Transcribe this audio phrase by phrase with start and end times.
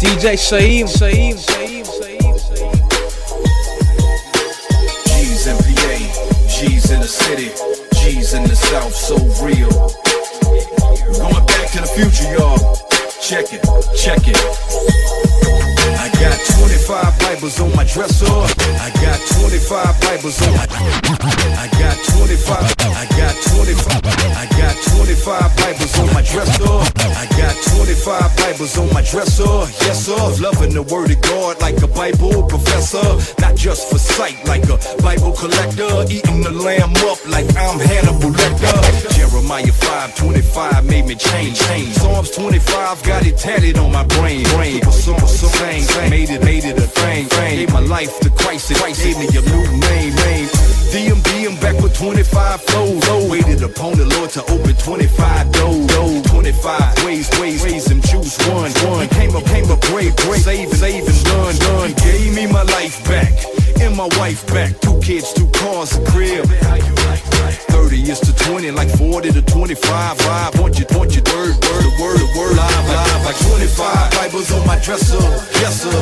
[0.00, 1.36] DJ Shaheem, Shaheem,
[7.04, 7.50] the city,
[8.00, 9.68] G's in the south, so real.
[11.18, 12.78] Going back to the future, y'all.
[13.20, 13.62] Check it,
[13.94, 15.63] check it.
[16.04, 18.28] I got 25 Bibles on my dresser.
[18.28, 20.66] I got 25 Bibles on my.
[20.68, 22.60] I got 25.
[22.92, 24.04] I got 25.
[24.04, 26.76] I got 25 Bibles on my dresser.
[27.08, 29.48] I got 25 Bibles on my dresser.
[29.80, 30.44] Yes, sir.
[30.44, 33.40] Loving the word of God like a Bible professor.
[33.40, 36.04] Not just for sight, like a Bible collector.
[36.12, 39.08] Eating the lamb up like I'm Hannibal Lecter.
[39.16, 41.58] Jeremiah 5 25 made me change.
[41.60, 41.94] change.
[41.94, 44.44] Psalms 25 got it tatted on my brain.
[44.52, 44.82] brain.
[44.92, 45.48] Some, some,
[45.94, 47.28] thing, made it, made it a thing.
[47.28, 50.14] Gave my life to and Christ gave me a new name.
[50.14, 50.48] name.
[50.90, 53.30] DMD, I'm back with 25 flows.
[53.30, 55.86] Waited upon the Lord to open 25 doors.
[55.86, 56.22] doors.
[56.30, 58.38] 25 ways, ways, raise them juice.
[58.48, 59.08] One, one.
[59.08, 60.42] Came up, came up, great, great.
[60.42, 61.92] Saving, saving, done, done.
[62.02, 63.32] Gave me my life back.
[63.80, 64.78] And my wife back.
[64.80, 66.46] Two kids, two cars, a crib.
[67.84, 70.16] 30 is to 20, like 40 to 25.
[70.16, 73.24] Vibe, point you, point you, word, word, word, word, live, live.
[73.24, 75.20] Like 25 Bibles on my dresser.
[75.60, 75.92] Yes, sir.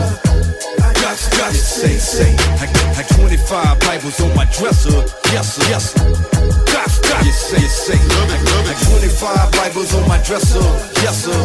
[1.03, 2.31] Got, got, say, say.
[2.63, 4.95] I, I 25 Bibles on my dresser.
[5.35, 6.07] Yes, sir, yes, sir.
[6.71, 7.99] Got, got, you say, you say.
[7.99, 8.39] I,
[8.71, 10.63] I 25 Bibles on my dresser.
[11.03, 11.43] Yes, sir.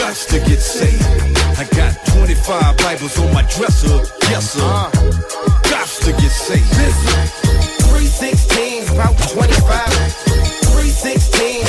[0.00, 1.04] Got to get saved.
[1.60, 4.00] I got 25 Bibles on my dresser.
[4.32, 4.64] Yes, sir.
[4.64, 4.90] Uh.
[5.68, 6.70] Got to get saved.
[6.80, 8.35] Listen, 316
[8.96, 9.92] about 25.
[10.72, 11.66] 316.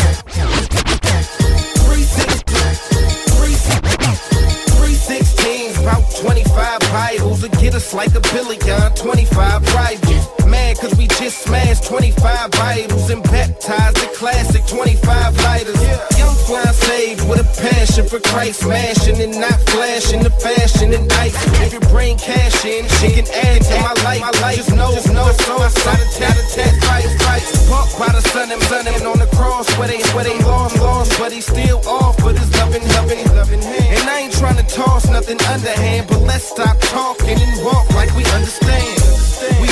[4.80, 8.94] 316 about 25 Bibles to get us like a billion.
[8.96, 10.37] 25 rivals.
[10.78, 15.82] Cause we just smashed 25 Bibles and baptized the classic 25 lighters.
[16.18, 21.12] Young fly saved with a passion for Christ, mashing and not flashing the fashion and
[21.14, 21.34] ice.
[21.66, 24.22] If your brain cash in, she can add to my life.
[24.22, 27.42] My life just know, just know, so I started tat tat fight fight.
[27.70, 30.78] Park by the sun and sun and on the cross where they where they lost
[30.78, 33.98] lost, but he still off with his loving loving loving hand.
[33.98, 38.14] And I ain't trying to toss nothing underhand, but let's stop talking and walk like
[38.16, 39.18] we understand.
[39.62, 39.67] We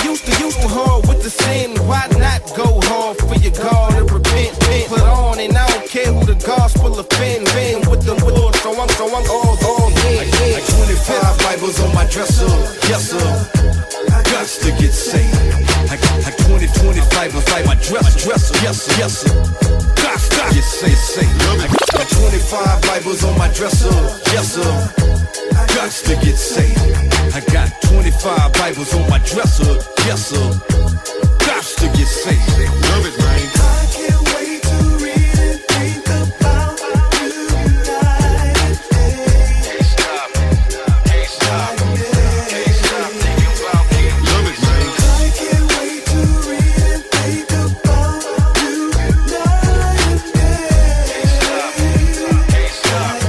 [0.45, 1.73] used hard with the sin.
[1.89, 4.53] Why not go hard for your God and repent?
[4.89, 7.45] Put on and I don't care who the gospel offend.
[7.57, 10.21] Been with the Lord, so I'm so I'm all all in.
[10.21, 12.49] I 25 Bibles on my dresser.
[12.89, 13.29] Yes, sir.
[14.31, 15.33] Got to get saved.
[15.89, 15.97] I,
[16.27, 18.55] I 20, 25 Bibles like my dress, dresser.
[18.61, 19.33] Yes, sir, yes, sir.
[20.01, 21.41] Got to get saved, saved.
[21.97, 23.93] I 25 Bibles on my dresser.
[24.33, 24.71] Yes, sir.
[25.73, 27.14] Got to get saved.
[27.35, 29.75] I got 25 Bibles on my dresser.
[30.07, 30.51] Yes, sir.
[31.45, 32.39] Got to get saved.
[32.47, 33.49] Love it, man.
[33.59, 36.79] I can't wait to read and think about
[37.19, 38.55] you tonight.
[39.67, 40.31] Can't stop.
[41.03, 41.75] Can't stop.
[41.75, 43.99] Can't stop thinking about me.
[44.31, 44.87] Love it, man.
[44.95, 48.23] I can't wait to read and think about
[48.55, 49.19] tonight.
[51.11, 51.75] Can't stop.
[52.47, 53.19] Can't stop.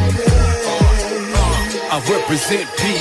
[1.90, 2.95] I represent PA,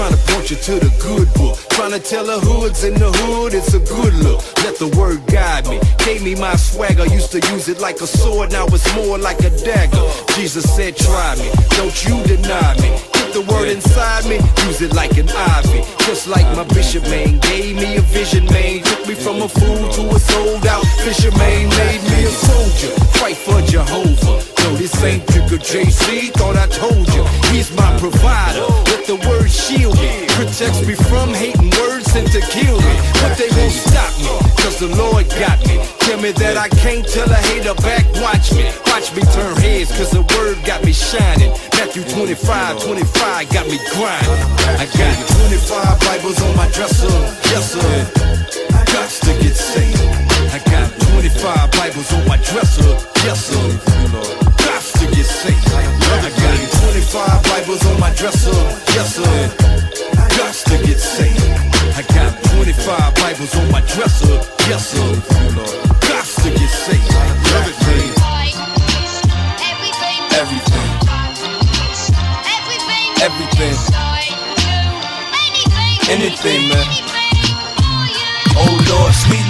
[0.00, 1.58] trying to point you to the good book.
[1.76, 4.40] Trying to tell the hoods in the hood it's a good look.
[4.64, 5.78] Let the word guide me.
[5.98, 9.40] Gave me my swagger, used to use it like a sword, now it's more like
[9.40, 10.00] a dagger.
[10.36, 12.90] Jesus said, try me, don't you deny me.
[13.12, 15.84] Get the word inside me, use it like an ivy.
[16.08, 18.80] Just like my bishop man gave me a vision, man.
[18.82, 22.92] Took me from a fool to a sold out fisherman, made me a soldier.
[23.20, 24.49] Fight for Jehovah.
[24.64, 27.24] No, this ain't Jigga JC, thought I told you.
[27.50, 28.66] He's my provider.
[28.90, 30.26] Let the word shield me.
[30.36, 32.94] Protects me from hating words and to kill me.
[33.20, 35.80] But they won't stop me, cause the Lord got me.
[36.00, 38.64] Tell me that I can't tell a hater back, watch me.
[38.86, 41.50] Watch me turn heads, cause the word got me shining.
[41.76, 44.40] Matthew 25, 25 got me grinding.
[44.80, 45.16] I got
[45.48, 47.08] 25 Bibles on my dresser,
[47.52, 47.96] yes sir.
[48.92, 50.09] Got to get saved.
[51.40, 52.92] 25 Bibles on my dresser,
[53.24, 53.68] yes sir.
[54.60, 55.72] Got to get saved.
[55.72, 58.52] I got 25 Bibles on my dresser,
[58.92, 59.48] yes sir.
[60.36, 61.40] Got to get saved.
[61.96, 64.36] I got 25 Bibles on my dresser,
[64.68, 65.16] yes sir.
[66.12, 67.08] Got to get saved.
[67.08, 67.32] Man.
[67.56, 68.12] Everything.
[70.36, 70.90] Everything.
[76.10, 76.86] anything, man.
[78.60, 79.40] Oh Lord, sweet.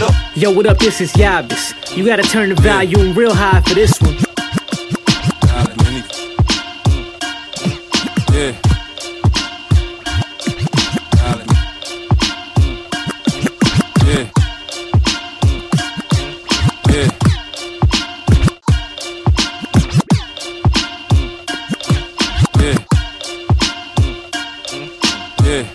[0.40, 0.78] Yo, what up?
[0.78, 1.79] This is Yabis.
[1.96, 4.16] You gotta turn the volume real high for this one.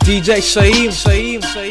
[0.05, 1.64] DJ Shaim, Shaim, Shaim.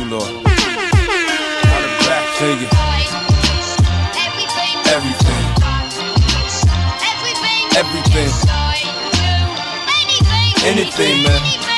[0.00, 0.44] You, Lord.
[0.44, 2.24] Back.
[2.38, 2.72] Take it.
[4.88, 5.44] Everything.
[7.76, 8.30] Everything.
[10.64, 11.69] Anything, man.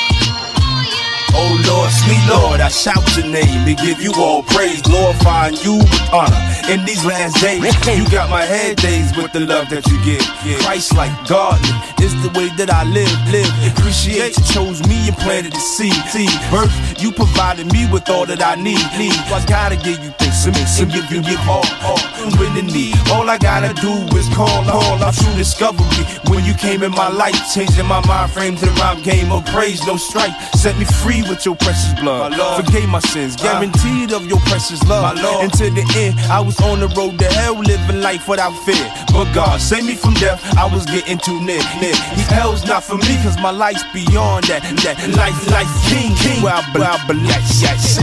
[1.35, 5.77] Oh Lord, sweet Lord, I shout your name and give you all praise, glorifying you
[5.79, 6.37] with honor.
[6.69, 7.63] In these last days,
[7.97, 10.21] you got my head days with the love that you give.
[10.63, 11.73] Christ like godly
[12.05, 13.49] is the way that I live, live.
[13.73, 15.97] Appreciate you chose me and planted the seed.
[16.13, 16.29] seed.
[16.51, 16.71] Birth,
[17.01, 18.83] you provided me with all that I need.
[19.01, 19.17] need.
[19.33, 21.99] I gotta give you thanks and and give you give all, all.
[22.37, 26.05] When in need, all I gotta do is call, call out true discovery.
[26.29, 29.45] When you came in my life, changing my mind frame to the rhyme game of
[29.47, 30.33] praise, no strife.
[30.53, 32.33] Set me free with your precious blood.
[32.63, 35.17] Forgave my sins, guaranteed of your precious love.
[35.41, 38.85] And to the end, I was on the road to hell, living life without fear.
[39.11, 41.61] But God saved me from death, I was getting too near.
[41.81, 41.95] near.
[42.33, 44.61] Hell's not for me, cause my life's beyond that.
[44.83, 47.99] That life, life, king, king, where I, where I bless, yes.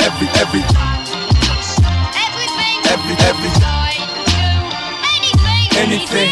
[0.00, 0.62] Every, every,
[2.18, 2.78] Everything.
[2.90, 3.50] every, every,
[5.76, 6.30] anything.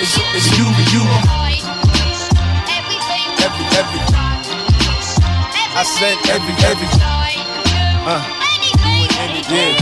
[0.00, 1.43] It's, it's you, you,
[5.84, 6.88] I said every, every.
[8.08, 8.24] Uh,
[9.52, 9.76] yeah.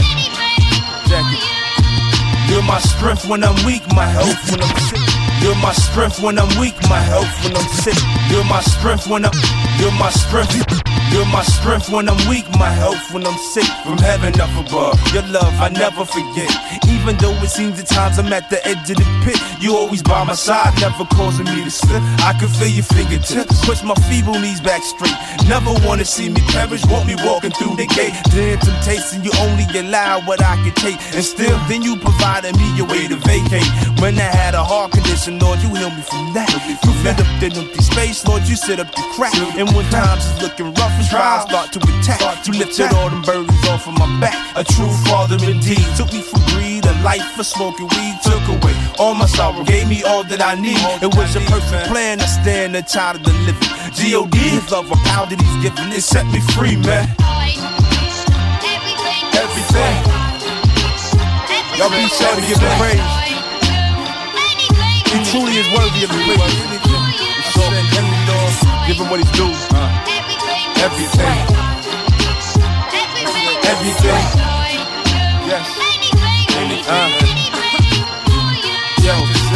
[2.49, 4.99] You're my strength when I'm weak, my health when I'm sick.
[5.41, 7.95] You're my strength when I'm weak, my health when I'm sick.
[8.29, 9.31] You're my strength when I'm.
[9.79, 10.92] You're my strength.
[11.13, 13.69] You're my strength when I'm weak, my health when I'm sick.
[13.85, 16.49] From heaven up above, your love I never forget.
[16.89, 20.01] Even though it seems at times I'm at the edge of the pit, you always
[20.01, 22.01] by my side, never causing me to slip.
[22.25, 25.13] I can feel your fingertips, push my feeble knees back straight.
[25.45, 28.17] Never wanna see me perish, want me walking through the gate.
[28.33, 30.97] Then temptation, you only allow what I can take.
[31.13, 33.69] And still, then you provided me a way to vacate.
[34.01, 36.49] When I had a heart condition, Lord, you healed me from that.
[36.81, 39.37] You fed up the empty space, Lord, you set up the crack.
[39.61, 43.21] And when times is looking rough and trials start to attack, you lifted all them
[43.21, 44.35] burdens off of my back.
[44.55, 48.75] A true father indeed took me from greed, a life for smoking weed, took away
[48.99, 50.79] all my sorrow, gave me all that I need.
[51.01, 52.21] It was a perfect plan.
[52.21, 53.69] I stand a child of the living.
[53.69, 57.07] God, his love, a power that he's given, it set me free, man.
[59.33, 59.95] Everything.
[61.77, 63.01] Y'all be sure to give him praise.
[65.11, 66.39] He truly is worthy of the praise.
[67.53, 67.61] So,
[68.87, 69.62] give him what he's due.
[70.83, 71.37] Everything.
[73.71, 74.23] Everything.
[75.47, 75.67] Yes.
[76.89, 77.09] Uh.
[79.01, 79.15] Yo,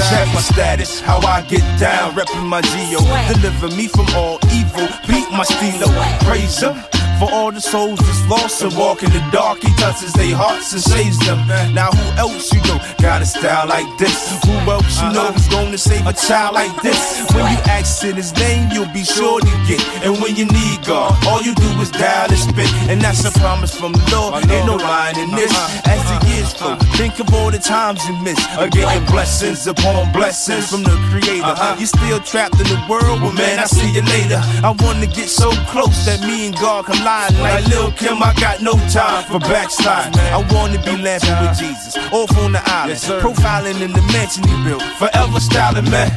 [0.09, 2.99] check my status, how I get down, reppin' my Geo.
[3.27, 5.87] Deliver me from all evil, beat my stilo,
[6.23, 6.75] praise him.
[7.19, 10.73] For all the souls that's lost and walk in the dark, he touches their hearts
[10.73, 11.39] and saves them.
[11.73, 14.13] Now who else you know got a style like this?
[14.45, 17.25] Who else you know is gonna save a child like this?
[17.33, 19.81] When you ask in his name, you'll be sure to get.
[20.05, 22.69] And when you need God, all you do is dial and spit.
[22.85, 24.45] And that's a promise from the Lord.
[24.51, 25.49] Ain't no lying in this.
[25.89, 28.37] As the years flow, think of all the times you miss.
[28.57, 31.55] Are getting blessings upon blessings from the Creator.
[31.79, 34.39] You still trapped in the world, well man, I see you later.
[34.61, 37.33] I wanna get so close that me and God collide.
[37.39, 40.15] Like Lil Kim, I got no time for backslide.
[40.17, 44.55] I wanna be laughing with Jesus, off on the island, profiling in the mansion he
[44.63, 46.11] built, forever styling, man.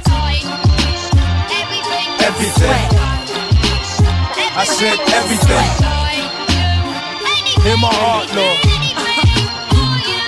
[2.28, 2.80] Everything.
[4.62, 5.68] I said everything.
[7.70, 8.58] In my heart, Lord.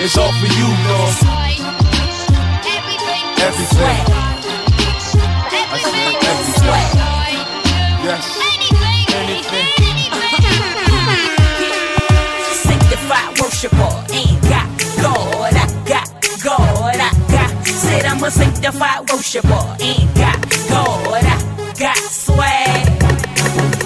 [0.00, 1.14] It's all for you, Lord.
[3.48, 3.98] Everything.
[5.74, 7.02] I said everything.
[8.04, 8.51] Yes.
[13.62, 14.66] Worshiper, ain't got
[14.96, 16.10] God, I got
[16.42, 17.64] God, I got.
[17.64, 23.02] Said I'm a sanctified worshiper, ain't got God, I got swag.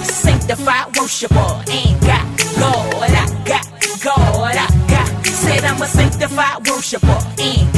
[0.03, 2.25] Sanctified worshiper, ain't got
[2.57, 3.67] God, I got
[4.03, 5.27] God, I got.
[5.27, 7.76] Said I'm a sanctified worshiper, ain't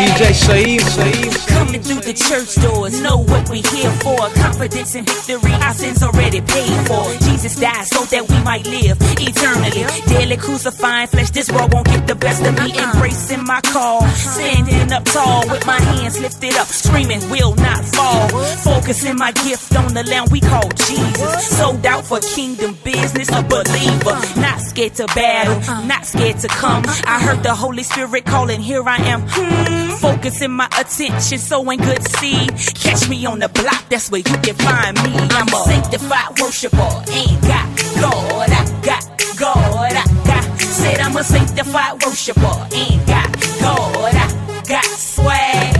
[0.00, 1.48] DJ Saeed, Saeed.
[1.48, 4.16] Coming through the church doors, know what we here for.
[4.40, 7.04] Confidence and victory, our sins already paid for.
[7.28, 9.84] Jesus died so that we might live eternally.
[10.08, 12.72] Daily crucifying flesh, this world won't get the best of me.
[12.72, 12.92] Uh-uh.
[12.94, 14.30] Embracing my call, uh-huh.
[14.40, 18.28] standing up tall with my hands lifted up, screaming, will not fall.
[18.64, 21.58] Focusing my gift on the land we call Jesus.
[21.58, 24.16] Sold out for kingdom business, a believer.
[24.16, 24.40] Uh-huh.
[24.40, 25.86] Not scared to battle, uh-huh.
[25.86, 26.84] not scared to come.
[27.04, 29.20] I heard the Holy Spirit calling, here I am.
[29.28, 29.89] Hmm.
[29.98, 32.50] Focusing my attention, sowing good seed.
[32.74, 35.12] Catch me on the block, that's where you can find me.
[35.16, 37.66] I'm a sanctified worshiper, ain't got
[38.00, 39.04] God, I got
[39.38, 40.60] God, I got.
[40.60, 45.74] Said I'm a sanctified worshiper, ain't got God, I got swag.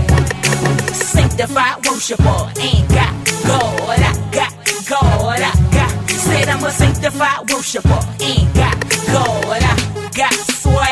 [0.94, 3.14] Sanctified worshiper, ain't got
[3.46, 4.52] God, I got
[4.88, 6.10] God, I got.
[6.10, 8.80] Said I'm a sanctified worshiper, ain't got
[9.12, 10.89] God, I got swag.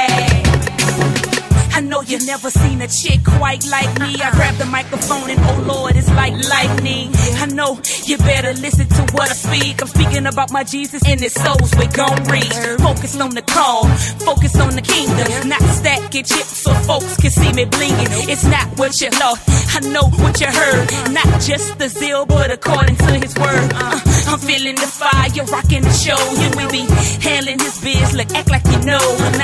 [1.99, 4.15] Know you never seen a chick quite like me.
[4.23, 7.11] I grab the microphone and oh lord, it's like lightning.
[7.43, 9.83] I know you better listen to what I speak.
[9.83, 12.55] I'm speaking about my Jesus and his souls we gon' reach.
[12.79, 13.89] Focus on the call,
[14.23, 15.49] focus on the kingdom.
[15.49, 18.31] Not stacking chips so folks can see me blinging.
[18.31, 19.35] It's not what you know,
[19.75, 20.87] I know what you heard.
[21.11, 23.73] Not just the zeal, but according to his word.
[23.75, 23.99] Uh,
[24.31, 26.21] I'm feeling the fire, rocking the show.
[26.39, 26.87] Here we be
[27.27, 29.03] handling his biz, look, act like you know.
[29.35, 29.43] And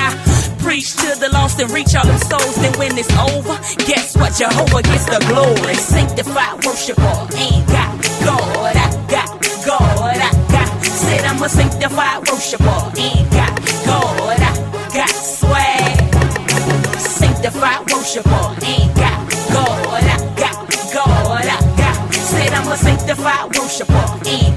[0.65, 2.55] preach to the lost and reach all them souls.
[2.55, 3.55] Then when it's over,
[3.85, 4.33] guess what?
[4.33, 5.75] Jehovah gets the glory.
[5.75, 7.93] Sanctified worshiper, ain't got
[8.25, 9.29] God, I got
[9.61, 10.69] God, I got.
[10.83, 13.53] Said I'm a sanctified worshiper, ain't got
[13.85, 14.53] God, I
[14.89, 15.95] got swag.
[16.97, 19.21] Sanctified worshiper, ain't got
[19.53, 20.57] God, I got
[20.97, 22.13] God, I got.
[22.13, 24.54] Said I'm a sanctified worshiper, ain't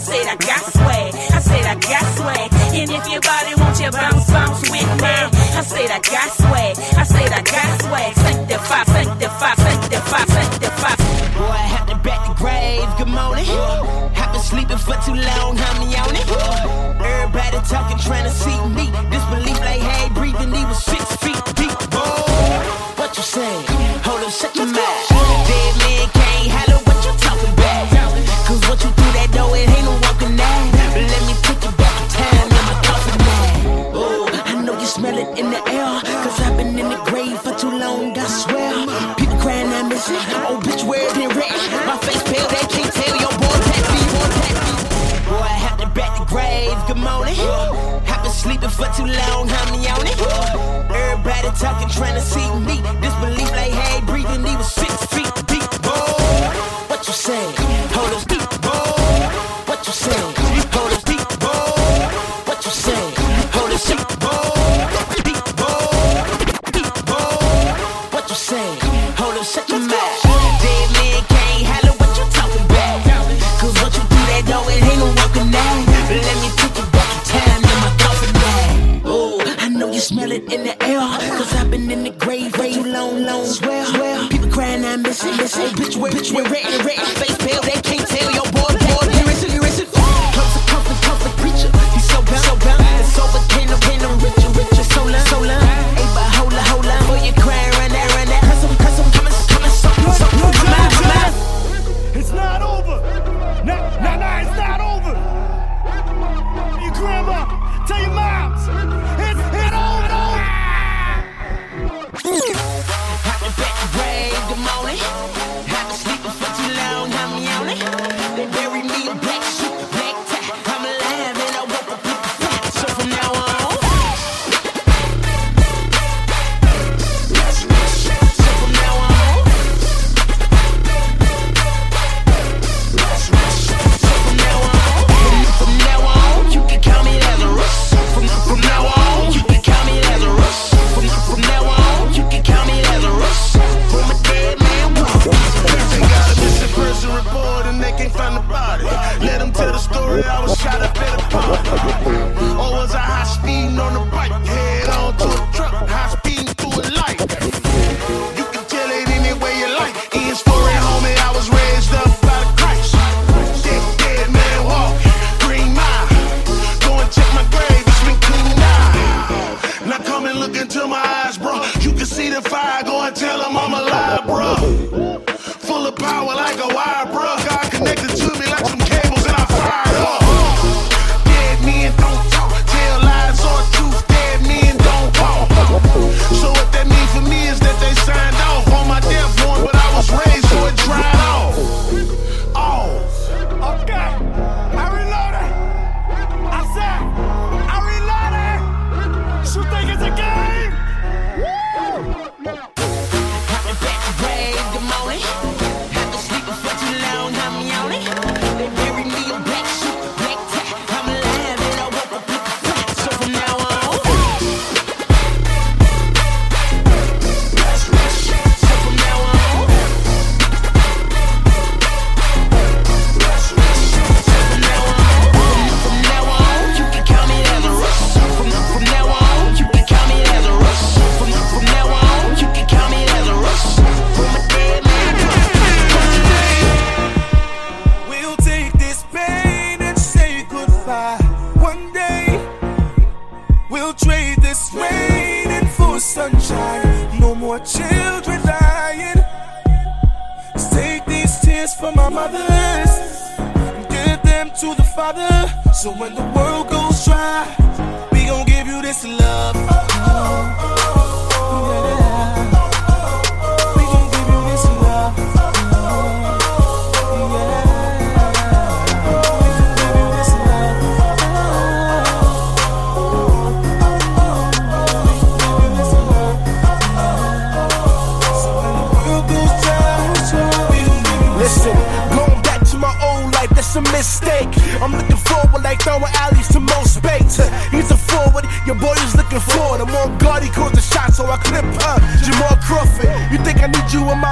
[0.00, 1.12] I said I got swag.
[1.12, 2.48] I said I got swag.
[2.72, 4.80] And if your body won't you bounce, bounce with me?
[4.80, 6.72] I said I got swag.
[6.96, 8.14] I said I got swag.
[8.16, 10.96] Sanctify, sanctify, sanctify, sanctify.
[11.36, 13.44] Boy, I had to back the grave, good morning.
[14.16, 16.24] I've been sleeping for too long, I'm on it.
[16.96, 18.88] Everybody talking, trying to see me.
[19.12, 19.49] Disbelief
[52.00, 52.69] trying to see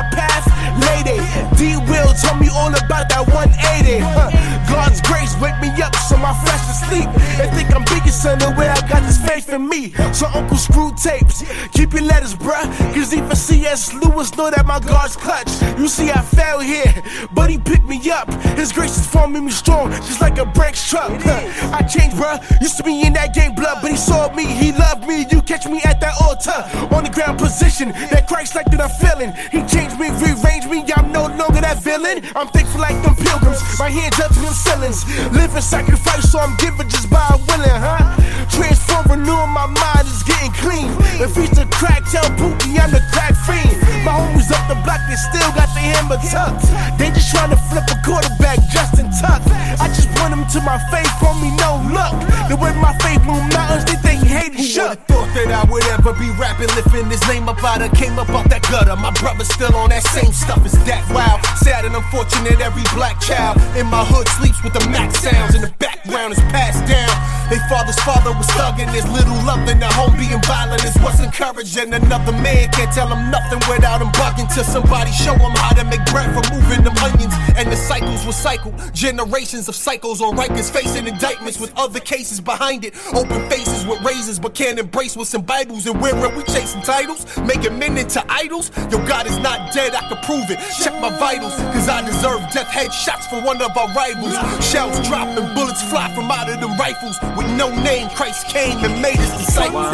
[0.09, 0.47] need you in my path?
[0.81, 1.19] Lady,
[1.57, 3.99] D Will told me all about that 180.
[3.99, 4.49] Huh.
[4.69, 7.09] God's grace wake me up so my flesh is asleep.
[7.41, 9.93] And think I'm bigger, son, the way I got this faith in me.
[10.12, 12.67] So Uncle Screwtapes, keep your letters, bruh.
[12.95, 13.95] Cause even C.S.
[13.95, 15.50] Lewis know that my God's clutch.
[15.79, 16.93] You see, I fell here,
[17.33, 18.33] but he picked me up.
[18.56, 21.11] His grace is forming me strong, just like a Brinks truck.
[21.23, 21.73] Huh.
[21.73, 22.39] I changed, bruh.
[22.61, 25.26] Used to be in that game blood, but he saw me, he loved me.
[25.30, 26.61] You catch me at that altar,
[26.95, 27.91] on the ground position.
[28.11, 29.32] That Christ like that I'm feeling.
[29.50, 30.87] He changed me, rearranged me.
[30.95, 32.23] I'm no longer that villain.
[32.34, 33.61] I'm thankful like them pilgrims.
[33.78, 35.04] My hands up to them ceilings.
[35.34, 38.15] Living sacrifice, so I'm giving just by willing, huh?
[38.49, 40.89] Transform, renewing my mind is getting clean.
[41.19, 43.75] If he's the crack, tell Pookie I'm the crack fiend.
[44.06, 46.71] My homies up the block, they still got the hammer tucked.
[46.99, 49.43] They just trying to flip a quarterback, Justin Tuck.
[49.82, 52.15] I just point them to my faith, on me no luck.
[52.49, 55.02] The way my faith move mountains, they think he hated shut.
[55.11, 58.30] Thought that I would ever be rapping, lifting his name up out of, came up
[58.30, 58.97] out that gutter.
[58.97, 61.41] My brother's still on that same stuff, it's that wild.
[61.59, 65.63] Sad and unfortunate, every black child in my hood sleeps with the max sounds, in
[65.63, 67.11] the background is passed down.
[67.49, 71.21] They father's father was thugging, there's little love in the home being violent is what's
[71.21, 71.95] encouraging.
[71.95, 75.85] Another man can't tell him nothing without him bugging till somebody show him how to
[75.85, 77.33] make bread from moving them onions.
[77.57, 82.41] And the cycles will cycle, generations of cycles on Rikers facing indictments with other cases
[82.41, 82.95] behind it.
[83.15, 85.87] Open faces with razors, but can't embrace with some Bibles.
[85.87, 87.25] And where are we chasing titles?
[87.39, 88.71] Making men into idols?
[88.91, 90.59] Your God is not dead, I can prove it.
[90.83, 94.35] Check my vitals, cause I deserve death headshots for one of our rivals.
[94.65, 97.19] Shells drop and bullets fly from out of them rifles.
[97.37, 99.93] With no name, Christ came and made his disciples.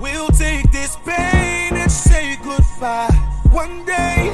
[0.00, 3.10] We'll take this pain and say goodbye.
[3.50, 4.30] One day,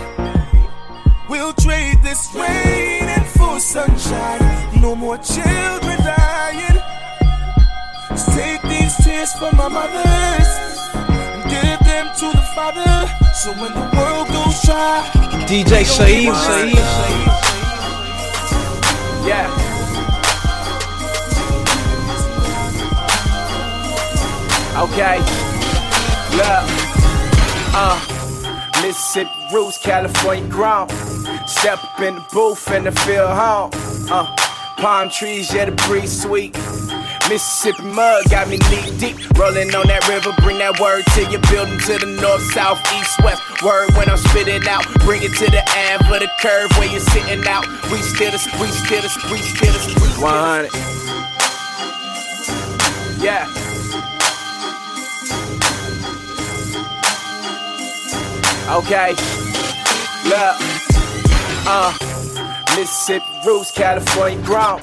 [1.29, 4.81] we'll trade this rain and for sunshine.
[4.81, 6.79] No more children dying.
[8.11, 10.51] Let's take these tears from my mothers
[10.95, 12.84] and give them to the Father.
[13.35, 15.09] So when the world goes dry,
[15.47, 16.75] DJ Shaim, Shaim,
[19.27, 19.51] Yeah.
[24.77, 25.19] Okay.
[26.37, 26.65] Look.
[27.77, 28.01] Uh.
[28.83, 30.91] Mississippi roots, California ground.
[31.47, 33.71] Step up in the booth and I feel home.
[34.11, 34.35] Uh.
[34.77, 36.55] Palm trees, yeah, the breeze sweet.
[37.29, 39.17] Mississippi mud got me knee deep.
[39.39, 43.17] Rolling on that river, bring that word to your building to the north, south, east,
[43.25, 43.41] west.
[43.63, 44.85] Word when I'm spitting out.
[45.01, 47.67] Bring it to the end for the curve where you're sitting out.
[47.91, 49.81] We still the, we still the, we still the,
[50.21, 50.69] 100.
[53.25, 53.49] Yeah.
[58.69, 59.17] Okay.
[60.29, 60.57] Look.
[61.67, 61.97] Uh.
[62.77, 64.81] Mississippi roots, California grown.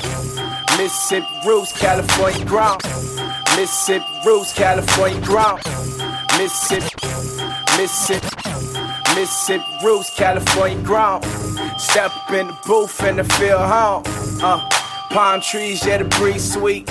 [0.81, 2.77] Mississippi roots, California grown.
[3.55, 5.57] Mississippi roots, California grown.
[6.39, 6.89] Mississippi,
[7.77, 8.27] Mississippi,
[9.13, 11.21] Mississippi roots, California grown.
[11.77, 14.03] Step up in the booth and I feel home.
[14.41, 14.67] Uh,
[15.11, 16.89] palm trees, yeah, the breeze sweet.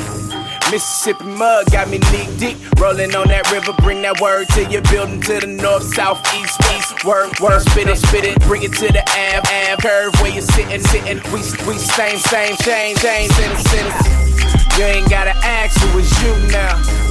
[0.70, 2.56] Mississippi mud got me knee deep.
[2.78, 6.60] Rolling on that river, bring that word to your building to the north, south, east,
[6.76, 7.04] east.
[7.04, 9.78] Word, word, spit it, spit it, bring it to the ab, ab.
[9.80, 11.18] Curve where you sitting, sitting.
[11.34, 14.78] We, we same, same, same, same, sentence, sentence.
[14.78, 17.09] You ain't gotta ask who is you now.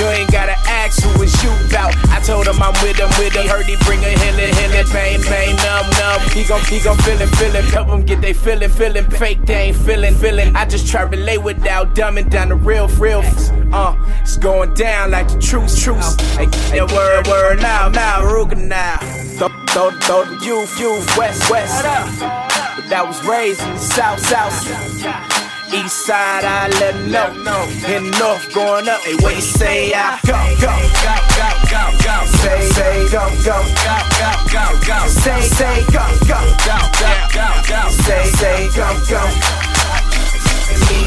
[0.00, 1.94] You ain't gotta ask who is you bout.
[2.08, 3.46] I told him I'm with him, with him.
[3.46, 6.20] Heard he bring a healing, healing, pain, pain, numb, numb.
[6.32, 7.64] He gon' he gon' feel it, feel it.
[7.66, 9.04] Help him get they feeling, feeling.
[9.10, 10.56] Fake, they ain't feeling, feeling.
[10.56, 13.22] I just try to relay without dumbing down the real, real.
[13.72, 16.18] Uh, it's going down like the truth, truth.
[16.36, 18.96] Hey, hey, word, word, now, now, Ruga now.
[19.36, 21.82] Throw, throw, throw the youth, youth, west, west.
[21.82, 25.49] But that was raised in the south, south.
[25.72, 27.62] East side, I let know.
[27.86, 30.72] In north, going up, hey, where you say I go, go,
[31.04, 32.14] go, go, go, go.
[32.42, 34.98] Say, say, go, go, go, go, go, go.
[35.08, 37.80] Say, say, go, go, go, go, go, go.
[38.02, 39.22] Say, say, go, go.
[40.90, 41.00] Me,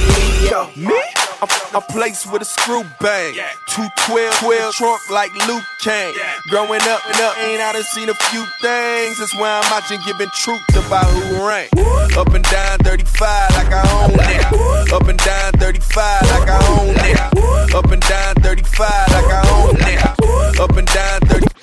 [0.78, 1.23] me, Me?
[1.44, 3.36] I'm, I'm placed with a screw bang.
[3.68, 6.14] 212, 12 trunk like Luke Kang.
[6.48, 9.20] Growing up and up, ain't I done seen a few things.
[9.20, 11.70] That's why I'm watching giving truth about who rank.
[12.16, 14.94] Up and down 35 like I own it.
[14.94, 17.76] Up and down 35 like I own it.
[17.76, 20.60] Up and down 35 like I own it.
[20.60, 21.54] Up and down 30.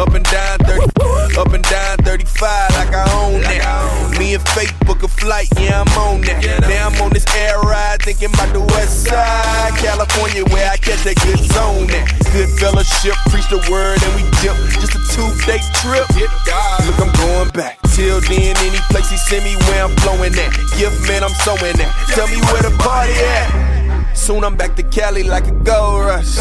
[0.00, 1.38] Up and down 30.
[1.38, 4.18] Up and down 35 like I own it.
[4.18, 6.60] Me and Fake book a flight, yeah, I'm on that.
[6.62, 9.25] Now I'm on this air ride, thinking about the west side.
[9.76, 12.06] California, where I catch that good zone at.
[12.32, 14.56] Good fellowship, preach the word, and we dip.
[14.80, 16.06] Just a two day trip.
[16.16, 17.78] Look, I'm going back.
[17.94, 20.52] Till then, any place he send me where I'm blowing at.
[20.76, 21.92] Gift man, I'm sewing at.
[22.12, 23.75] Tell me where the party at.
[24.16, 26.34] Soon I'm back to Cali like a gold rush.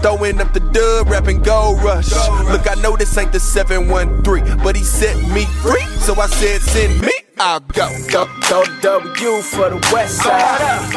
[0.00, 2.12] Throwing up the dub, rapping gold rush.
[2.48, 5.84] Look, I know this ain't the 713, but he set me free.
[5.98, 7.12] So I said, send me.
[7.38, 7.88] I'll go.
[8.10, 10.92] Go, go W for the west side.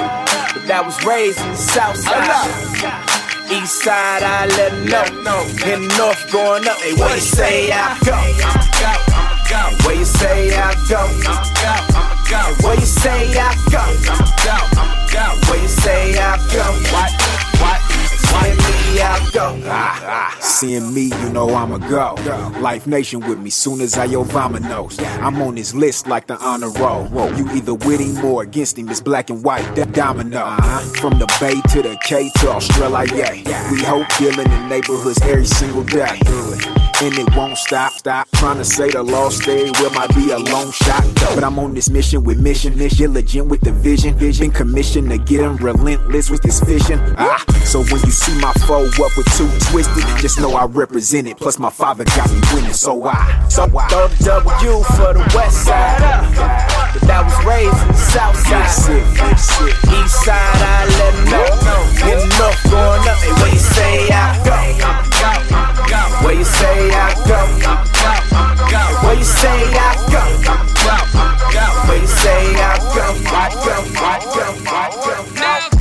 [0.53, 3.51] But that was raised in the south side.
[3.51, 5.41] East side, I let them know.
[5.65, 6.77] In the north, going up.
[6.77, 8.15] Hey, where you say I go?
[9.85, 11.07] Where you say I go?
[12.65, 14.92] Where you say I go?
[15.49, 16.63] Where you say I go?
[16.93, 17.11] What?
[17.61, 17.79] What?
[18.33, 19.59] Send me out go.
[19.65, 22.15] Ah, Seeing me, you know I'ma go.
[22.59, 24.99] Life Nation with me, soon as I yo vominos.
[25.21, 27.07] I'm on his list like the honor roll.
[27.35, 30.39] You either with him or against him, it's black and white, that domino.
[30.39, 30.79] Uh-huh.
[30.99, 33.71] From the Bay to the K to Australia, yeah.
[33.71, 36.19] We hope dealing in the neighborhoods every single day.
[37.03, 38.29] And it won't stop, stop.
[38.31, 41.03] Trying to say the lost stay will might be a long shot.
[41.35, 45.17] But I'm on this mission with mission, This diligent with the vision, vision, commission to
[45.17, 47.01] get him relentless with this vision.
[47.17, 51.27] Ah, so when you see my foe up with two twisted, just know I represent
[51.27, 51.35] it.
[51.35, 53.87] Plus my father got me winning, so I, so I.
[53.89, 55.99] Throw the W for the west side.
[55.99, 58.63] But that was raised in the south side.
[59.99, 61.51] East side, I let them know.
[62.07, 63.17] In the north, going up.
[63.17, 65.12] Hey, where you say I go?
[65.23, 67.39] Where you say I go?
[69.07, 70.23] Where you say I go?
[71.87, 73.05] Where you say I go?
[73.31, 75.72] I go, I go, I go.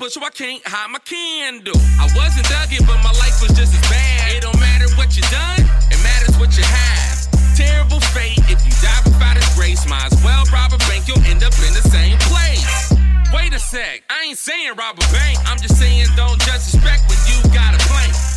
[0.00, 1.76] So a bushel, I can't hide my candle.
[2.00, 4.32] I wasn't thugging, but my life was just as bad.
[4.32, 5.60] It don't matter what you done,
[5.92, 7.28] it matters what you have.
[7.54, 9.84] Terrible fate if you die without his grace.
[9.86, 12.96] Might as well rob a bank, you'll end up in the same place.
[13.34, 15.36] Wait a sec, I ain't saying rob a bank.
[15.44, 18.29] I'm just saying don't judge respect when you got a plank.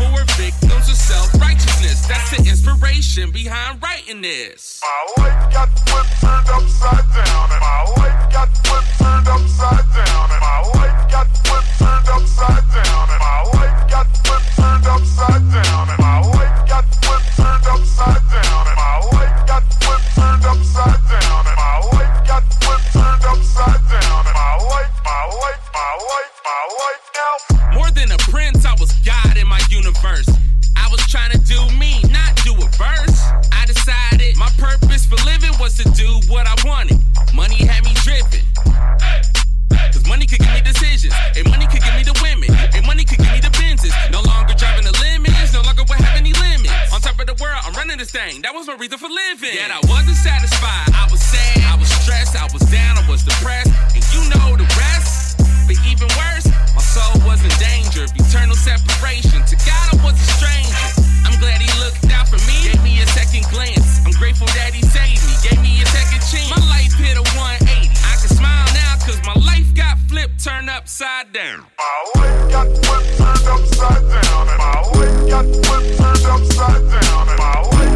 [0.00, 2.06] Are victims of self righteousness.
[2.08, 4.80] That's the inspiration behind writing this.
[4.82, 7.50] My life got flipped, turned upside down.
[7.52, 10.30] And my life got flipped, turned upside down.
[10.32, 13.08] And my life got flipped, turned upside down.
[13.12, 15.88] And my life got flipped, turned upside down.
[15.90, 16.39] And my life
[48.12, 48.42] world, I'm running this thing.
[48.42, 49.54] That was my reason for living.
[49.54, 50.90] Yet I wasn't satisfied.
[50.94, 54.56] I was sad, I was stressed, I was down, I was depressed, and you know
[54.56, 55.38] the rest.
[55.66, 59.42] But even worse, my soul was in danger of eternal separation.
[59.46, 60.88] To God, I was a stranger.
[61.26, 64.02] I'm glad He looked out for me, gave me a second glance.
[64.04, 66.50] I'm grateful that He saved me, gave me a second chance.
[66.50, 67.70] My life hit a 180.
[67.70, 71.66] I can smile now, cause my life got flipped, turned upside down.
[71.78, 74.42] My life got flipped, turned upside down.
[74.50, 77.28] And my life got flipped, turned upside down.
[77.30, 77.89] And my life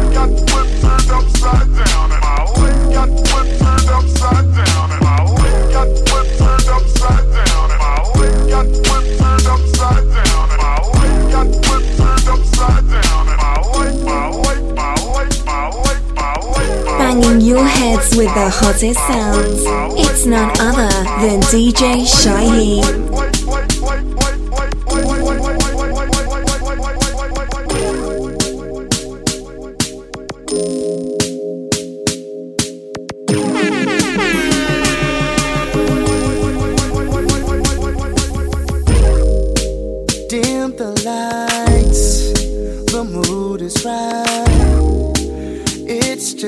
[18.17, 19.63] with the hottest sounds.
[19.99, 23.24] It's none other than DJ Shaheed.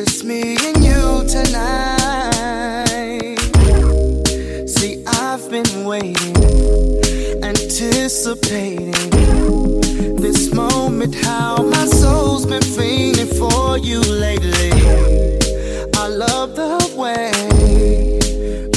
[0.06, 1.58] Just me and you tonight.
[4.70, 6.38] See, I've been waiting,
[7.44, 8.92] anticipating
[10.22, 11.16] this moment.
[11.16, 14.72] How my soul's been fiending for you lately.
[15.96, 17.32] I love the way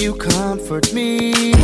[0.02, 1.59] you comfort me.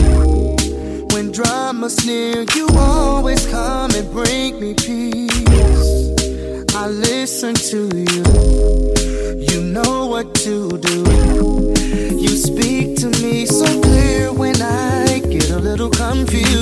[1.36, 6.14] Drama's near, you always come and bring me peace.
[6.74, 8.24] I listen to you,
[9.44, 11.74] you know what to do.
[12.16, 16.56] You speak to me so clear when I get a little confused.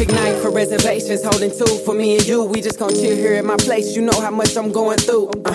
[0.00, 2.44] Perfect night for reservations, holding two for me and you.
[2.44, 3.94] We just gon' chill here at my place.
[3.94, 5.28] You know how much I'm going through.
[5.44, 5.52] Uh,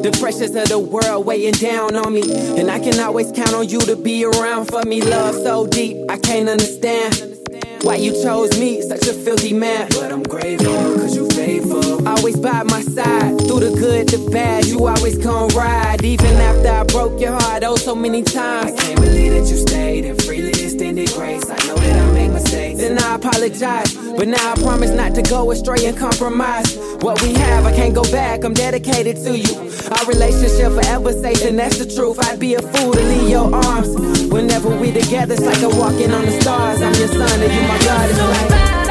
[0.00, 2.22] the pressures of the world weighing down on me,
[2.58, 5.02] and I can always count on you to be around for me.
[5.02, 7.36] Love so deep, I can't understand.
[7.82, 9.88] Why you chose me, such a filthy man.
[9.90, 12.08] But I'm grateful, cause you faithful.
[12.08, 16.02] Always by my side, through the good, the bad, you always come ride.
[16.02, 18.72] Even after I broke your heart, oh, so many times.
[18.72, 21.44] I can't believe that you stayed and freely extended grace.
[21.50, 22.15] I know that I make mistakes.
[22.76, 26.76] Then I apologize, but now I promise not to go astray and compromise.
[27.00, 29.54] What we have, I can't go back, I'm dedicated to you.
[29.90, 32.18] Our relationship forever safe, and that's the truth.
[32.28, 33.88] I'd be a fool to leave your arms.
[34.30, 36.82] Whenever we together, it's like I'm walking on the stars.
[36.82, 38.10] I'm your son and you my God.
[38.10, 38.85] It's like.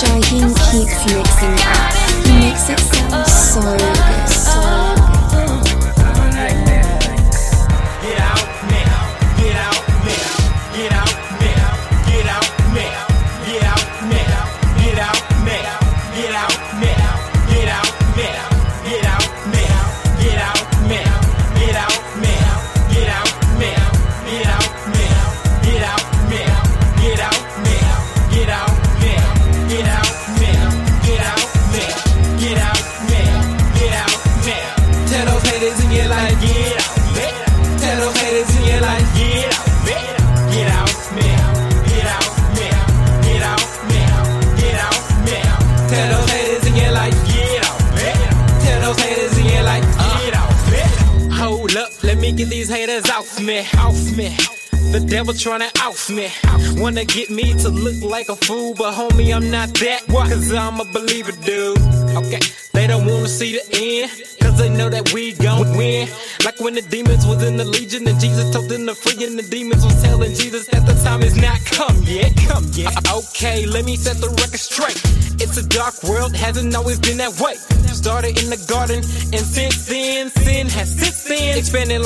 [0.00, 0.49] 再见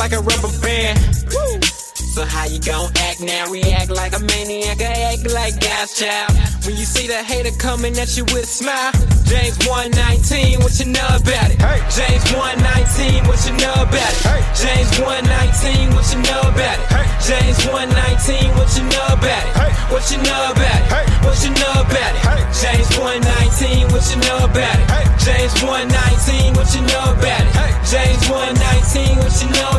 [0.05, 1.01] like a rubber band.
[1.33, 1.57] Woo.
[2.13, 3.49] So how you gon' act now?
[3.49, 6.29] React like a maniac, I act like God's child.
[6.69, 8.93] When you see the hater coming at you with a smile,
[9.25, 11.57] James 119, what you know about it?
[11.57, 11.81] Hey.
[11.89, 14.21] James 119, what you know about it?
[14.29, 14.45] Hey.
[14.53, 16.87] James 119, what you know about it?
[16.93, 17.09] Hey.
[17.25, 19.57] James 119, what you know about it?
[19.57, 19.73] Hey.
[19.89, 20.93] What you know about it?
[20.93, 21.07] Hey.
[21.25, 22.21] What you know about it?
[22.29, 22.45] Hey.
[22.53, 24.85] James 119, what you know about it?
[24.85, 25.05] Hey.
[25.25, 27.57] James 119, what you know about it?
[27.57, 27.73] Hey.
[27.89, 29.74] James 119, what you know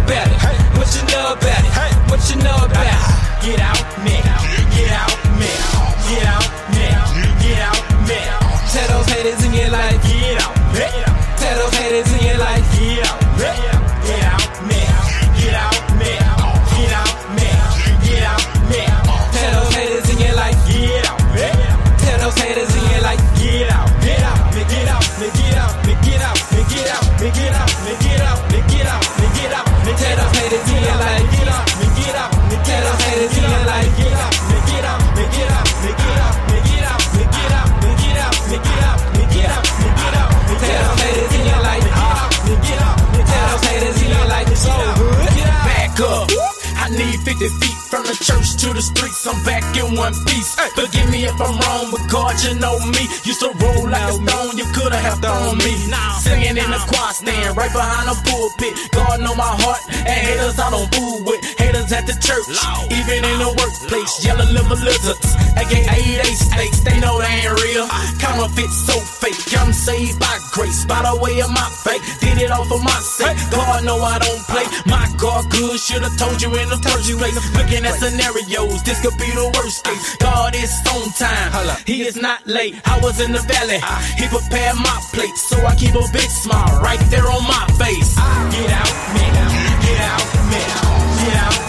[48.75, 49.25] the streets.
[49.25, 50.53] I'm back in one piece.
[50.75, 53.07] Forgive me if I'm wrong, but God, you know me.
[53.23, 55.73] Used to roll like a stone, you coulda have thrown me.
[56.19, 58.75] Singing in the choir stand, right behind the pulpit.
[58.91, 61.41] God know my heart, and haters I don't fool with.
[61.57, 62.51] Haters at the church,
[62.91, 64.23] even in the workplace.
[64.25, 65.23] Yellow liver lizards,
[65.57, 67.87] aka they states, they know they ain't real.
[68.19, 72.03] Counterfeit so fake, I'm saved by grace, by the way of my faith.
[72.19, 73.37] Did it all for my sake.
[73.51, 74.65] God know I don't play.
[74.85, 77.37] My God good, should've told you in the first place.
[77.55, 80.15] Looking at scenarios, this could be the worst case.
[80.17, 82.75] God is on time, He is not late.
[82.85, 83.79] I was in the valley,
[84.19, 88.15] He prepared my plate, so I keep a big smile right there on my face.
[88.15, 89.33] Get out, man.
[89.81, 90.95] Get out, man.
[91.25, 91.64] Get out,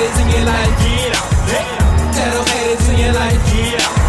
[0.00, 1.30] haters in your life, get out,
[2.14, 3.99] those haters in your life, get out,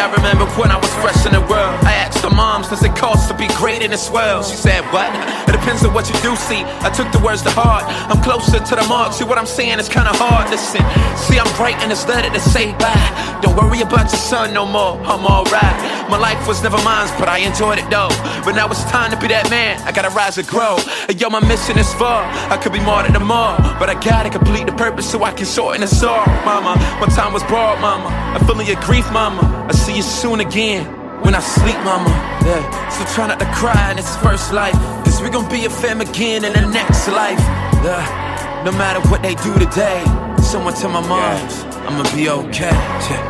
[0.00, 1.76] I remember when I was fresh in the world.
[1.84, 1.92] I
[2.22, 4.44] the moms, does it cost to be great in this world?
[4.44, 5.08] She said, What?
[5.48, 6.62] It depends on what you do see.
[6.84, 7.84] I took the words to heart.
[8.10, 9.12] I'm closer to the mark.
[9.12, 10.50] See, what I'm saying is kinda hard.
[10.50, 10.84] Listen,
[11.16, 13.38] see, I'm writing this letter to say bye.
[13.42, 15.00] Don't worry about your son no more.
[15.04, 16.10] I'm alright.
[16.10, 18.12] My life was never mine, but I enjoyed it though.
[18.44, 19.80] But now it's time to be that man.
[19.86, 20.76] I gotta rise and grow.
[21.08, 22.24] And yo, my mission is far.
[22.50, 23.56] I could be more than the more.
[23.78, 26.26] But I gotta complete the purpose so I can shorten the sorrow.
[26.44, 28.08] Mama, my time was broad, mama.
[28.34, 29.66] I'm feeling your grief, mama.
[29.68, 30.99] I see you soon again.
[31.24, 32.08] When I sleep, mama,
[32.44, 32.62] yeah.
[32.90, 34.74] So try not to cry in this first life.
[35.04, 37.38] Cause we gon' be a fam again in the next life.
[37.84, 38.62] Yeah.
[38.64, 40.02] No matter what they do today,
[40.42, 42.70] someone tell my moms, I'ma be okay.
[43.10, 43.22] Yeah.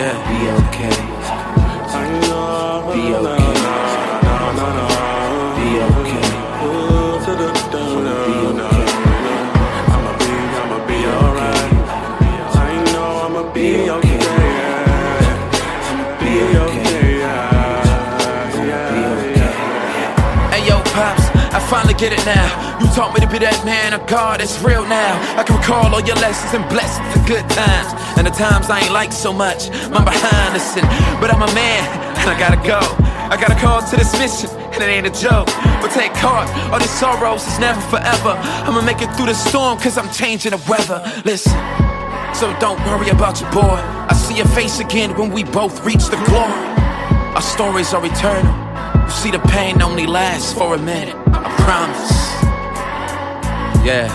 [0.00, 0.16] yeah.
[0.28, 0.96] Be okay.
[2.94, 4.79] Be okay.
[22.00, 22.80] Get it now.
[22.80, 25.20] You taught me to be that man of God, it's real now.
[25.36, 27.92] I can recall all your lessons and blessings and good times.
[28.16, 30.88] And the times I ain't like so much, I'm behind the sin.
[31.20, 31.84] But I'm a man,
[32.16, 32.80] and I gotta go.
[33.28, 35.52] I got a call to this mission, and it ain't a joke.
[35.84, 38.32] But take heart, all these sorrows is never forever.
[38.64, 41.04] I'ma make it through the storm, cause I'm changing the weather.
[41.28, 41.52] Listen.
[42.32, 43.76] So don't worry about your boy.
[44.08, 46.64] I see your face again when we both reach the glory.
[47.36, 48.56] Our stories are eternal.
[49.04, 51.18] You see, the pain only lasts for a minute.
[51.70, 52.10] Promise.
[53.86, 54.10] Yeah.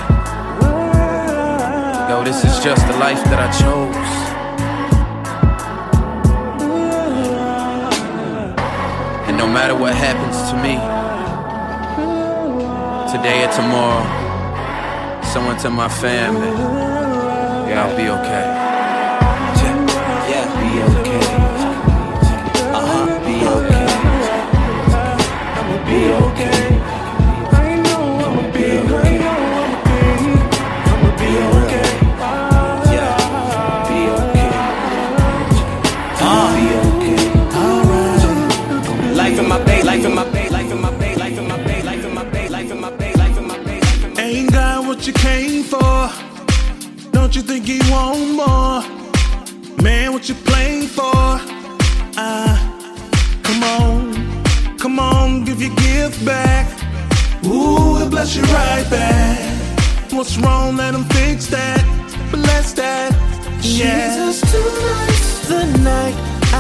[2.10, 3.96] Yo, this is just the life that I chose.
[9.30, 10.76] And no matter what happens to me,
[13.14, 14.04] today or tomorrow,
[15.24, 16.52] someone to my family,
[17.70, 18.46] yeah, I'll be okay.
[20.32, 21.24] Yeah, be okay.
[22.76, 23.86] Uh huh, be okay.
[25.88, 26.55] Be okay.
[45.80, 46.10] For.
[47.12, 48.82] Don't you think you want more?
[49.82, 51.26] Man, what you playing for?
[52.18, 52.56] Ah,
[53.44, 56.66] come on, come on, give your gift back.
[57.46, 59.40] Ooh, it bless you right back.
[60.12, 60.78] What's wrong?
[60.78, 61.84] Let him fix that.
[62.32, 63.12] Bless that.
[63.62, 64.16] Yeah.
[64.26, 66.16] Jesus, tonight's the night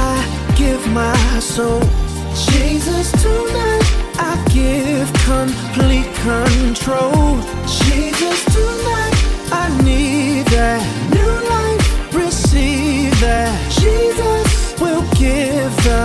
[0.09, 0.15] I
[0.57, 1.81] give my soul.
[2.49, 3.87] Jesus, tonight
[4.31, 7.39] I give complete control.
[7.67, 8.14] Jesus,
[9.51, 10.81] I need that
[11.13, 12.13] new life.
[12.13, 13.53] Receive that.
[13.71, 16.03] Jesus will give the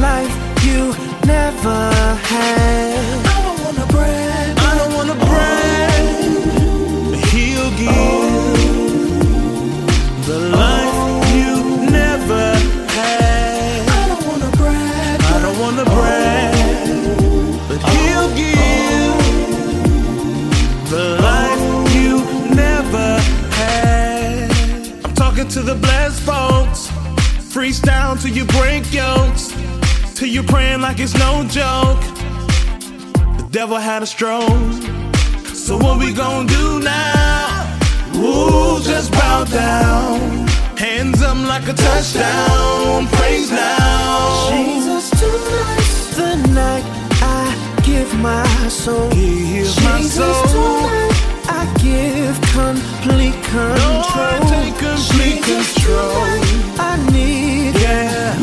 [0.00, 0.34] life
[0.64, 0.94] you
[1.26, 1.90] never
[2.30, 2.81] had.
[25.52, 26.88] To the blessed folks.
[27.52, 29.52] Freestyle till you break yokes.
[30.14, 32.00] Till you praying like it's no joke.
[33.36, 34.48] The devil had a stroke.
[35.52, 37.78] So what we gonna do now?
[38.16, 40.48] Ooh, just bow down.
[40.78, 43.06] Hands up like a touchdown.
[43.08, 44.48] Praise now.
[44.52, 46.84] Jesus, tonight's the night
[47.20, 49.10] I give my soul.
[49.10, 51.11] Give my Jesus, soul.
[51.82, 54.02] Give complete control.
[54.14, 56.14] I take complete Jesus, control.
[56.78, 58.41] I need Yeah.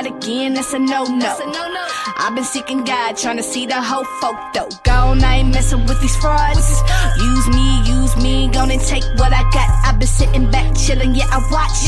[0.00, 0.54] Not again.
[0.54, 1.36] That's a no no.
[2.16, 4.66] I've been seeking God, trying to see the whole photo.
[4.82, 6.80] Gone, I ain't messing with these frauds.
[7.20, 9.68] Use me, use me, gonna take what I got.
[9.84, 11.84] I've been sitting back, chilling, yeah, I watch.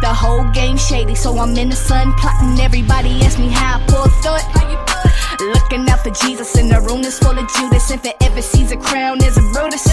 [0.00, 2.58] The whole game shady, so I'm in the sun plotting.
[2.58, 5.54] Everybody ask me how I pull through it.
[5.54, 7.88] Looking out for Jesus, and the room is full of Judas.
[7.92, 9.86] If it ever sees a crown, there's a Brutus.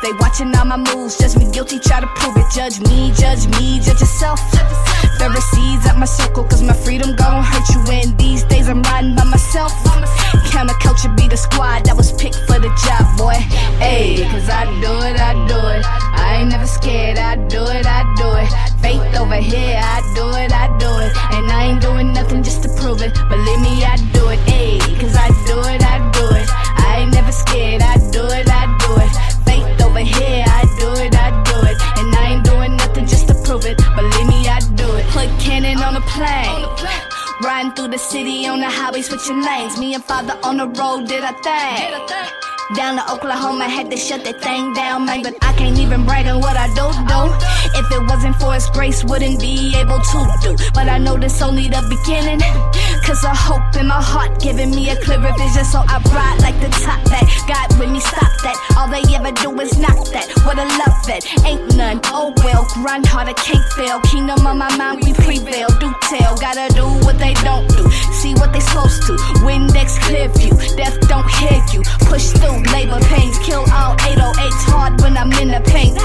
[0.00, 2.46] They watching all my moves, judge me guilty, try to prove it.
[2.50, 4.40] Judge me, judge me, judge yourself.
[5.22, 7.78] Pharisees at my circle, cause my freedom gon' hurt you.
[7.94, 9.70] And these days I'm riding by myself.
[10.50, 13.38] Counterculture be the squad that was picked for the job, boy.
[13.78, 15.86] Ayy, cause I do it, I do it.
[15.86, 18.50] I ain't never scared, I do it, I do it.
[18.82, 21.14] Faith over here, I do it, I do it.
[21.38, 23.14] And I ain't doing nothing just to prove it.
[23.30, 26.50] Believe me, I do it, ayy, cause I do it, I do it.
[26.50, 29.12] I ain't never scared, I do it, I do it.
[29.46, 30.42] Faith over here,
[35.42, 36.64] cannon on a plane.
[37.42, 39.78] Riding through the city on the highway, switching lanes.
[39.78, 42.76] Me and father on the road, did I think?
[42.76, 45.22] Down to Oklahoma, had to shut that thing down, man.
[45.22, 47.22] But I can't even brag on what I do do.
[47.78, 50.56] If it wasn't for His grace, wouldn't be able to do.
[50.72, 52.40] But I know this only the beginning.
[53.12, 55.68] Cause I hope in my heart, giving me a clearer vision.
[55.68, 57.28] So I ride like the top back.
[57.44, 58.56] God with me, stop that.
[58.72, 60.32] All they ever do is knock that.
[60.48, 61.20] What a love that.
[61.44, 62.00] Ain't none.
[62.08, 64.00] Oh well, grind harder, can't fail.
[64.08, 65.68] Kingdom on my mind, we prevail.
[65.76, 67.84] Do tell, gotta do what they don't do.
[68.16, 69.12] See what they supposed to.
[69.44, 70.56] Windex clear view.
[70.80, 71.84] Death don't hear you.
[72.08, 73.36] Push through labor pains.
[73.44, 76.00] Kill all 808s hard when I'm in the paint.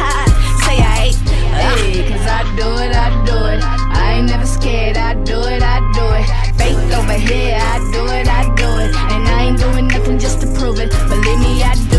[0.68, 1.15] Say I ain't.
[1.55, 3.63] Hey, cause I do it, I do it.
[3.63, 4.97] I ain't never scared.
[4.97, 6.28] I do it, I do it.
[6.59, 7.57] Faith over here.
[7.57, 8.91] I do it, I do it.
[9.13, 10.91] And I ain't doing nothing just to prove it.
[11.07, 11.96] Believe me, I do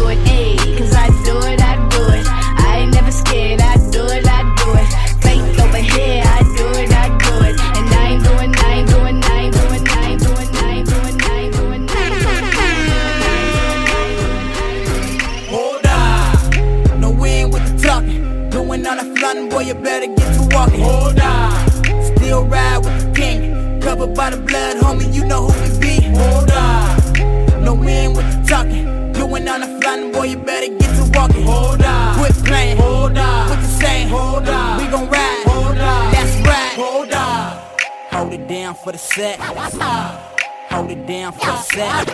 [19.68, 20.80] you better get to walking.
[20.80, 21.70] Hold on.
[22.16, 23.80] Still ride with the king.
[23.82, 25.94] Covered by the blood, homie, you know who we be.
[26.16, 27.64] Hold on.
[27.64, 29.12] No wind with the talking.
[29.12, 31.42] Doing on a flooding, boy, you better get to walking.
[31.42, 32.18] Hold on.
[32.18, 32.78] Quit playing.
[32.78, 33.50] Hold on.
[33.50, 34.08] What you saying?
[34.08, 34.78] Hold on.
[34.78, 35.44] We gon' ride.
[35.44, 36.12] Hold on.
[36.12, 36.72] That's right.
[36.82, 37.62] Hold on.
[38.10, 39.38] Hold it down for the set.
[39.38, 42.08] Hold it down for the set.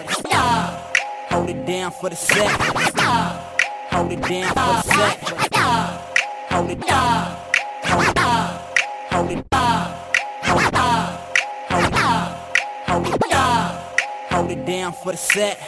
[1.31, 2.51] Hold it down for the set.
[3.93, 5.54] Hold it down for the set.
[6.55, 7.37] Hold it down.
[7.83, 8.61] Hold it down.
[9.11, 9.95] Hold it down.
[10.45, 11.19] Hold it down.
[14.31, 14.93] Hold it down.
[15.03, 15.59] For the set.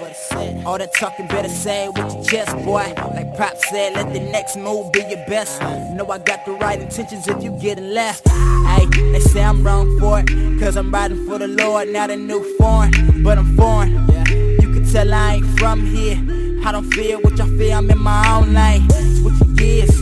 [0.64, 2.94] All that talking better say with your chest, boy.
[3.16, 5.60] Like Pop said, let the next move be your best.
[5.60, 8.28] Know I got the right intentions if you getting left.
[8.28, 10.28] Hey, they say I'm wrong for it.
[10.60, 13.24] Cause I'm riding for the Lord, not a new foreign.
[13.24, 13.92] But I'm foreign.
[14.60, 16.16] You can tell I ain't from here.
[16.64, 18.88] I don't feel what y'all feel, I'm in my own lane.
[18.90, 20.00] Switching gears,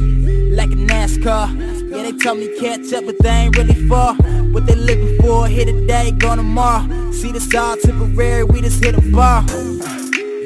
[0.95, 1.91] NASCAR.
[1.91, 4.15] Yeah, they tell me catch up, but they ain't really far.
[4.53, 7.11] What they living for, here today, gone tomorrow.
[7.13, 9.45] See, this all temporary, we just hit a bar.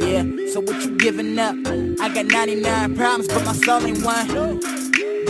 [0.00, 0.22] Yeah,
[0.52, 1.54] so what you giving up?
[2.00, 4.26] I got 99 problems, but my soul ain't one.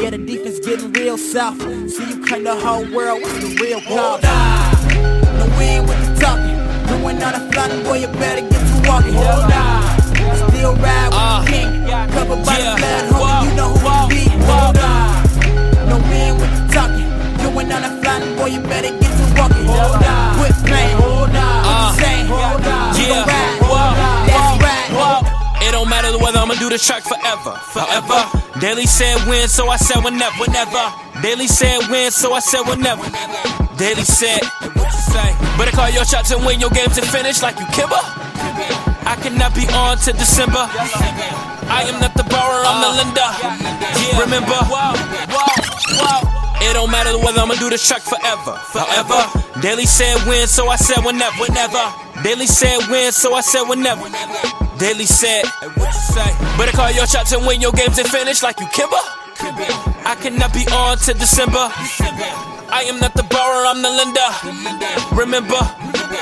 [0.01, 1.62] Yeah, the defense getting real soft.
[1.62, 4.23] See, you claim the whole world, what's the real cause?
[4.23, 6.59] No wind with the talking.
[6.87, 9.14] Doing on a flying boy, you better get to walking.
[9.14, 9.88] Hold on.
[10.37, 11.70] Still ride with uh, the king.
[12.12, 14.29] Covered by the blood, homie, you know who we be.
[14.49, 15.89] Hold on.
[15.89, 17.09] No wind with the talking.
[17.41, 19.64] Doing on a flying boy, you better get to walking.
[19.64, 20.37] Hold on.
[20.39, 20.97] Quit playing.
[20.99, 21.95] Hold uh, on.
[21.95, 22.26] You saying?
[22.26, 22.89] Hold on.
[23.09, 24.29] Gon' ride.
[24.29, 24.89] That's right.
[25.68, 28.24] It don't matter the whether I'ma do this track forever, forever.
[28.61, 30.93] Daily said when, so I said whenever, whenever.
[31.22, 33.03] Daily said when, so I said whenever.
[33.76, 34.41] Daily said,
[34.74, 35.35] what you say?
[35.59, 38.01] Better call your shots and win your games and finish like you Kimber.
[39.09, 40.69] I cannot be on to December.
[40.69, 43.31] I am not the borrower, I'm the lender.
[44.21, 44.59] Remember,
[46.61, 49.25] it don't matter whether I'ma do this track forever, forever.
[49.61, 51.81] Daily said when, so I said whenever, whenever.
[52.23, 54.05] Daily said when, so I said whenever.
[54.79, 55.45] Daily said?
[56.61, 59.01] Better call your shots and win your games and finish like you Kimber.
[60.05, 61.73] I cannot be on to December.
[62.71, 65.17] I am not the borrower, I'm the lender.
[65.17, 65.57] Remember,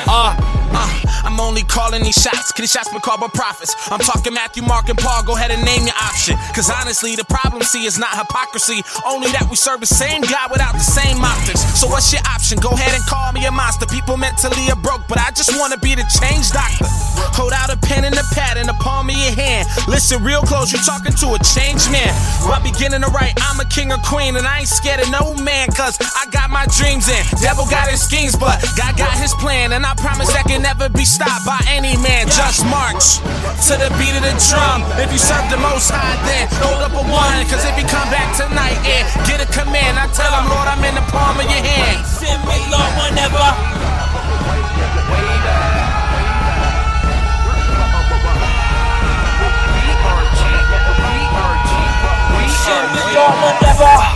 [0.07, 3.75] uh, uh, I'm only calling these shots, cause these shots been called by prophets.
[3.91, 5.25] I'm talking Matthew, Mark, and Paul.
[5.25, 6.39] Go ahead and name your option.
[6.55, 8.87] Cause honestly, the problem, see, is not hypocrisy.
[9.05, 11.67] Only that we serve the same God without the same optics.
[11.75, 12.63] So what's your option?
[12.63, 13.87] Go ahead and call me a monster.
[13.91, 16.87] People mentally are broke, but I just wanna be the change doctor.
[17.35, 19.67] Hold out a pen and a pad in the palm of your hand.
[19.89, 22.09] Listen real close, you're talking to a changed man.
[22.47, 25.35] By beginning to write, I'm a king or queen, and I ain't scared of no
[25.43, 27.23] man, cause I got my dreams in.
[27.43, 30.89] Devil got his schemes, but God got his plan, and I promise that can never
[30.89, 32.29] be stopped by any man.
[32.29, 33.25] Just march
[33.65, 34.85] to the beat of the drum.
[35.01, 37.41] If you serve the most high, then hold up a one.
[37.49, 40.85] Cause if you come back tonight and get a command, I tell him, Lord, I'm
[40.85, 42.05] in the palm of your hand.
[42.05, 43.41] Send me, Lord, whenever.
[53.17, 54.16] It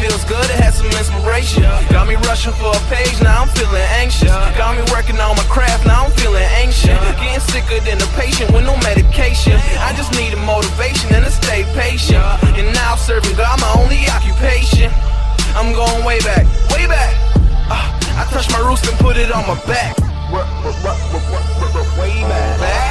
[0.00, 1.62] feels good to have some inspiration.
[1.92, 4.32] Got me rushing for a page, now I'm feeling anxious.
[4.56, 6.96] Got me working on my craft, now I'm feeling anxious.
[7.20, 9.60] Getting sicker than a patient with no medication.
[9.84, 12.24] I just need a motivation and to stay patient.
[12.56, 14.88] And now serving God my only occupation.
[15.52, 17.12] I'm going way back, way back.
[17.68, 17.84] Uh,
[18.16, 20.00] I touch my roots and put it on my back.
[20.32, 22.90] Way back, back, back, way back,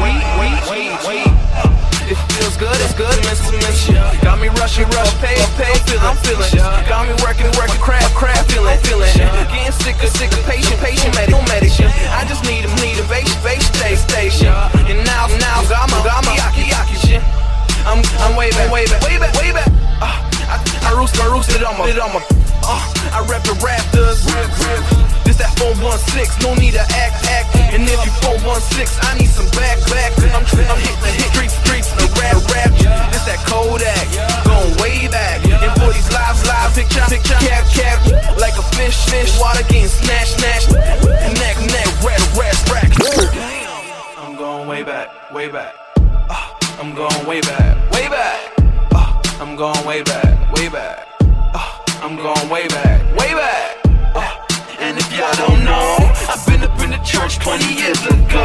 [0.00, 0.52] way, way,
[1.06, 1.70] way back.
[2.10, 3.14] It feels good, it's good.
[4.20, 6.50] Got me rushing, rush, pay, pay, feeling, I'm feeling.
[6.90, 9.06] Got me working, working, craft, craft, feeling, feeling.
[9.14, 11.86] Getting sicker, sicker, patient, patient, medic, medication.
[12.10, 14.50] I just need a need a base, base, stay, station.
[14.90, 17.22] And now, now, got my, got my, yaki, yaki shit.
[17.86, 19.68] I'm, I'm way back, way back, way back, way back.
[20.02, 20.10] Uh,
[20.50, 22.22] I, I roosted, I roosted on my, it on my.
[22.70, 22.78] Uh,
[23.10, 24.22] I rep the Raptors.
[25.26, 27.50] This that 416, no need to act, act.
[27.74, 30.14] And if you 416, I need some back, back.
[30.30, 32.70] I'm, I'm hitting the hit streets, streets, the rap, rap.
[33.10, 34.06] This that Kodak,
[34.46, 35.42] going way back.
[35.50, 37.98] And for these lives, live picture, picture, cap, cap,
[38.38, 40.70] like a fish, fish, water getting snatch, snatch.
[41.42, 42.90] Neck, neck, red, red, rack.
[44.14, 45.74] I'm going way back, way back.
[46.30, 48.38] Uh, I'm going way back, way back.
[48.94, 49.10] Uh,
[49.42, 51.10] I'm going way back, way back.
[51.50, 53.76] Uh, I'm going way back, way back.
[54.14, 54.46] Uh,
[54.78, 55.98] and if y'all don't know,
[56.30, 58.42] I've been up in the church 20 years ago.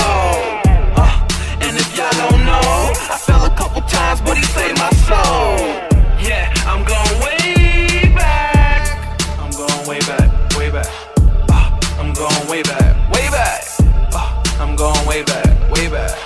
[0.98, 1.28] Uh,
[1.62, 5.56] and if y'all don't know, I fell a couple times, but he saved my soul.
[6.20, 9.22] Yeah, I'm going way back.
[9.40, 10.88] I'm going way back, way back.
[11.48, 13.64] Uh, I'm going way back, way back.
[14.12, 16.25] Uh, I'm going way back, way back.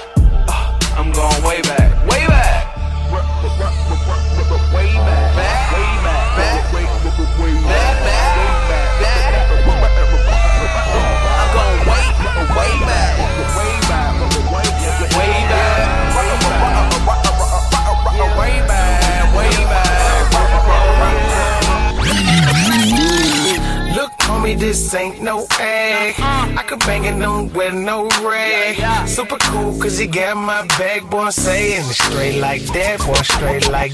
[24.50, 26.16] Homie, this ain't no egg.
[26.20, 29.08] I could bang it on with no rag.
[29.08, 33.94] Super cool, cause he got my bag, boy, saying straight like that, boy, straight like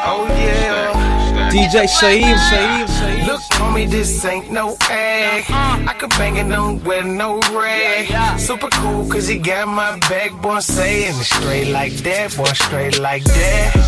[0.06, 1.50] Oh yeah.
[1.50, 3.26] DJ Shaheem, Shaheem, Shaheem.
[3.26, 5.44] Look, homie, this ain't no egg.
[5.50, 8.38] I could bang it on with no rag.
[8.38, 13.00] Super cool, cause he got my back, boy, saying it straight like that, boy, straight
[13.00, 13.74] like that.
[13.74, 13.82] Yeah.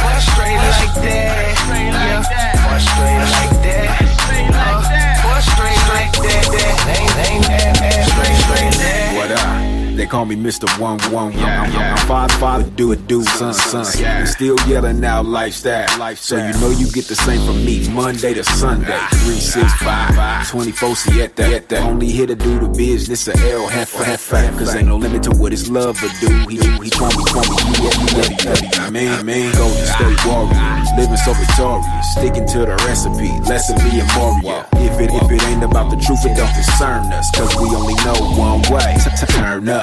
[0.00, 1.52] Boy, straight like that.
[1.68, 2.24] Yeah.
[2.64, 4.00] Boy, straight like that.
[4.56, 4.80] Uh,
[5.20, 6.44] boy, straight like that.
[6.48, 6.80] that.
[6.96, 9.12] Ain't, ain't that, that, straight, straight that.
[9.18, 9.71] What up?
[9.96, 10.66] They call me Mr.
[10.80, 11.32] One One.
[11.34, 13.84] I'm, I'm, I'm father, father, do it, do son, son.
[14.00, 14.20] Yeah.
[14.20, 16.16] And still yelling out lifestyle.
[16.16, 18.98] So you know you get the same from me Monday to Sunday.
[19.22, 21.72] 365, 24 siete.
[21.72, 24.58] Only here to do the business of El Jefe Jefe.
[24.58, 26.32] Cause ain't no limit to what his love will do.
[26.48, 28.90] He, he told me, told me, you yeah, you ready, ready.
[28.92, 30.82] Man, man, Golden State Warrior.
[30.96, 32.12] Living so victorious.
[32.16, 33.30] Sticking to the recipe.
[33.48, 34.64] Lesson be a warrior.
[34.80, 37.30] If it, if it ain't about the truth, it don't concern us.
[37.32, 38.96] Cause we only know one way.
[39.28, 39.81] Turn up.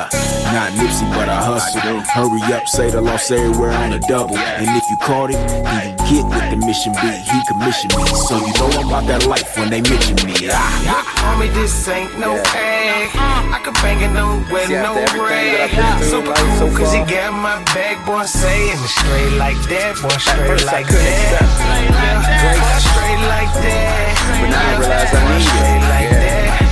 [0.53, 1.81] Not Nipsey, but I hustle.
[2.15, 4.37] Hurry up, say the loss everywhere on a double.
[4.37, 7.19] And if you caught it, then you get with the mission beat.
[7.25, 8.05] He commissioned me.
[8.07, 10.49] So you know about that life when they mention me.
[10.51, 11.09] Ah.
[11.19, 13.09] Homie, this ain't no egg.
[13.13, 15.69] I could bang it on with no rag.
[16.03, 20.65] Super cool, cause he got my back, boy, saying it straight like that, boy, straight
[20.65, 21.29] like that.
[21.29, 24.15] Yeah, boy, straight like that.
[24.39, 26.68] But now I realize I need straight like that.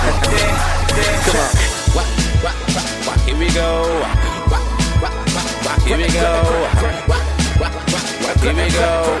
[0.00, 1.50] Come on.
[3.26, 3.68] Here we go.
[5.84, 6.32] Here we go.
[8.40, 9.20] Here we go.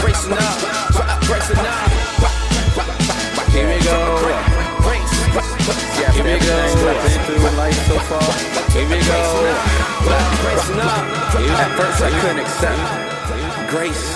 [0.00, 0.56] Bracing up.
[1.28, 1.90] Bracing up.
[3.52, 3.98] Here we go.
[6.12, 6.56] Here we go.
[6.88, 8.32] I've in life so far.
[8.72, 9.20] Here we go.
[11.54, 12.80] At first I couldn't accept
[13.70, 14.08] grace,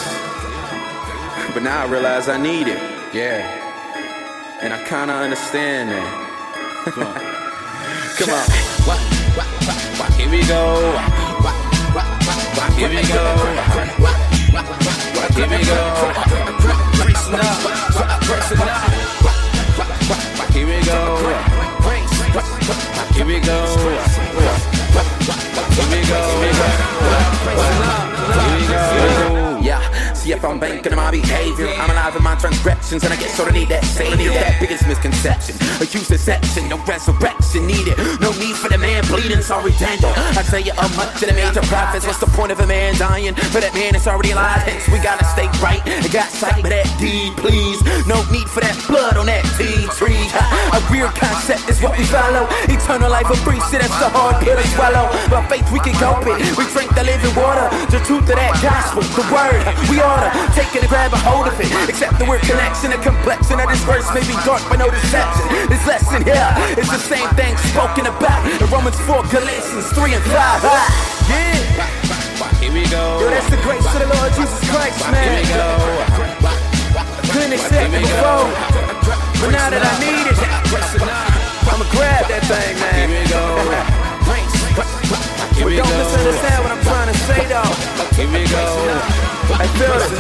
[1.53, 2.81] but now I realize I need it.
[3.13, 3.66] Yeah
[4.67, 6.11] and I kinda understand that.
[8.19, 8.51] Come on.
[8.83, 8.99] What,
[9.39, 10.91] what, what, what, here we go.
[12.75, 13.25] Here we go.
[15.39, 15.79] Here we go.
[16.99, 17.63] Bracing up,
[18.27, 18.91] bracing up.
[19.23, 19.39] What,
[19.79, 19.87] what,
[20.35, 20.99] what, here we go.
[23.15, 23.59] Here we go.
[25.75, 26.21] Here we go.
[28.43, 29.61] Here we go.
[29.63, 29.79] Yeah.
[30.27, 31.71] If I'm banking on my behavior.
[31.79, 34.35] I'm alive in my transgressions, and I get sort of need that savior.
[34.35, 35.55] That biggest misconception.
[35.79, 37.95] a Accused deception, no resurrection needed.
[38.19, 40.11] No need for the man bleeding, sorry, Daniel.
[40.35, 42.11] I tell you a much of the major prophets.
[42.11, 44.67] What's the point of a man dying for that man it's already alive?
[44.67, 45.79] Hence, we gotta stay right.
[45.87, 47.79] I got sight with that deed, please.
[48.11, 50.27] No need for that blood on that tea tree.
[50.75, 52.51] A weird concept is what we follow.
[52.67, 55.07] Eternal life of free, see that's the hard pill to swallow.
[55.31, 56.43] By faith, we can cope it.
[56.59, 59.63] We drink the living water, the truth of that gospel, the word.
[59.87, 60.16] We oughta
[60.55, 61.69] take it and grab a hold of it.
[61.89, 65.47] Except the word connection, the complexion of this verse may be dark, but no deception.
[65.69, 70.25] This lesson here is the same thing spoken about in Romans 4, Galatians 3 and
[70.25, 70.63] 5.
[71.29, 72.07] Yeah.
[72.61, 73.21] Here we go.
[73.21, 75.23] Yo, that's the grace of the Lord Jesus Christ, man.
[75.23, 75.71] Here we go.
[77.33, 78.49] Couldn't accept it before,
[79.43, 80.39] but now that I need it,
[81.69, 83.09] I'ma grab that thing, man.
[83.09, 84.07] Here we go.
[85.57, 85.99] Here we don't go.
[85.99, 87.73] misunderstand what I'm trying to say, though.
[88.17, 89.36] Here we go.
[89.55, 90.11] I feel it.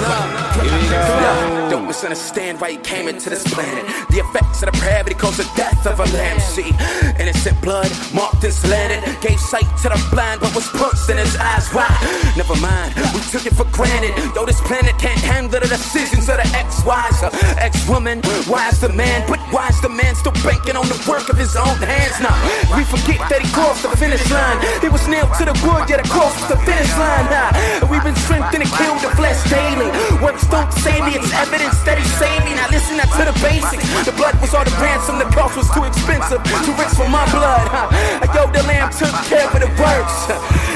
[0.63, 1.71] Here we go.
[1.71, 3.85] Don't misunderstand why he came into this planet.
[4.09, 6.39] The effects of the gravity caused the death of a lamb.
[6.41, 6.73] See,
[7.19, 9.03] innocent blood marked and slanted.
[9.21, 11.69] Gave sight to the blind, but was punched in his eyes.
[11.75, 11.91] Why?
[12.37, 14.15] Never mind, we took it for granted.
[14.35, 17.23] Though this planet can't handle the decisions of the ex-wives.
[17.23, 19.27] Uh, ex-woman, why's the man?
[19.29, 22.17] But why's the man still banking on the work of his own hands?
[22.23, 22.37] Now,
[22.77, 24.63] we forget that he crossed the finish line.
[24.81, 27.27] He was nailed to the wood, yet across the finish line.
[27.29, 27.51] Now,
[27.91, 29.89] we've been strengthened and killed the flesh daily.
[30.23, 32.53] Works don't save me, it's evidence that he saved me.
[32.55, 33.83] Now listen now to the basics.
[34.05, 37.25] The blood was all the ransom, the cost was too expensive, too rich for my
[37.33, 37.67] blood.
[37.67, 37.89] Huh?
[38.37, 40.17] Yo, the lamb took care of the works.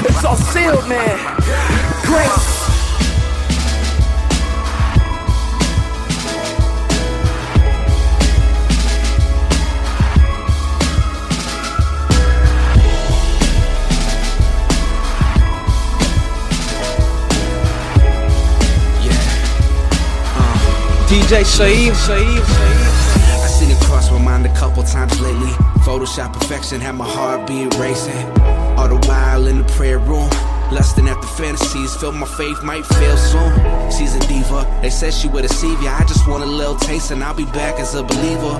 [0.03, 1.15] It's all sealed, man.
[2.03, 2.60] Grace.
[21.11, 25.51] DJ Shaim, I seen it cross my mind a couple times lately.
[25.83, 28.25] Photoshop perfection had my heart beat racing.
[28.77, 30.29] All the while in the prayer room.
[30.71, 33.91] Lusting after fantasies, feel my faith might fail soon.
[33.91, 35.97] She's a diva, they said she would deceive ya.
[35.99, 38.55] I just want a little taste and I'll be back as a believer.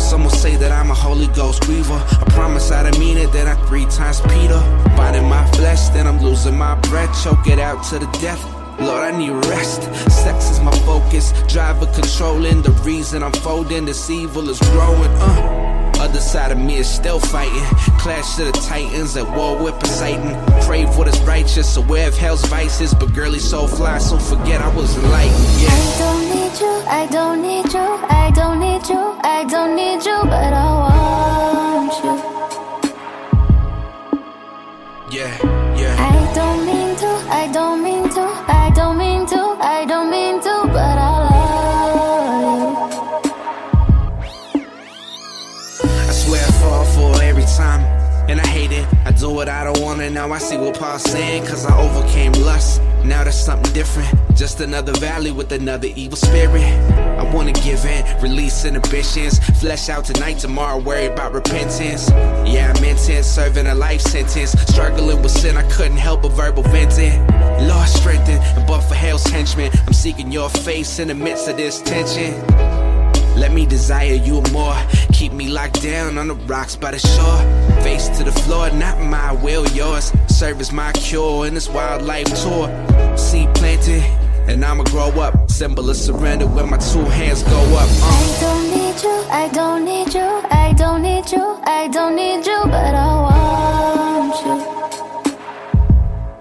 [0.00, 2.00] Some will say that I'm a Holy Ghost griever.
[2.20, 4.58] I promise I didn't mean it, that I three times Peter.
[4.96, 8.61] Biting my flesh, then I'm losing my breath, choke it out to the death.
[8.82, 9.82] Lord, I need rest.
[10.10, 11.32] Sex is my focus.
[11.48, 13.84] Driver controlling the reason I'm folding.
[13.84, 15.10] This evil is growing.
[15.20, 15.62] Uh.
[16.02, 17.62] Other side of me is still fighting.
[18.00, 20.34] Clash of the titans at war with Poseidon.
[20.62, 22.92] Crave what is righteous, aware of hell's vices.
[22.92, 25.62] But girly so fly, so forget I was enlightened.
[25.62, 25.70] Yeah.
[25.70, 30.04] I don't need you, I don't need you, I don't need you, I don't need
[30.04, 32.14] you, but I want you.
[35.16, 35.94] Yeah, yeah.
[35.98, 38.31] I don't mean to, I don't mean to,
[49.42, 50.08] what I don't wanna.
[50.08, 51.44] Now I see what Paul's saying.
[51.46, 52.80] Cause I overcame lust.
[53.04, 54.08] Now there's something different.
[54.36, 56.62] Just another valley with another evil spirit.
[57.18, 59.40] I wanna give in, release inhibitions.
[59.60, 62.08] Flesh out tonight, tomorrow, worry about repentance.
[62.46, 64.52] Yeah, I'm intense, serving a life sentence.
[64.52, 67.26] Struggling with sin, I couldn't help but verbal venting.
[67.66, 69.72] Lord, strengthen, and but for hell's henchmen.
[69.88, 72.91] I'm seeking your face in the midst of this tension.
[73.36, 74.76] Let me desire you more.
[75.12, 77.82] Keep me locked down on the rocks by the shore.
[77.82, 80.12] Face to the floor, not my will, yours.
[80.28, 82.68] Serve as my cure in this wildlife tour.
[83.16, 84.02] Seed planted,
[84.48, 85.50] and I'ma grow up.
[85.50, 87.88] Symbol of surrender when my two hands go up.
[87.90, 88.12] Uh.
[88.12, 92.46] I don't need you, I don't need you, I don't need you, I don't need
[92.46, 94.82] you, but I want you.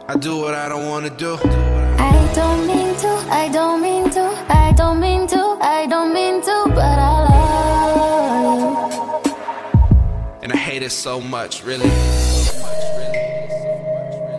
[0.08, 1.38] I do what I don't wanna do.
[1.44, 6.20] I don't mean to, I don't mean to, I don't mean to, I don't mean
[6.20, 6.21] to,
[6.82, 8.92] but I love
[9.26, 9.32] you.
[10.44, 11.90] And I hate it so much, really.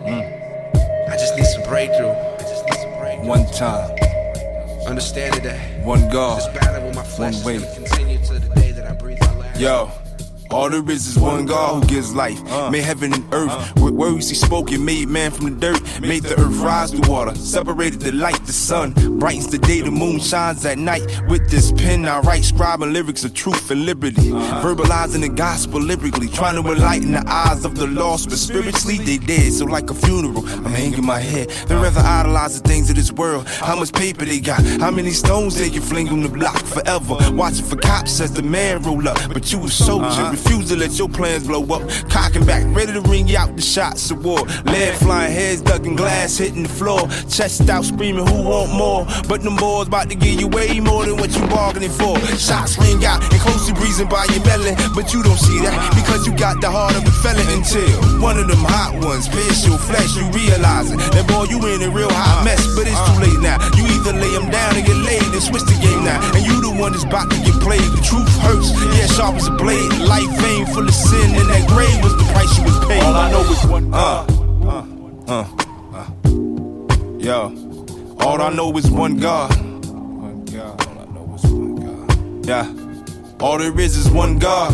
[0.07, 1.09] Mm.
[1.09, 2.13] I just need some breakthrough.
[3.25, 3.89] One time,
[4.85, 7.71] Understanding that one God, this battle with my flesh one is way.
[7.73, 9.57] gonna continue to the day that I breathe my last.
[9.59, 9.89] Yo,
[10.53, 12.39] All there is is one God who gives life.
[12.51, 12.69] Uh.
[12.69, 13.49] Made heaven and earth.
[13.51, 13.81] Uh.
[13.81, 15.81] With words he spoke and made man from the dirt.
[15.99, 17.33] Made the earth rise through water.
[17.33, 18.91] Separated the light, the sun.
[19.17, 21.01] Brightens the day, the moon shines at night.
[21.27, 24.31] With this pen I write, scribing lyrics of truth and liberty.
[24.31, 24.61] Uh-huh.
[24.63, 26.27] Verbalizing the gospel lyrically.
[26.27, 28.29] Trying to enlighten the eyes of the lost.
[28.29, 29.53] But spiritually they dead.
[29.53, 31.49] So like a funeral, I'm hanging my head.
[31.67, 33.47] They rather idolize the things of this world.
[33.47, 34.61] How much paper they got.
[34.79, 37.17] How many stones they can fling on the block forever.
[37.31, 39.17] Watching for cops as the man roll up.
[39.33, 40.05] But you a soldier.
[40.05, 40.42] Uh-huh.
[40.43, 41.89] Refuse to let your plans blow up.
[42.09, 44.41] Cocking back, ready to ring you out the shots of war.
[44.65, 47.07] Lead flying, heads ducking, glass hitting the floor.
[47.29, 49.05] Chest out screaming, who want more?
[49.29, 52.19] But them boys about to give you way more than what you bargaining for.
[52.35, 54.75] Shots ring out and close closely breezing by your belly.
[54.95, 57.87] But you don't see that because you got the heart of a fella until
[58.19, 60.15] one of them hot ones pierce your flesh.
[60.17, 62.59] You realizing that boy, you in a real hot mess.
[62.75, 63.61] But it's too late now.
[63.77, 66.19] You either lay him down and get laid and switch the game now.
[66.35, 67.85] And you the one that's about to get played.
[67.95, 69.87] The truth hurts, yeah, sharp as a blade.
[70.03, 73.03] Life ain't full of sin, and that grave was the price you was paid.
[73.03, 73.93] All I know is one.
[73.93, 74.25] Uh,
[75.27, 75.45] uh, uh.
[77.19, 79.53] Yo, all I know is one God.
[79.85, 80.87] One God.
[80.87, 82.45] All I know is one God.
[82.45, 82.73] Yeah,
[83.39, 84.71] all there is is one God.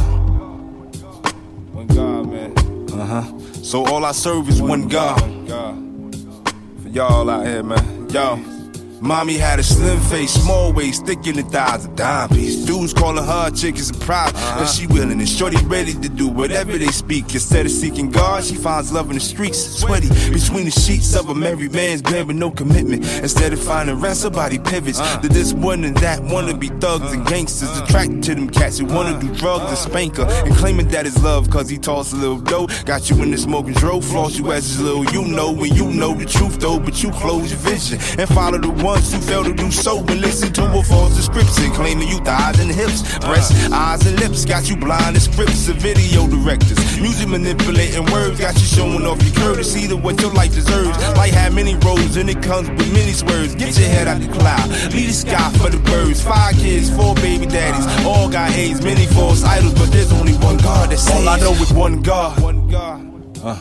[1.74, 2.54] One God, man.
[3.00, 3.40] Uh huh.
[3.64, 5.22] So all I serve is one God.
[5.22, 6.54] One God.
[6.84, 8.10] For y'all out here, man.
[8.10, 8.59] Yo.
[9.02, 12.66] Mommy had a slim face, small waist, thick in the thighs, a dime piece.
[12.66, 14.60] Dudes calling her a chick is a pride, Uh-huh.
[14.60, 17.34] and she willing and shorty ready to do whatever they speak.
[17.34, 21.30] Instead of seeking God, she finds love in the streets, sweaty between the sheets of
[21.30, 23.06] a married man's bed with no commitment.
[23.22, 25.18] Instead of finding rest, her body pivots Uh.
[25.22, 26.22] to this one and that.
[26.24, 30.18] Wanna be thugs and gangsters, attracted to them cats who wanna do drugs and spank
[30.18, 32.68] her, and claiming that it's love cause he toss a little dough.
[32.86, 35.86] Got you in the smoking drove, floss you as his little you know when you
[35.86, 39.44] know the truth though, but you close your vision and follow the ones who fail
[39.44, 43.72] to do so and listen to a false description, claiming you thighs and hips, breasts,
[43.72, 46.80] eyes and lips, got you blind as scripts of video directors.
[47.00, 50.98] Music manipulating words, got you showing off your courtesy to what your life deserves.
[51.22, 53.54] Life had many roads and it comes with many swerves.
[53.54, 56.24] Get your head out the cloud, leave the sky for the birds.
[56.24, 60.58] Five kids, four baby daddies, all got AIDS, many false idols, but there's only one
[60.58, 61.20] God that saves.
[61.20, 62.42] All I know is one God.
[62.42, 63.06] One God.
[63.44, 63.60] Uh.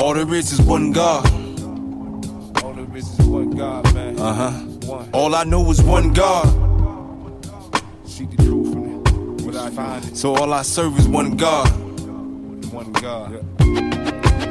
[0.00, 1.37] All there is is one God.
[2.98, 4.18] There is one God, man.
[4.18, 5.08] Uh huh.
[5.12, 6.46] All I know is one God.
[8.04, 9.44] Seek the truth in it.
[9.44, 10.16] What I find it.
[10.16, 11.68] So all I serve is one God.
[12.72, 13.44] One God.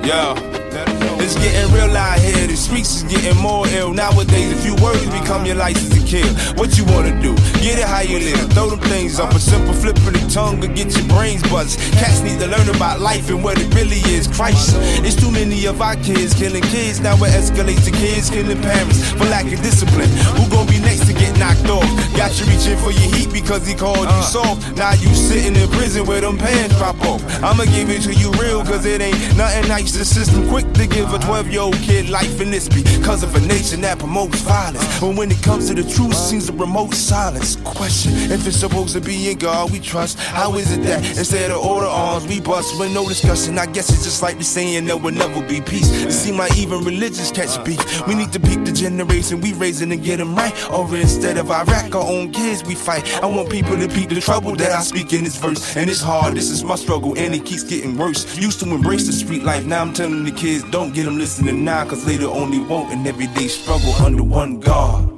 [0.06, 0.97] Yeah.
[1.28, 2.48] It's getting real out here.
[2.48, 3.92] The streets is getting more ill.
[3.92, 6.24] Nowadays, a few words become your license to kill.
[6.56, 7.36] What you wanna do?
[7.60, 8.40] Get it how you live.
[8.56, 9.36] Throw them things up.
[9.36, 11.84] A simple flip of the tongue to get your brains buzzed.
[12.00, 14.26] Cats need to learn about life and what it really is.
[14.26, 14.80] Christ.
[15.04, 17.02] It's too many of our kids killing kids.
[17.02, 20.08] Now it escalates to kids killing parents for lack of discipline.
[20.40, 21.84] Who gon' be next to get knocked off?
[22.16, 24.32] Got you reaching for your heat because he called you uh.
[24.32, 24.78] soft.
[24.78, 27.20] Now you sitting in prison where them pants drop off.
[27.44, 29.92] I'ma give it to you real cause it ain't nothing nice.
[29.92, 33.24] The system quick to give a 12 year old kid life in this be because
[33.24, 35.00] of a nation that promotes violence.
[35.00, 37.56] But when it comes to the truth, seems to promote silence.
[37.58, 40.20] Question if it's supposed to be in God we trust.
[40.20, 43.58] How is it that instead of order arms we bust with no discussion?
[43.58, 45.90] I guess it's just like the saying there will never be peace.
[45.92, 47.64] It seem like even religions catch uh.
[47.64, 48.08] beef.
[48.08, 50.54] We need to peep the generation we raising and get them right.
[50.72, 53.04] Or instead of Iraq, our own kids we fight.
[53.24, 55.76] I want people to peep the trouble that I speak in this verse.
[55.76, 58.38] And it's hard, this is my struggle, and it keeps getting worse.
[58.38, 61.64] Used to embrace the street life, now I'm telling the kids don't get them listening
[61.64, 65.10] now, cause later only want an everyday struggle under one God.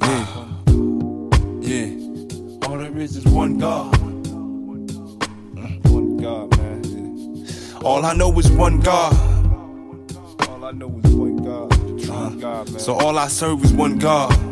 [0.00, 0.26] Yeah.
[1.60, 2.66] Yeah.
[2.66, 3.96] All there is is one God.
[5.86, 7.46] One God, man.
[7.84, 9.14] All I know is one God.
[10.48, 11.70] All I know is one God.
[11.70, 12.30] The uh-huh.
[12.30, 12.80] God.
[12.80, 14.32] So all I serve is one God.
[14.32, 14.50] Uh-huh.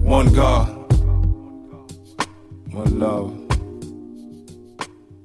[0.00, 0.68] One God.
[2.72, 3.46] One love.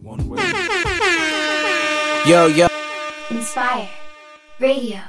[0.02, 0.98] One way.
[2.28, 2.68] Yo, yo.
[3.32, 3.90] Inspire
[4.60, 5.00] Radio.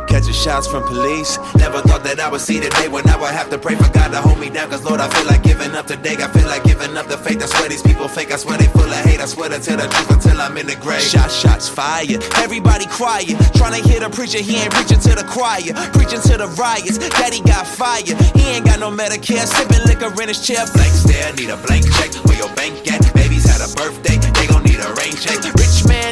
[0.09, 1.37] Catching shots from police.
[1.55, 3.87] Never thought that I would see the day when I would have to pray for
[3.93, 4.69] God to hold me down.
[4.69, 6.17] Cause Lord, I feel like giving up today.
[6.17, 7.41] I feel like giving up the faith.
[7.41, 8.31] I swear these people fake.
[8.33, 9.21] I swear they full of hate.
[9.21, 11.01] I swear to tell the truth until I'm in the grave.
[11.01, 12.17] Shot, shots, fire.
[12.41, 13.37] Everybody crying.
[13.53, 14.41] Trying to hear the preacher.
[14.41, 15.71] He ain't preaching to the choir.
[15.93, 16.97] Preaching to the riots.
[16.97, 18.17] Daddy got fired.
[18.33, 19.45] He ain't got no Medicare.
[19.45, 20.65] Sipping liquor in his chair.
[20.73, 21.31] Blank stare.
[21.37, 22.09] Need a blank check.
[22.25, 22.99] Where your bank at?
[23.13, 24.17] Baby's had a birthday.
[24.17, 25.58] They gon' need a rain check.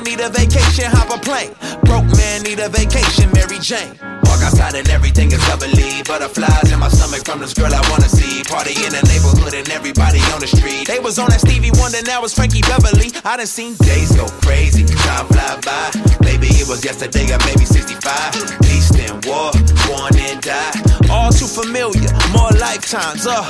[0.08, 0.88] Need a vacation.
[0.96, 1.52] Hop a plane.
[1.84, 3.28] Broke man need a vacation.
[3.36, 3.92] Mary Jane.
[4.24, 6.00] Walk outside and everything is lovely.
[6.08, 8.40] Butterflies in my stomach from this girl I wanna see.
[8.48, 10.88] Party in the neighborhood and everybody on the street.
[10.88, 13.12] They was on that Stevie Wonder, now it's Frankie Beverly.
[13.26, 15.92] I done seen days go crazy, time fly by.
[16.24, 18.64] Maybe it was yesterday or maybe 65.
[18.64, 19.52] Peace and war,
[19.92, 20.72] born and die.
[21.12, 23.28] All too familiar, more lifetimes.
[23.28, 23.44] Uh.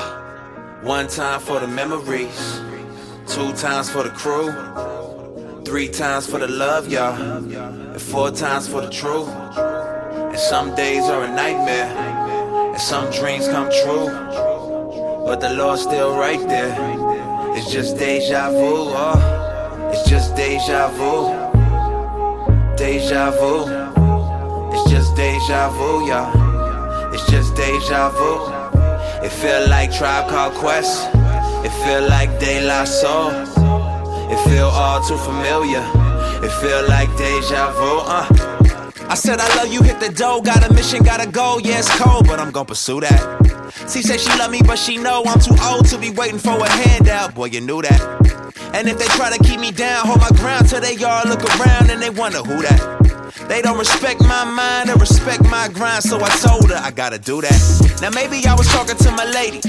[0.82, 2.62] One time for the memories,
[3.30, 4.50] two times for the crew,
[5.68, 9.28] three times for the love, y'all, and four times for the truth.
[9.28, 11.92] And some days are a nightmare,
[12.72, 14.08] and some dreams come true.
[15.26, 16.74] But the Lord's still right there.
[17.58, 19.92] It's just deja vu, oh.
[19.92, 21.36] It's just deja vu.
[22.78, 23.68] Deja vu.
[24.74, 27.14] It's just deja vu, y'all.
[27.14, 29.26] It's just deja vu.
[29.26, 31.10] It feel like Tribe Called Quest.
[31.66, 33.57] It feel like De La Soul.
[34.38, 35.84] It feel all too familiar.
[36.46, 38.28] It feel like deja vu, uh.
[39.10, 41.58] I said I love you, hit the dough, got a mission, gotta go.
[41.58, 43.20] Yeah, it's cold, but I'm gonna pursue that.
[43.92, 46.52] She said she love me, but she know I'm too old to be waiting for
[46.58, 47.34] a handout.
[47.34, 48.00] Boy, you knew that.
[48.74, 51.44] And if they try to keep me down, hold my ground till they all look
[51.60, 52.82] around and they wonder who that.
[53.50, 57.18] They don't respect my mind or respect my grind, so I told her I gotta
[57.18, 57.98] do that.
[58.02, 59.62] Now maybe I was talking to my lady.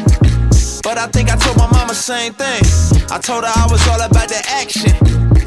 [0.88, 2.64] But I think I told my mama same thing.
[3.12, 4.88] I told her I was all about the action.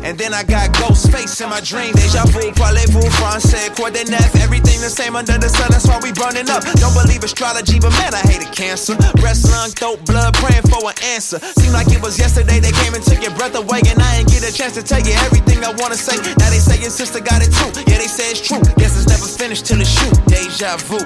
[0.06, 1.98] And then I got ghost face in my dreams.
[1.98, 4.36] Deja vu, parlez-vous, français, neuf.
[4.38, 6.62] Everything the same under the sun, that's why we burning up.
[6.78, 8.94] Don't believe astrology, but man, I hated cancer.
[9.18, 11.40] Breast, lung, throat, blood, praying for an answer.
[11.58, 13.82] Seemed like it was yesterday they came and took your breath away.
[13.90, 16.22] And I ain't get a chance to tell you everything I wanna say.
[16.38, 17.82] Now they say your sister got it too.
[17.90, 18.62] Yeah, they say it's true.
[18.78, 20.14] Guess it's never finished till it's shoot.
[20.30, 21.02] Deja vu.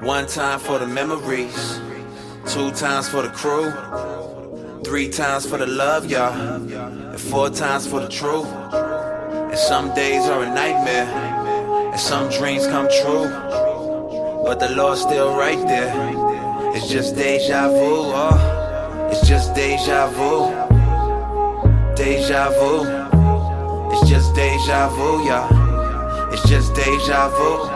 [0.00, 1.84] One time for the memories.
[2.48, 3.72] Two times for the crew.
[4.84, 6.32] Three times for the love, y'all.
[6.32, 8.46] And four times for the truth.
[8.46, 11.06] And some days are a nightmare.
[11.90, 13.28] And some dreams come true.
[14.44, 15.92] But the Lord's still right there.
[16.76, 19.08] It's just deja vu, oh.
[19.10, 20.50] It's just deja vu.
[21.96, 22.86] Deja vu.
[23.92, 26.32] It's just deja vu, y'all.
[26.32, 27.75] It's just deja vu.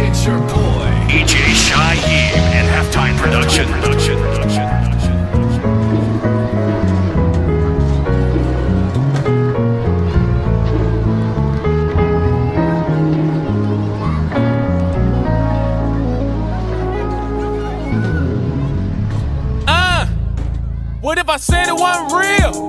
[0.00, 1.34] It's your boy, EJ
[1.66, 3.66] Shaheem and Halftime Production.
[3.66, 4.16] Production.
[4.18, 4.62] Production.
[19.66, 20.06] Uh,
[21.00, 22.67] what if I said it wasn't real?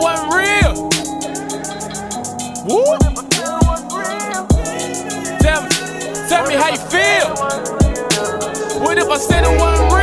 [0.00, 0.88] Wasn't real?
[2.64, 2.96] Woo?
[5.40, 5.70] Tell me,
[6.28, 7.28] tell me how you feel.
[8.80, 9.99] What if I said it wasn't real?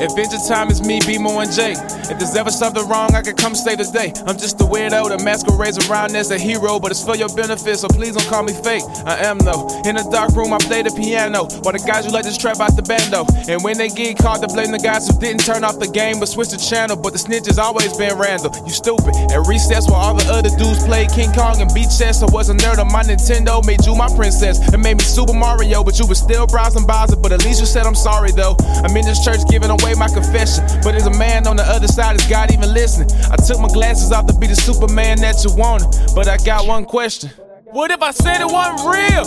[0.00, 1.89] Adventure time is me, BMO and Jake.
[2.10, 4.12] If there's ever something wrong, I can come stay today.
[4.26, 7.78] I'm just a weirdo that masquerades around as a hero, but it's for your benefit,
[7.78, 8.82] so please don't call me fake.
[9.06, 9.68] I am though.
[9.86, 12.58] In the dark room, I play the piano, while the guys who let this trap
[12.58, 13.26] out the bando.
[13.46, 16.18] And when they get caught, they blame the guys who didn't turn off the game
[16.18, 16.96] but switch the channel.
[16.96, 18.50] But the snitch has always been Randall.
[18.66, 19.14] You stupid.
[19.30, 22.50] At recess, while all the other dudes played King Kong and beat chess, I was
[22.50, 23.62] a nerd on my Nintendo.
[23.62, 24.58] Made you my princess.
[24.74, 27.16] It made me Super Mario, but you was still browsing Bowser.
[27.16, 28.56] But at least you said I'm sorry though.
[28.82, 30.66] I'm in this church giving away my confession.
[30.82, 33.10] But there's a man on the other side, side is God even listening?
[33.30, 36.66] I took my glasses off to be the Superman that you wanted, but I got
[36.66, 37.28] one question.
[37.64, 39.26] What if I said it wasn't real?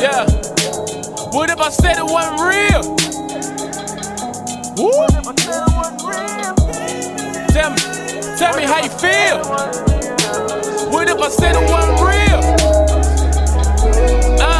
[0.00, 0.24] Yeah.
[1.36, 2.82] What if I said it wasn't real?
[4.78, 5.06] Woo.
[7.52, 7.80] Tell me,
[8.38, 9.38] tell me how you feel.
[10.90, 12.40] What if I said it wasn't real?
[14.40, 14.59] Uh.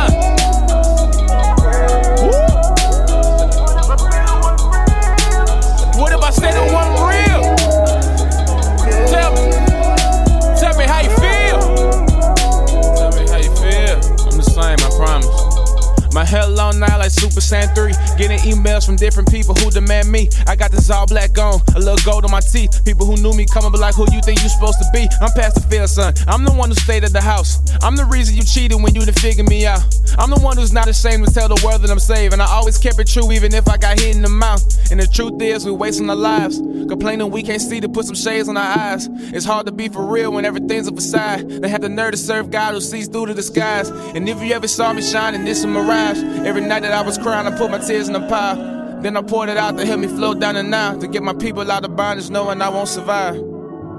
[16.12, 17.92] My hell on now like Super Saiyan 3.
[18.18, 20.28] Getting emails from different people who demand me.
[20.46, 22.84] I got this all black on, a little gold on my teeth.
[22.84, 25.06] People who knew me coming, but like, who you think you supposed to be?
[25.20, 26.14] I'm past the field, son.
[26.26, 27.58] I'm the one who stayed at the house.
[27.82, 29.82] I'm the reason you cheated when you didn't figure me out.
[30.18, 32.32] I'm the one who's not ashamed to tell the world that I'm saved.
[32.32, 34.62] And I always kept it true, even if I got hit in the mouth.
[34.90, 36.58] And the truth is, we wasting our lives.
[36.58, 39.08] Complaining we can't see to put some shades on our eyes.
[39.32, 41.48] It's hard to be for real when everything's a facade.
[41.48, 43.88] They have the nerve to serve God who sees through the disguise.
[43.88, 45.68] And if you ever saw me shining, this is a
[46.00, 46.46] mirage.
[46.46, 49.00] Every night that I was crying, I put my tears in a pile.
[49.00, 50.98] Then I poured it out to help me flow down the Nile.
[50.98, 53.36] To get my people out of bondage, knowing I won't survive.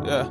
[0.06, 0.30] Yeah.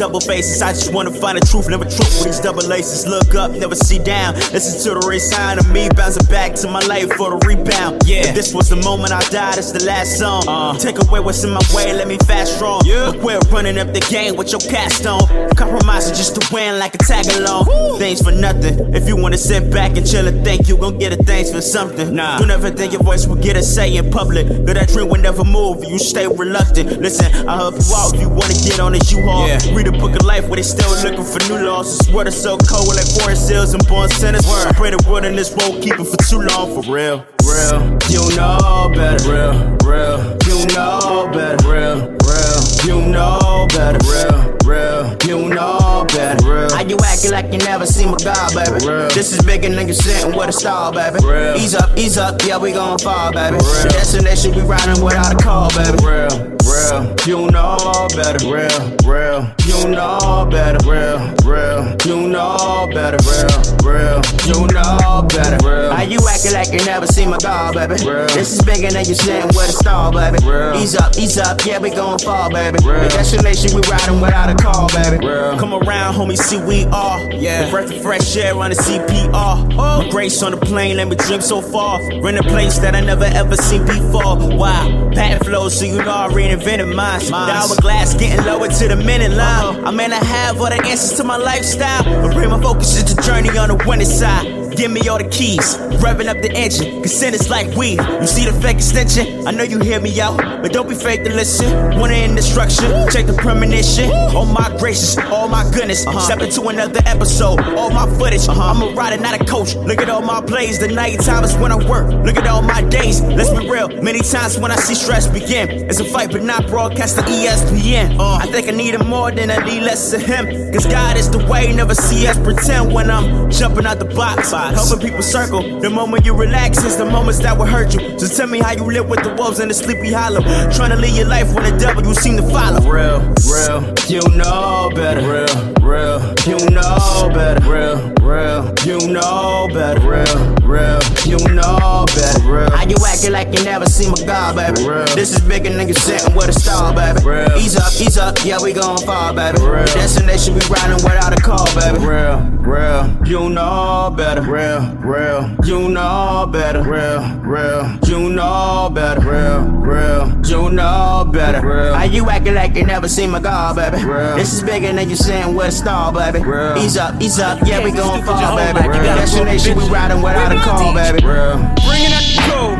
[0.00, 0.62] Double faces.
[0.62, 3.06] I just wanna find the truth, never truth with these double laces.
[3.06, 4.34] Look up, never see down.
[4.56, 8.00] Listen to the race sign of me bouncing back to my life for the rebound.
[8.06, 10.44] Yeah, if this was the moment I died, it's the last song.
[10.48, 12.80] Uh, Take away what's in my way, let me fast strong.
[12.86, 15.20] Yeah, quit running up the game with your cast on.
[15.54, 17.66] Compromising just to win like a tag along.
[17.98, 18.94] Things for nothing.
[18.94, 21.60] If you wanna sit back and chill and think you gon' get a thanks for
[21.60, 22.14] something.
[22.14, 24.48] Nah, don't ever think your voice will get a say in public.
[24.48, 25.84] But that dream will never move.
[25.84, 27.02] You stay reluctant.
[27.02, 29.46] Listen, I help you out if you wanna get on this U-Haul.
[29.46, 29.58] Yeah.
[29.74, 31.98] Read a book of life where they still looking for new laws.
[31.98, 34.46] This water so cold like forest seals and born sinners.
[34.46, 36.82] I pray the wilderness won't keep it for too long.
[36.82, 37.98] For real, real.
[38.08, 39.30] You know better.
[39.30, 40.18] Real, real.
[40.46, 41.68] You know better.
[41.68, 42.58] Real, real.
[42.86, 43.98] You know better.
[44.06, 45.16] Real, real.
[45.26, 46.44] You know better.
[46.44, 46.70] Real.
[46.70, 48.86] How you acting like you never seen my God, baby?
[48.86, 49.08] Real.
[49.08, 51.18] This is bigger than you sitting with a star, baby.
[51.24, 51.56] Real.
[51.56, 52.40] Ease up, ease up.
[52.46, 53.56] Yeah, we gon' fall, baby.
[53.56, 53.82] Real.
[53.82, 55.98] The destination we riding without a call, baby.
[56.04, 56.56] Real,
[56.90, 57.14] real.
[57.26, 58.44] You know better.
[58.44, 59.54] Real, real.
[59.66, 60.78] You know better.
[60.88, 61.96] Real, real.
[62.04, 63.18] You know better.
[63.22, 64.20] Real, real.
[64.46, 65.58] You know better.
[65.66, 65.92] Real.
[65.92, 67.94] How you acting like you never seen my God, baby?
[68.04, 68.26] Real.
[68.28, 70.38] This is bigger than you sitting with a star, baby.
[70.44, 70.74] Real.
[70.76, 71.64] Ease up, ease up.
[71.64, 72.78] Yeah, we gon' fall, baby.
[72.84, 73.02] Real.
[73.02, 75.26] The destination we riding without a call, baby.
[75.26, 75.58] Real.
[75.58, 77.20] Come around, homie, see we are.
[77.32, 77.66] Yeah.
[77.66, 79.32] The breath of fresh air on the CPR.
[79.32, 80.02] Oh.
[80.02, 82.00] My grace on the plane, let me dream so far.
[82.20, 84.36] Rent a place that I never ever seen before.
[84.56, 85.10] Wow.
[85.14, 87.20] Patent flow, so you know I reinvented mine.
[87.20, 89.76] The hourglass getting lower to the minute line.
[89.76, 89.86] Uh-huh.
[89.86, 93.14] I may not have all the answers to my lifestyle, but bring my focus to
[93.14, 94.59] the journey on the winning side.
[94.76, 97.02] Give me all the keys, revving up the engine.
[97.02, 97.98] Consent is like weed.
[98.20, 99.46] You see the fake extension?
[99.46, 101.98] I know you hear me out, but don't be fake to listen.
[101.98, 102.86] Wanna end destruction?
[103.10, 104.10] Check the premonition.
[104.12, 106.06] Oh my gracious, oh my goodness.
[106.06, 106.20] Uh-huh.
[106.20, 107.60] Step into another episode.
[107.76, 108.48] All my footage.
[108.48, 108.70] Uh-huh.
[108.70, 109.74] I'm a rider, not a coach.
[109.74, 110.78] Look at all my plays.
[110.78, 112.08] The night time is when I work.
[112.24, 113.20] Look at all my days.
[113.22, 113.88] Let's be real.
[114.02, 118.18] Many times when I see stress begin, it's a fight, but not broadcast to ESPN.
[118.18, 118.38] Uh-huh.
[118.40, 120.46] I think I need him more than I need less of him.
[120.72, 124.52] Cause God is the way, never see us pretend when I'm jumping out the box.
[124.68, 125.80] Helping people circle.
[125.80, 128.18] The moment you relax is the moments that will hurt you.
[128.18, 130.40] So tell me how you live with the wolves in the sleepy hollow.
[130.70, 132.80] Trying to live your life when the devil you seem to follow.
[132.88, 133.94] Real, real.
[134.08, 135.20] You know better.
[135.20, 136.34] Real, real.
[136.46, 137.60] You know better.
[137.64, 138.74] Real, real.
[138.84, 140.00] You know better.
[140.00, 141.00] Real, real.
[141.24, 142.42] You know better.
[142.44, 142.70] Real.
[142.70, 144.88] How you acting like you never seen my God, baby?
[144.88, 145.06] Real.
[145.14, 147.24] This is bigger nigga sitting with a star, baby.
[147.24, 147.56] Real.
[147.56, 148.36] Ease up, ease up.
[148.44, 149.58] Yeah, we gon' fall, baby.
[149.60, 149.84] Real.
[149.86, 151.98] Destination we riding without a call, baby.
[152.04, 153.26] Real, real.
[153.26, 154.42] You know better.
[154.50, 155.56] Real, real.
[155.64, 156.82] You know better.
[156.82, 157.98] Real, real.
[158.04, 159.20] You know better.
[159.20, 160.44] Real, real.
[160.44, 161.64] You know better.
[161.64, 161.94] Real.
[161.94, 164.04] How you acting like you never seen my God, baby?
[164.04, 164.34] Real.
[164.34, 166.40] This is bigger than you sitting with a star, baby.
[166.40, 166.76] Real.
[166.78, 167.60] Ease up, ease up.
[167.64, 168.80] Yeah, we gon' fall, baby.
[168.88, 171.24] The destination we riding without a call, baby.
[171.24, 171.56] Real.
[171.86, 172.79] Bringing out the cold.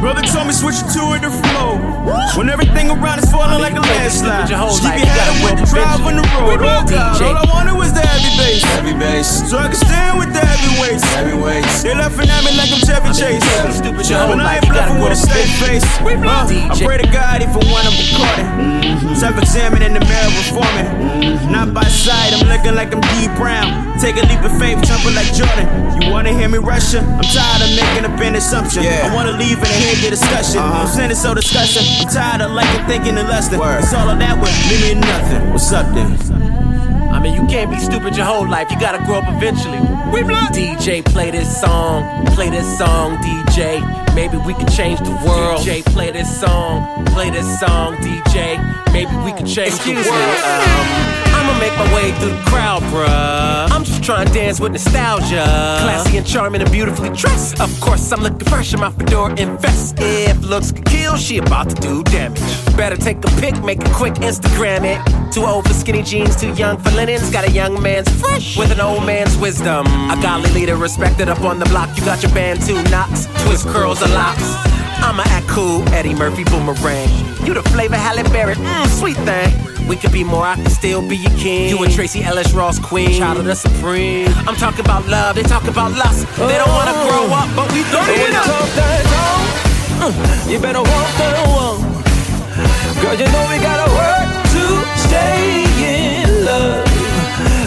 [0.00, 1.80] Brother told me switch it to a different mode.
[2.36, 4.50] When everything around is falling like a landslide.
[4.50, 6.60] Your head up when you drive on the road.
[6.60, 8.62] Oh God, all I wanted was the heavy bass.
[8.76, 9.48] Heavy bass.
[9.48, 11.04] So I can stand with the heavyweights.
[11.16, 11.82] Heavyweights.
[11.82, 13.42] They laughing at me like I'm Chevy Chase.
[13.72, 15.86] Stupid But I ain't bluffing with a straight face.
[16.02, 19.16] Uh, I pray to God if for one I'm recording.
[19.16, 21.50] Self-examining the mirror reforming.
[21.50, 23.96] Not by sight, I'm looking like I'm D Brown.
[23.96, 25.64] Take a leap of faith, jumping like Jordan.
[25.96, 27.00] You wanna hear me rushing?
[27.00, 28.84] I'm tired of making up an assumption.
[28.84, 30.60] I wanna leave and hear the discussion.
[30.60, 31.82] I'm sending so discussion.
[32.00, 33.60] I'm tired of liking, thinking, and lusting.
[33.60, 35.52] It's all of that would leave me nothing.
[35.52, 36.16] What's up then?
[37.12, 38.70] I mean, you can't be stupid your whole life.
[38.70, 39.78] You gotta grow up eventually.
[40.12, 40.22] We
[40.52, 42.26] DJ, play this song.
[42.26, 43.80] Play this song, DJ.
[44.14, 45.60] Maybe we can change the world.
[45.60, 47.04] DJ, play this song.
[47.06, 48.56] Play this song, DJ.
[48.92, 50.38] Maybe we can change Excuse the me, world.
[50.44, 53.70] Um, I'ma make my way through the crowd, bruh.
[53.70, 55.44] I'm just trying to dance with nostalgia.
[55.80, 57.60] Classy and charming and beautifully dressed.
[57.60, 59.94] Of course, I'm looking fresh in my fedora and vest.
[59.98, 62.40] If looks could kill, she about to do damage.
[62.76, 65.32] Better take a pic, make a quick Instagram it.
[65.32, 67.30] Too old for skinny jeans, too young for linens.
[67.30, 69.86] Got a young man's fresh with an old man's wisdom.
[70.10, 71.96] A godly leader respected up on the block.
[71.96, 74.75] You got your band two knocks, twist curls and locks.
[75.02, 77.08] I'ma act cool, Eddie Murphy boomerang.
[77.44, 79.52] You the flavor Halle Berry, mmm, sweet thing.
[79.86, 81.68] We could be more, I can still be your king.
[81.70, 84.28] You and Tracee Ellis Ross Queen, child of the supreme.
[84.48, 86.26] I'm talking about love, they talk about lust.
[86.36, 88.68] They don't wanna grow up, but we throwing you up.
[90.02, 90.12] uh,
[90.50, 91.80] you better walk that walk.
[93.02, 94.64] Girl, you know we gotta work to
[95.06, 96.84] stay in love.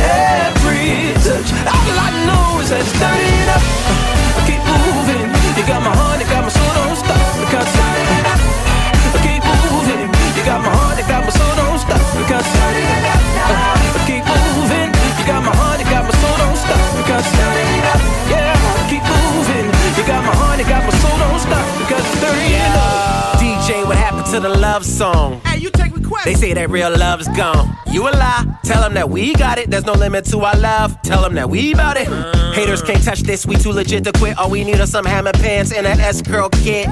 [0.00, 1.48] every touch.
[1.64, 3.62] All I know is that it's turning up.
[3.62, 5.26] Uh, keep moving.
[5.56, 7.20] You got my heart, you got my soul, don't stop.
[7.40, 10.08] Because uh, keep moving.
[10.36, 12.02] You got my heart, you got my soul, don't stop.
[12.20, 14.90] Because uh, keep moving.
[15.18, 16.82] You got my heart, you got my soul, don't stop.
[17.00, 17.26] Because
[18.30, 18.54] yeah,
[18.90, 19.66] keep moving.
[19.96, 21.66] You got my heart, you got my soul, don't stop.
[21.80, 23.40] Because it's turning up.
[23.40, 25.40] DJ, what happened to the love song?
[25.44, 25.85] Hey, you take requests.
[26.24, 27.76] They say that real love's gone.
[27.90, 28.44] You a lie.
[28.64, 29.70] Tell them that we got it.
[29.70, 31.00] There's no limit to our love.
[31.02, 32.08] Tell them that we bout it.
[32.54, 33.46] Haters can't touch this.
[33.46, 34.38] We too legit to quit.
[34.38, 36.88] All we need are some hammer pants and an S curl kit.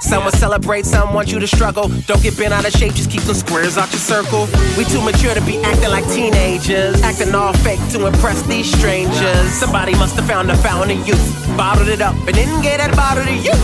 [0.00, 1.88] Some will celebrate, some want you to struggle.
[2.06, 4.46] Don't get bent out of shape, just keep some squares out your circle.
[4.76, 7.00] We too mature to be acting like teenagers.
[7.02, 9.50] Acting all fake to impress these strangers.
[9.52, 11.56] Somebody must have found the fountain of youth.
[11.56, 13.56] Bottled it up and didn't get that bottle to you.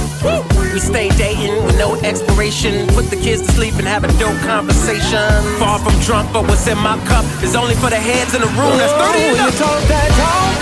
[0.73, 2.89] We stay dating with no expiration.
[2.89, 4.92] Put the kids to sleep and have a dope conversation.
[4.93, 8.53] Far from drunk, but what's in my cup is only for the heads in the
[8.61, 8.77] room.
[8.77, 9.57] That's 30 when and you up.
[9.57, 10.53] talk that talk,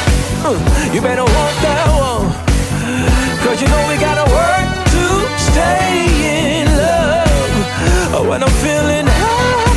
[0.46, 2.30] uh, you better walk that walk.
[3.42, 5.04] Cause you know we gotta work to
[5.34, 8.22] stay in love.
[8.22, 9.10] Oh, when I'm feeling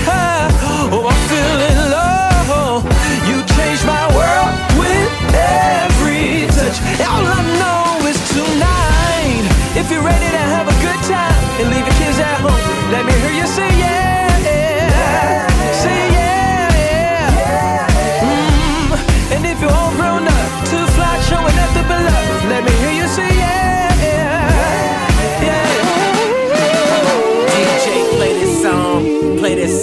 [0.06, 0.54] high,
[0.94, 2.86] oh, I'm feeling low.
[3.26, 6.78] You change my world with every touch.
[7.10, 9.50] All I know is tonight.
[9.74, 12.62] If you're ready to have a good time and leave your kids at home,
[12.94, 13.48] let me hear you.
[13.50, 13.83] Say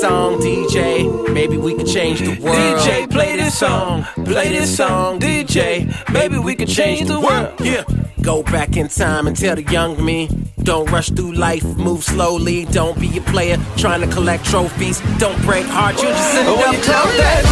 [0.00, 0.40] song.
[0.40, 1.32] Play this song, DJ.
[1.32, 2.56] Maybe we could change the world.
[2.56, 4.04] DJ, play this song.
[4.24, 6.12] Play this song, DJ.
[6.12, 7.60] Maybe we could change the world.
[7.60, 7.84] Yeah.
[8.22, 10.28] Go back in time and tell the young me.
[10.62, 12.66] Don't rush through life, move slowly.
[12.66, 15.00] Don't be a player trying to collect trophies.
[15.18, 17.42] Don't break hearts, you just when up you talk that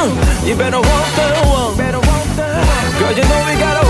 [0.00, 1.76] uh, you better walk that walk.
[2.98, 3.87] Girl, you know we gotta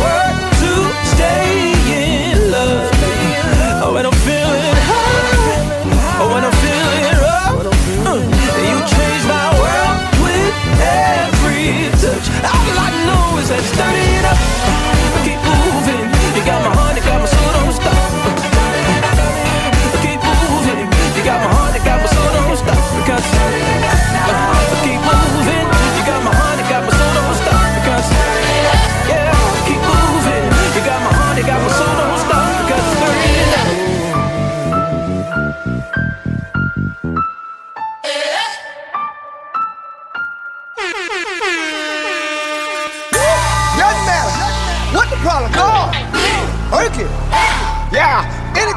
[13.50, 14.17] know is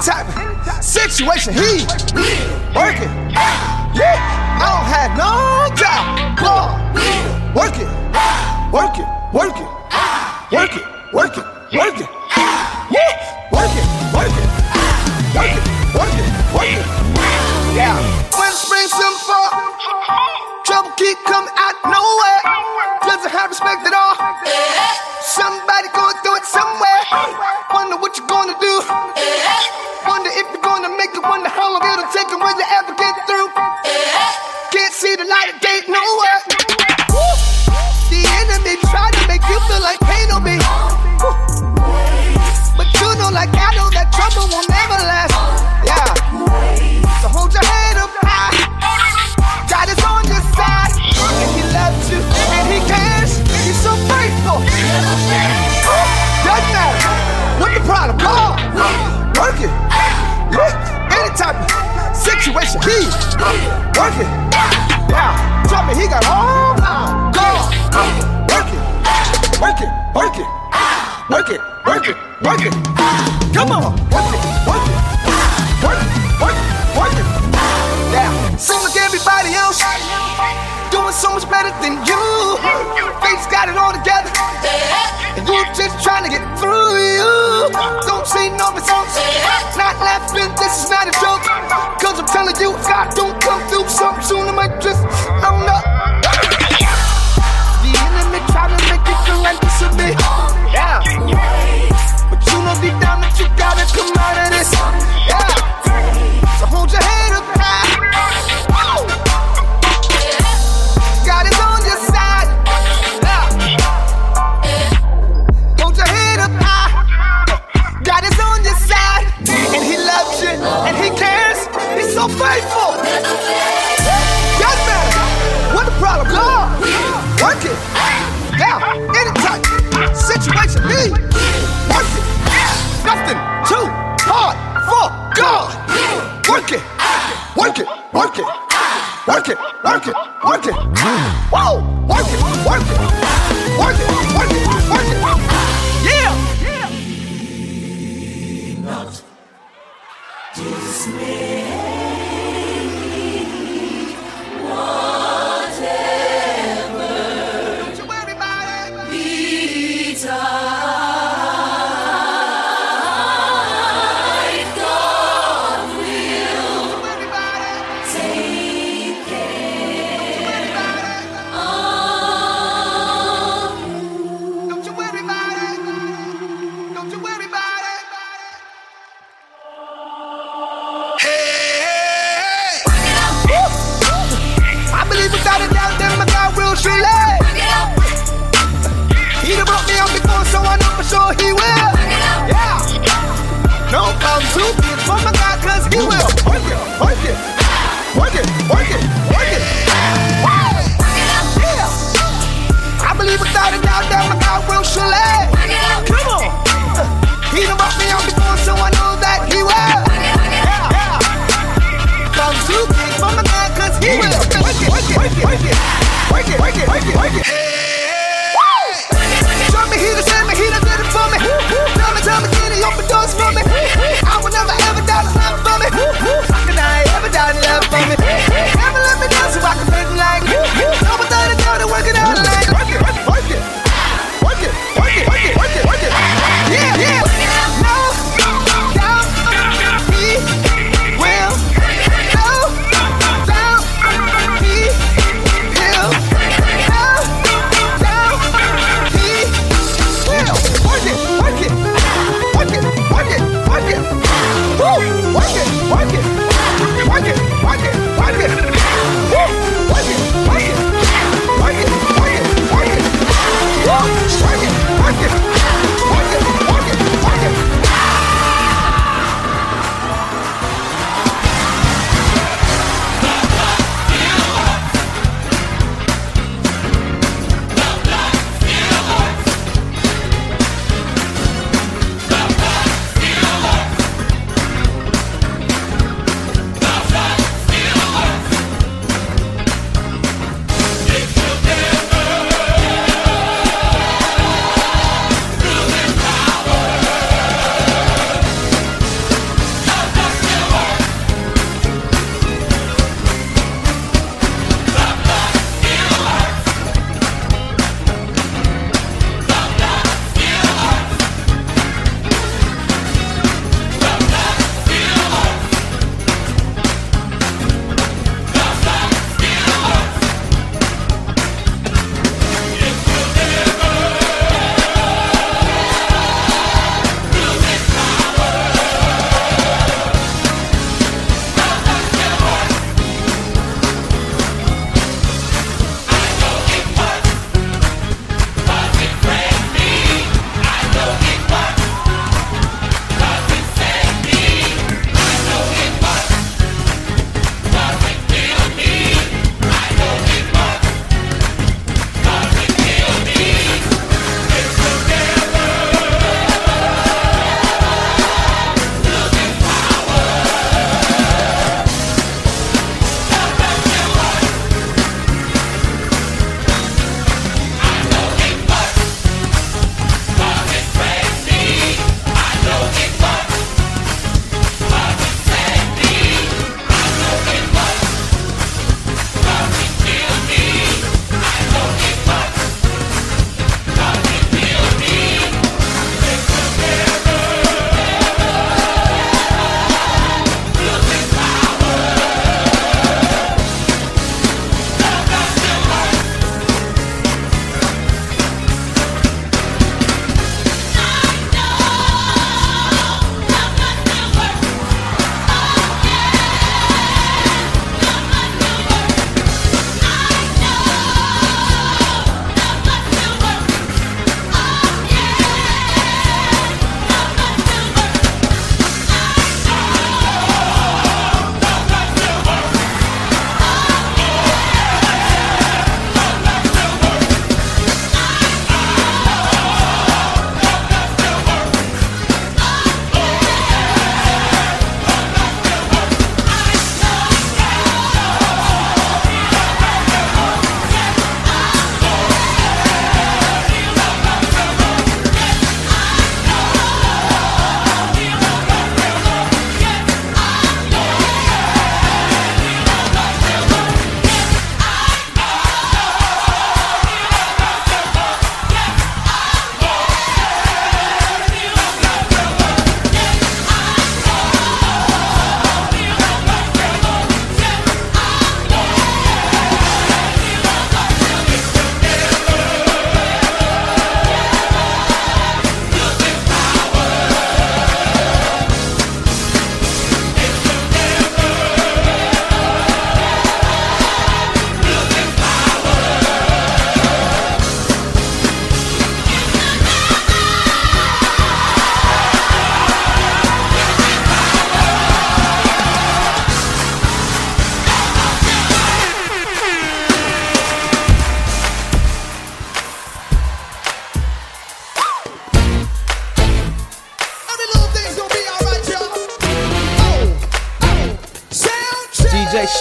[0.02, 1.86] type of situation, he
[2.76, 3.12] work it.
[3.94, 4.18] Yeah,
[4.58, 6.02] I don't have no job.
[6.42, 6.82] On.
[9.34, 9.56] Work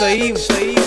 [0.01, 0.80] DJ Shaim, Shaim.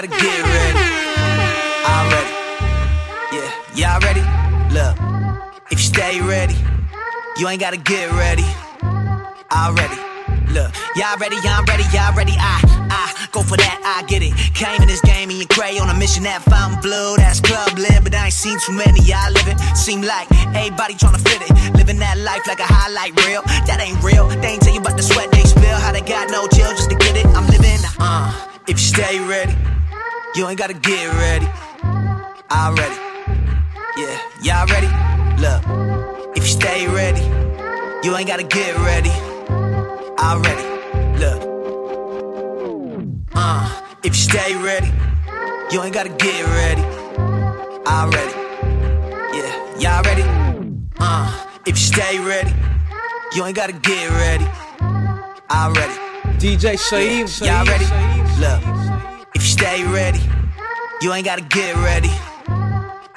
[0.00, 0.78] gotta get ready.
[1.82, 2.30] I'm ready.
[3.34, 4.22] Yeah, y'all ready?
[4.70, 4.94] Look,
[5.72, 6.54] if you stay ready,
[7.36, 8.46] you ain't gotta get ready.
[9.50, 9.98] I'm ready.
[10.54, 12.34] Look, y'all ready, I'm ready, y'all ready.
[12.38, 12.62] I,
[12.94, 14.34] I, go for that, I get it.
[14.54, 17.16] Came in this game in gray on a mission that found blue.
[17.16, 19.02] That's club lit, but I ain't seen too many.
[19.02, 21.74] Y'all living, seem like everybody tryna fit it.
[21.74, 23.42] Living that life like a highlight reel.
[23.66, 24.28] That ain't real.
[24.28, 25.74] They ain't tell you about the sweat they spill.
[25.82, 27.26] How they got no chill just to get it.
[27.34, 28.30] I'm living, uh,
[28.68, 29.47] if you stay ready.
[30.38, 31.48] You ain't gotta get ready.
[32.48, 32.94] I ready.
[34.00, 34.86] Yeah, y'all ready?
[35.42, 37.22] Look, if you stay ready,
[38.04, 39.10] you ain't gotta get ready.
[40.16, 41.18] I ready.
[41.18, 41.40] Look.
[43.34, 44.92] Uh, if you stay ready,
[45.72, 46.82] you ain't gotta get ready.
[47.84, 48.34] I ready.
[49.36, 50.22] Yeah, y'all ready?
[51.00, 52.54] Uh, if you stay ready,
[53.34, 54.46] you ain't gotta get ready.
[55.50, 56.38] I ready.
[56.38, 58.68] DJ Shaheem, yeah, y'all ready?
[58.68, 58.77] Look.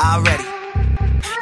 [0.01, 0.43] Already.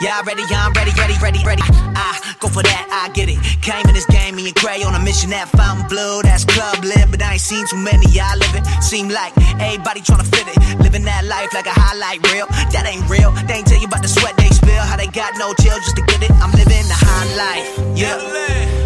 [0.02, 1.64] Yeah, ready, yeah, I'm ready, ready, ready, ready.
[1.96, 3.40] I go for that, I get it.
[3.64, 6.84] Came in this game, me and Gray on a mission that fountain blue, that's club
[6.84, 7.12] lit.
[7.12, 8.64] But I ain't seen too many, y'all living.
[8.84, 10.60] Seem like everybody tryna fit it.
[10.84, 12.48] Living that life like a highlight reel.
[12.76, 13.32] That ain't real.
[13.48, 15.96] They ain't tell you about the sweat they spill, how they got no chill just
[15.96, 16.32] to get it.
[16.44, 18.20] I'm living the high life, yeah.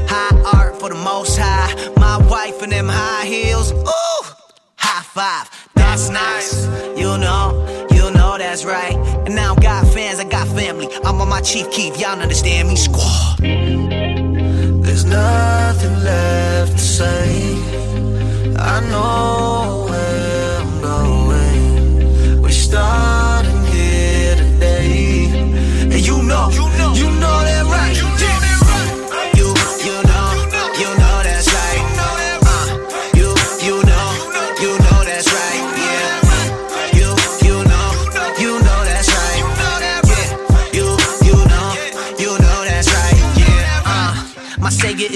[0.05, 1.73] High art for the most high.
[1.97, 4.23] My wife in them high heels, ooh,
[4.77, 5.72] high five.
[5.93, 6.65] That's nice,
[6.97, 7.53] you know,
[7.91, 8.95] you know that's right.
[9.27, 10.87] And now I got fans, I got family.
[11.05, 13.37] I'm on my chief keep, y'all understand me, squad.
[13.37, 17.53] There's nothing left to say.
[18.57, 22.41] I know where I'm going.
[22.41, 25.27] We're starting here today.
[25.91, 27.65] And you know, you know, you know that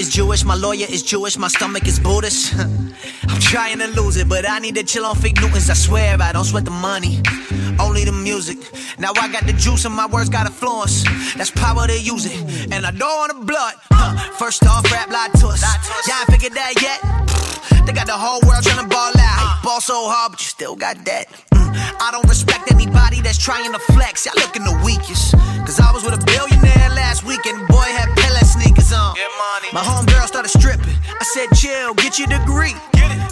[0.08, 2.54] is Jewish, my lawyer is Jewish, my stomach is Buddhist.
[3.28, 5.68] I'm trying to lose it, but I need to chill on Fig Newtons.
[5.70, 7.20] I swear I don't sweat the money,
[7.78, 8.58] only the music.
[8.98, 11.04] Now I got the juice and my words got influence.
[11.36, 13.74] That's power to use it, and I don't want the blood.
[13.90, 14.32] Huh.
[14.38, 15.62] First off, rap lied to us.
[16.06, 17.00] Y'all figured that yet.
[17.86, 19.62] They got the whole world trying to ball out.
[19.62, 21.26] Ball so hard, but you still got that.
[21.52, 21.68] Mm.
[22.00, 24.26] I don't respect anybody that's trying to flex.
[24.26, 25.34] Y'all looking the weakest.
[25.66, 27.66] Cause I was with a billionaire last weekend.
[27.68, 28.08] Boy had
[28.88, 29.16] Sneakers on.
[29.72, 30.94] My homegirl started stripping.
[31.20, 32.74] I said, chill, get your degree.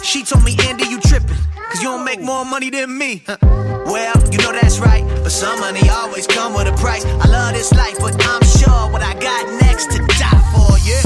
[0.03, 1.35] She told me, Andy, you tripping.
[1.69, 3.23] Cause you don't make more money than me.
[3.27, 3.37] Huh.
[3.41, 5.03] Well, you know that's right.
[5.23, 7.05] But some money always come with a price.
[7.05, 11.01] I love this life, but I'm sure what I got next to die for, yeah.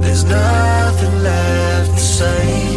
[0.00, 2.76] There's nothing left to say.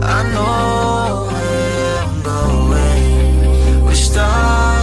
[0.00, 3.84] I know where I'm going.
[3.84, 4.73] We're starting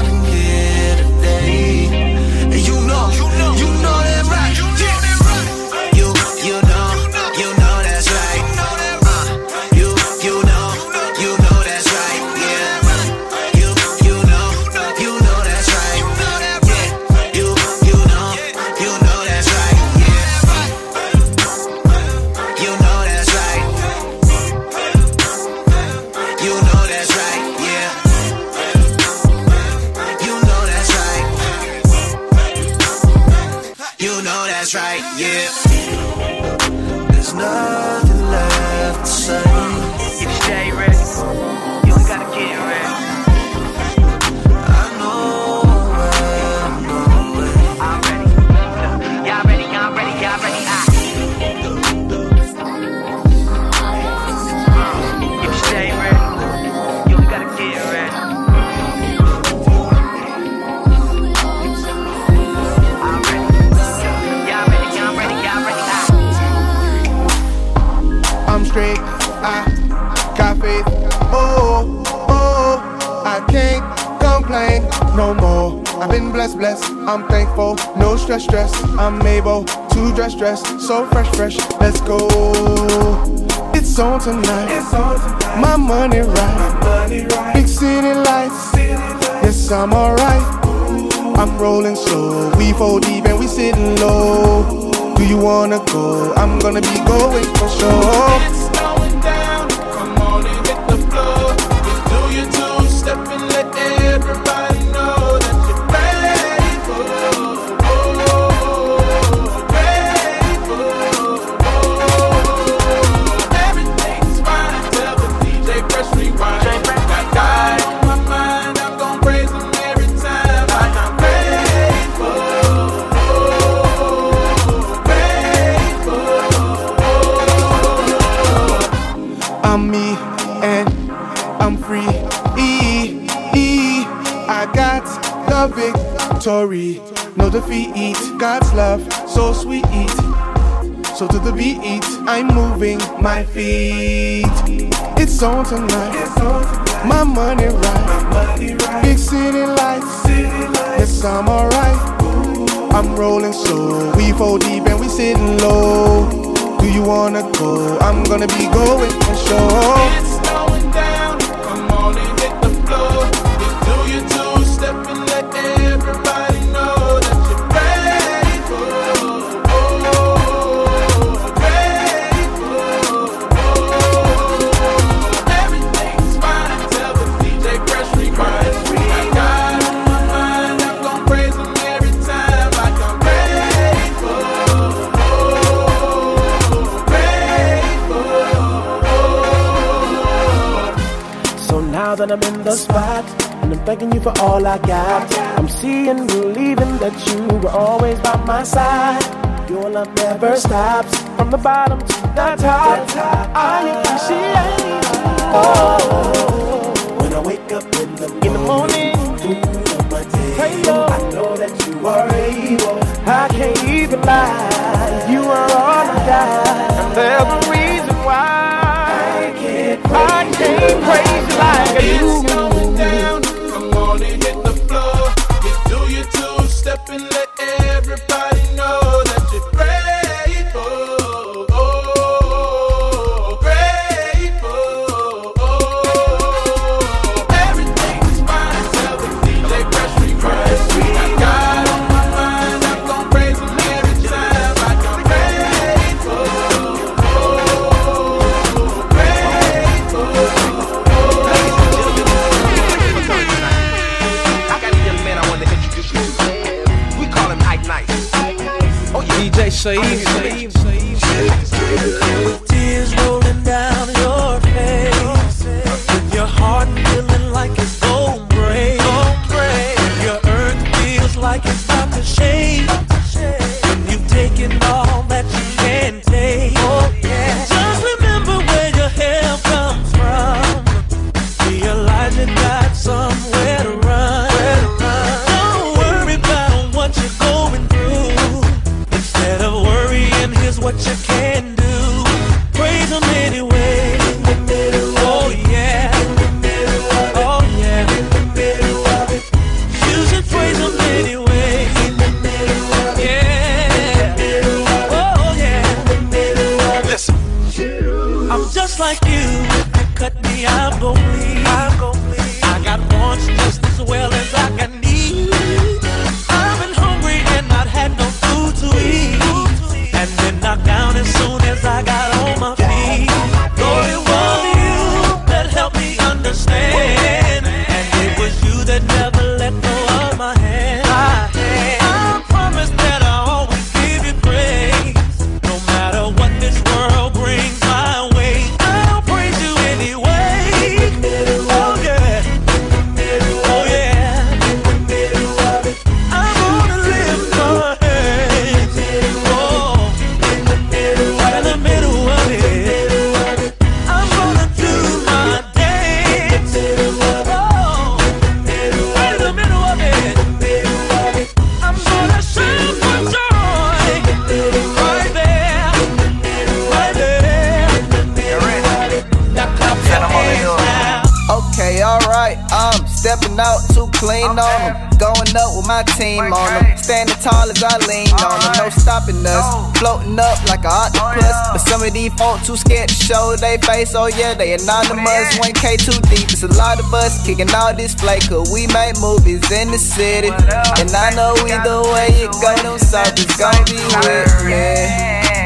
[383.62, 384.14] they face.
[384.16, 385.56] Oh yeah, they anonymous.
[385.62, 386.50] 1K too deep.
[386.50, 388.50] It's a lot of us kicking all this flake.
[388.50, 390.50] Cause we make movies in the city.
[390.50, 395.62] And I know either way it go, them suckers gon' be with me.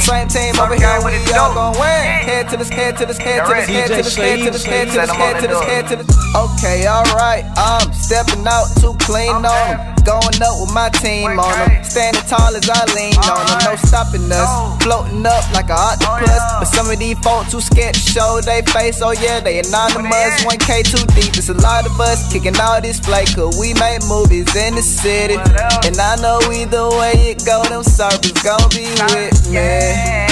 [0.00, 2.24] Same team over here, we all gon' win.
[2.24, 4.64] Head to this, head to this, head to this, head to this, head to this,
[4.64, 6.08] head to this, head to this, head to this.
[6.34, 9.99] Okay, alright, I'm stepping out to clean on them.
[10.10, 11.84] Going up with my team on them.
[11.84, 13.62] Standing tall as I lean on them.
[13.62, 14.82] No stopping us.
[14.82, 16.42] Floating up like an octopus.
[16.58, 19.00] But some of these folks too scared to show they face.
[19.02, 20.42] Oh yeah, they anonymous.
[20.42, 21.38] 1K too deep.
[21.38, 23.30] It's a lot of us kicking all this flake.
[23.36, 25.38] Cause we make movies in the city.
[25.86, 30.26] And I know either way it go, them servers gon' be with me.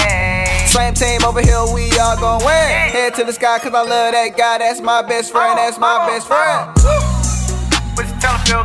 [0.67, 2.91] Same team over here, we all gon' win.
[2.91, 4.57] Head to the sky, cause I love that guy.
[4.57, 6.67] That's my best friend, that's my best friend.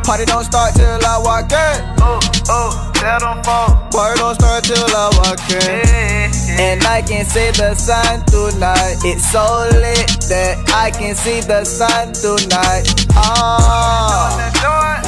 [0.05, 1.95] Party don't start till I walk in.
[1.99, 3.91] Oh, oh, them folk.
[3.91, 6.31] Party don't start till I walk in.
[6.61, 8.97] And I can see the sun tonight.
[9.03, 9.43] It's so
[9.73, 12.87] lit that I can see the sun tonight.
[13.17, 14.31] Ah,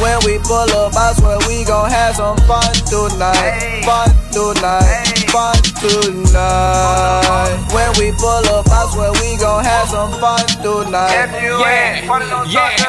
[0.02, 3.84] when we pull up, I swear we gon' have some fun tonight.
[3.84, 5.15] Fun tonight.
[5.36, 5.52] Fun
[5.84, 7.60] tonight.
[7.68, 11.12] When we pull up, I swear we gon' have some fun tonight.
[11.12, 12.00] Yeah,
[12.48, 12.80] yeah,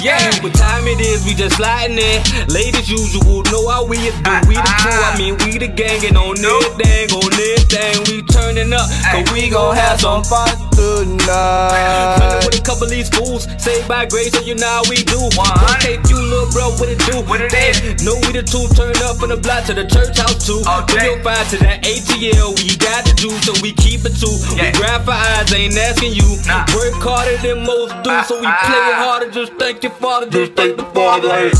[0.00, 0.42] yeah.
[0.42, 2.22] What time it is, we just sliding in.
[2.48, 4.32] Late as usual, know how we do.
[4.48, 8.00] We the crew, I mean, we the gang, and on this thing, on this thing,
[8.08, 8.88] we turning up.
[9.12, 12.16] Cause we gon' have some fun tonight.
[12.24, 15.04] Running with a couple of these fools, saved by grace, so you know how we
[15.04, 15.28] do.
[15.76, 17.20] Okay, you little bro, what it do?
[17.28, 18.02] What it is?
[18.02, 20.64] Know we the two turn up from the block to the church house too.
[20.64, 21.20] Okay.
[21.20, 24.30] 305 to that ATL, we got the juice, so we keep it too.
[24.54, 26.38] We grab for eyes, ain't asking you.
[26.74, 29.30] Work harder than most do, so we play it harder.
[29.30, 31.50] Just thank your father, just thank the father.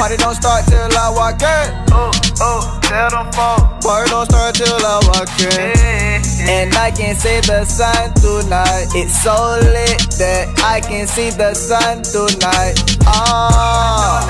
[0.00, 1.92] Party don't start till I walk in.
[1.92, 2.10] Oh,
[2.40, 3.84] oh, tell them folks.
[3.84, 6.24] Party don't start till I walk in.
[6.48, 8.88] And I can see the sun tonight.
[8.96, 12.80] It's so lit that I can see the sun tonight.
[13.04, 14.24] Ah,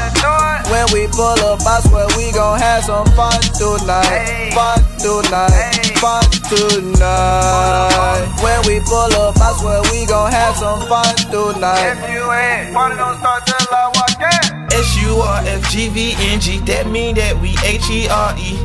[0.67, 4.51] when we pull up, I swear we gon' have some fun tonight.
[4.51, 5.87] Fun tonight.
[6.03, 8.27] Fun tonight.
[8.43, 11.95] When we pull up, I swear we gon' have some fun tonight.
[11.95, 14.70] If you ain't, party don't start till I walk in.
[14.81, 18.57] S-U-R-F-G-V-N-G, that mean that we H-E-R-E.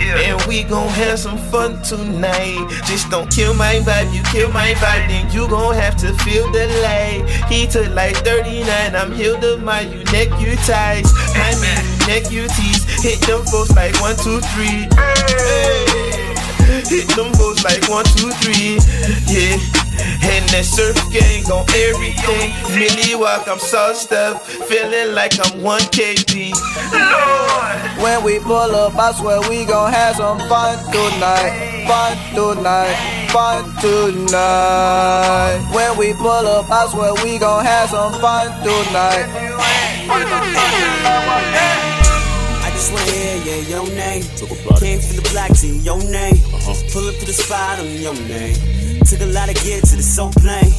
[0.00, 2.56] And we gon' have some fun tonight.
[2.86, 6.50] Just don't kill my vibe, you kill my vibe, then you gon' have to feel
[6.52, 7.28] the light.
[7.50, 11.12] He took like 39, I'm healed of my you neck, you ties.
[11.36, 12.84] I mean, you neck, you tease.
[13.04, 14.88] Hit them folks like one, two, three.
[14.96, 16.27] Hey.
[16.88, 18.78] Hit them folks like one, two, three.
[19.28, 19.60] Yeah.
[20.24, 22.52] And that surf gang on everything.
[22.72, 24.42] Millie walk, I'm sauced up.
[24.42, 26.52] Feeling like I'm 1 KB.
[26.92, 28.02] Lord.
[28.02, 31.84] When we pull up, I swear we gon' have some fun tonight.
[31.86, 32.96] Fun tonight.
[33.32, 35.60] Fun tonight.
[35.74, 39.26] When we pull up, I swear we gon' have some fun tonight.
[42.78, 44.22] I just wanna hear yeah, your name.
[44.78, 46.38] Came from the block to your name.
[46.92, 48.54] Pull up to the spot on your name.
[49.02, 50.70] Took a lot to get to the so plain.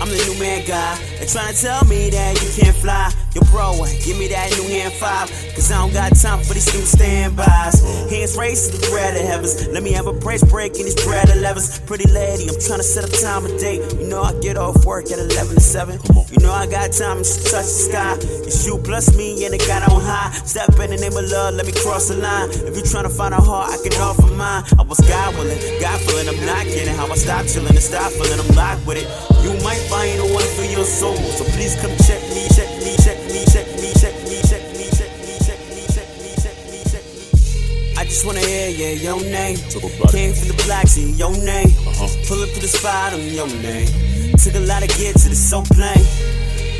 [0.00, 0.96] I'm the new man guy.
[1.16, 3.12] They're tryna tell me that you can't fly.
[3.34, 5.28] Yo, bro, give me that new hand five.
[5.54, 7.80] Cause I don't got time for these new standbys.
[8.10, 9.66] Hands raised to the bread of heavens.
[9.68, 11.84] Let me have a price break in these Bred 11s.
[11.86, 13.80] Pretty lady, I'm tryna set up time of date.
[14.00, 16.00] You know I get off work at 11 to 7.
[16.30, 18.16] You know I got time to touch the sky.
[18.44, 20.32] It's you plus me and it got on high.
[20.44, 22.50] Step in the name of love, let me cross the line.
[22.50, 24.64] If you're tryna find a heart, I can offer mine.
[24.78, 26.94] I was God willing, God feeling, I'm not kidding.
[26.94, 29.08] How I stop chilling and stop feeling, I'm locked with it.
[29.44, 31.16] You might find one for your soul.
[31.16, 34.86] So please come check me, check me, check me, check me, check me, check me,
[34.90, 37.98] check me, check me, check me, check me, check me.
[37.98, 39.56] I just wanna hear yeah, your name.
[40.10, 41.70] Came from the block, see your name.
[42.28, 43.88] Pull up to the spot on your name.
[44.36, 46.04] Took a lot to get to the so plain.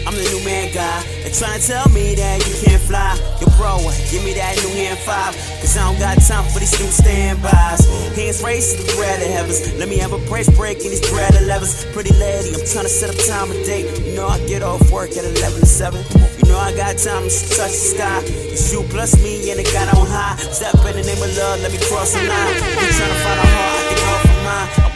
[0.06, 1.02] I'm the new man guy.
[1.26, 3.18] They tryna tell me that you can't fly.
[3.42, 5.34] Yo, bro, give me that new hand five.
[5.58, 7.82] Cause I don't got time for these new standbys.
[8.14, 9.74] Hands raised to the bread of heavens.
[9.74, 11.90] Let me have a price break in these Bred 11s.
[11.90, 13.90] Pretty lady, I'm tryna set up time of date.
[14.06, 15.98] You know I get off work at 11 to 7.
[16.38, 18.22] You know I got time to touch the sky.
[18.54, 20.38] It's you plus me and it got on high.
[20.54, 22.54] Step in the name of love, let me cross the line.
[22.54, 24.95] You tryna find a heart, I can offer mine.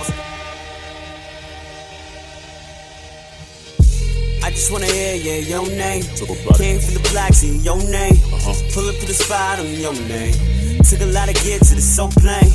[4.42, 6.02] I just wanna hear yeah, your name.
[6.56, 8.16] Came from the block, see your name.
[8.72, 10.34] Pull up to the spot on your name.
[10.82, 12.50] Took a lot to get to the so plain.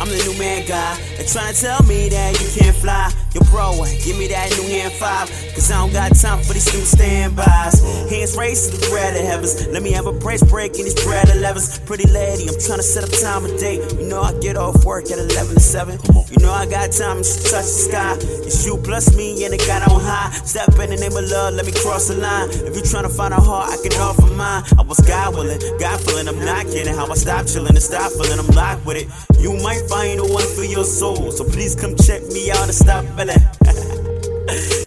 [0.00, 0.94] I'm the new man guy.
[1.16, 3.12] They tryna tell me that you can't fly.
[3.34, 5.28] Yo, bro, give me that new hand five.
[5.54, 7.82] Cause I don't got time for these new standbys.
[8.08, 9.66] Hands raised to the bread of heavens.
[9.66, 11.84] Let me have a price break in these Bred 11s.
[11.84, 13.82] Pretty lady, I'm tryna set up time of date.
[13.98, 15.98] You know I get off work at 11 to 7.
[16.30, 18.14] You know I got time to touch the sky.
[18.46, 20.30] It's you plus me and it got on high.
[20.46, 22.48] Step in the name of love, let me cross the line.
[22.50, 24.62] If you tryna find a heart, I can offer mine.
[24.78, 26.94] I was God willing, God feeling, I'm not kidding.
[26.94, 29.08] How I stop chilling and stop feeling, I'm locked with it.
[29.40, 32.74] You might find the one for your soul, so please come check me out and
[32.74, 33.42] stop feeling.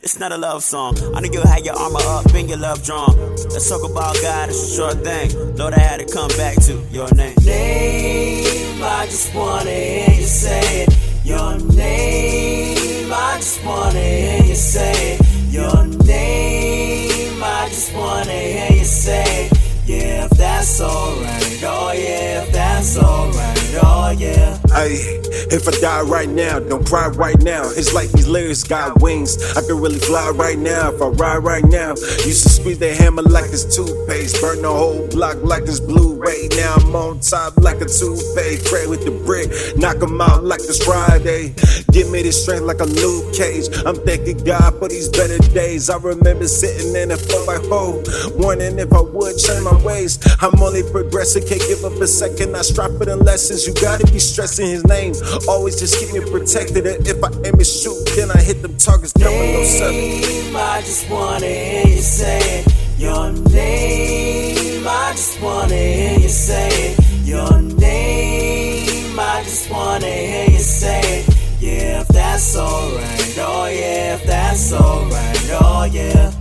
[0.03, 0.97] It's not a love song.
[1.13, 3.15] I know you had your armor up and your love drawn.
[3.53, 5.55] Let's talk about God, it's a short thing.
[5.55, 7.35] Lord, I had to come back to your name.
[7.45, 10.97] Name, I just wanna hear you say it.
[11.23, 15.21] Your name, I just wanna hear you say it.
[15.53, 19.53] Your name, I just wanna hear you say it.
[19.85, 24.57] Yeah, if that's alright, oh yeah, if that's alright, oh yeah.
[24.73, 25.19] Hey,
[25.51, 27.63] if I die right now, don't cry right now.
[27.63, 29.37] It's like these lyrics got wings.
[29.57, 31.89] I can really fly right now if I ride right now.
[32.23, 34.39] Used to squeeze the hammer like it's toothpaste.
[34.39, 36.47] Burn the whole block like it's Blu-ray.
[36.55, 38.65] Now I'm on top like a toothpaste.
[38.65, 41.53] Pray with the brick, knock 'em out like it's Friday.
[41.91, 43.67] Give me the strength like a Luke Cage.
[43.85, 45.89] I'm thanking God for these better days.
[45.89, 50.17] I remember sitting in a 4x4, wondering if I would change my ways.
[50.39, 52.55] I'm only progressing, can't give up a second.
[52.55, 53.67] I strive for the lessons.
[53.67, 55.13] You gotta be stressing his name.
[55.47, 56.85] Always just keep me protected.
[56.87, 59.13] And if I aim and shoot, then I hit them targets.
[59.13, 60.55] Double oh seven.
[60.55, 62.65] I just wanna hear you say.
[62.97, 66.95] Your name, I just wanna hear you say.
[67.23, 71.25] Your name, I just wanna hear you say.
[71.59, 76.31] Yeah, if that's alright, oh yeah, if that's alright, oh yeah.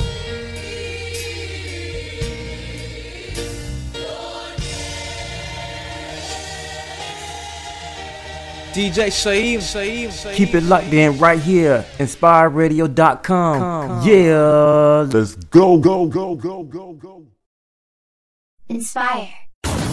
[8.73, 10.35] DJ Shaim, Shaim, Shaim.
[10.35, 14.07] Keep it locked in right here, inspireradio.com.
[14.07, 17.27] Yeah, let's go, go, go, go, go, go.
[18.69, 19.29] Inspire.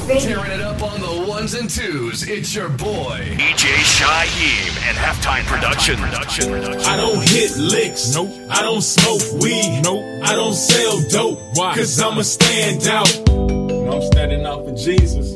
[0.08, 5.44] Tearing it up on the ones and twos, it's your boy, EJ Shaheem and Halftime
[5.44, 6.00] Production.
[6.00, 8.14] I don't hit licks.
[8.14, 8.30] Nope.
[8.50, 9.82] I don't smoke weed.
[9.84, 10.02] Nope.
[10.24, 11.40] I don't sell dope.
[11.56, 11.76] Why?
[11.76, 13.94] Cause I'm a standout.
[13.94, 15.36] I'm standing out for Jesus.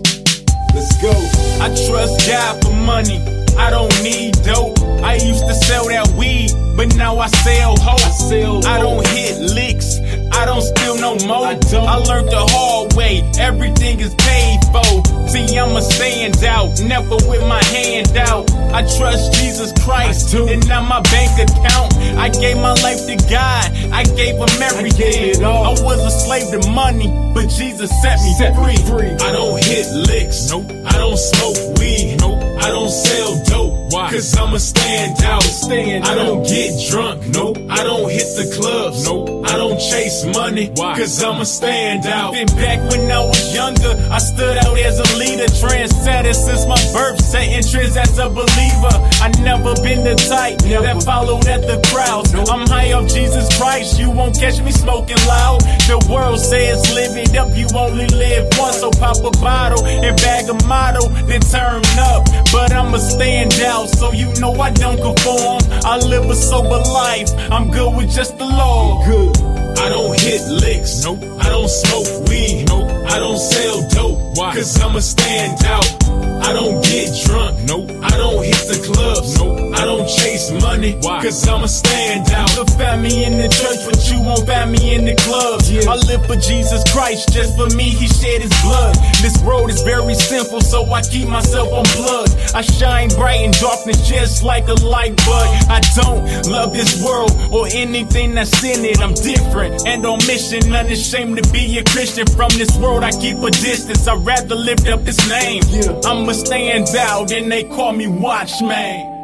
[0.81, 1.13] Let's go.
[1.61, 3.21] I trust God for money.
[3.55, 4.81] I don't need dope.
[5.03, 8.01] I used to sell that weed, but now I sell hope.
[8.01, 9.99] I, sell I don't hit licks.
[10.31, 11.45] I don't steal no more.
[11.45, 11.87] I, don't.
[11.87, 13.21] I learned the hard way.
[13.39, 15.03] Everything is paid for.
[15.27, 18.51] See, I'm a standout, never with my hand out.
[18.73, 21.93] I trust Jesus Christ, and now my bank account.
[22.17, 23.71] I gave my life to God.
[23.91, 25.43] I gave him everything.
[25.43, 28.77] I, I was a slave to money, but Jesus set me set free.
[28.87, 29.11] free.
[29.25, 30.49] I don't hit licks.
[30.49, 30.71] Nope.
[30.85, 32.17] I don't smoke weed.
[32.19, 32.40] Nope.
[32.61, 33.91] I don't sell dope.
[33.91, 34.11] Why?
[34.11, 35.41] Cause I'm a standout.
[35.41, 36.11] Stand out.
[36.11, 37.27] I don't get drunk.
[37.33, 37.57] Nope.
[37.69, 39.03] I don't hit the clubs.
[39.03, 39.45] Nope.
[39.49, 40.71] I don't chase money.
[40.75, 40.95] Why?
[40.95, 42.31] Cause I'm a standout.
[42.31, 43.97] Been back when I was younger.
[44.11, 45.49] I stood out as a leader.
[45.57, 47.19] Trendsetter since my birth.
[47.19, 48.95] Setting trends as a believer.
[49.25, 52.33] I never been the type that followed at the crowds.
[52.33, 53.99] I'm high off Jesus Christ.
[53.99, 55.61] You won't catch me smoking loud.
[55.89, 57.49] The world says live it up.
[57.57, 58.77] You only live once.
[58.79, 61.09] So pop a bottle and bag a model.
[61.25, 62.23] Then turn up.
[62.51, 63.87] But I'm a standout.
[63.95, 65.61] So you know I don't conform.
[65.85, 67.29] I live a sober life.
[67.51, 69.05] I'm good with just the law.
[69.05, 69.37] Good.
[69.79, 71.03] I don't hit licks.
[71.03, 71.23] Nope.
[71.39, 72.65] I don't smoke weed.
[72.67, 72.89] Nope.
[73.09, 74.37] I don't sell dope.
[74.37, 74.53] Why?
[74.55, 76.43] Cause I'm a standout.
[76.43, 77.59] I don't get drunk.
[77.67, 77.89] Nope.
[78.03, 79.37] I don't hit the clubs.
[79.37, 79.60] Nope.
[79.81, 80.93] I don't chase money.
[81.01, 81.23] Why?
[81.23, 82.53] Cause I'm a standout.
[82.55, 85.71] You find me in the church, but you won't find me in the clubs.
[85.71, 85.89] Yeah.
[85.89, 87.33] I live for Jesus Christ.
[87.33, 88.93] Just for me, he shed his blood.
[89.25, 92.53] This road is very simple, so I keep myself unplugged.
[92.53, 95.49] I shine bright in darkness just like a light bud.
[95.65, 99.01] I don't love this world or anything that's in it.
[99.01, 100.61] I'm different and on mission.
[100.71, 102.27] Unashamed to be a Christian.
[102.27, 104.07] From this world, I keep a distance.
[104.07, 105.63] I'd rather lift up his name.
[105.69, 105.99] Yeah.
[106.05, 109.20] I'm a standout and they call me Watchman.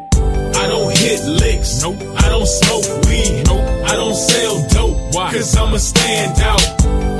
[0.68, 1.82] I don't hit licks.
[1.82, 1.96] Nope.
[2.18, 3.48] I don't smoke weed.
[3.48, 3.64] Nope.
[3.88, 5.16] I don't sell dope.
[5.16, 5.32] Why?
[5.32, 6.62] Cause I'm a standout.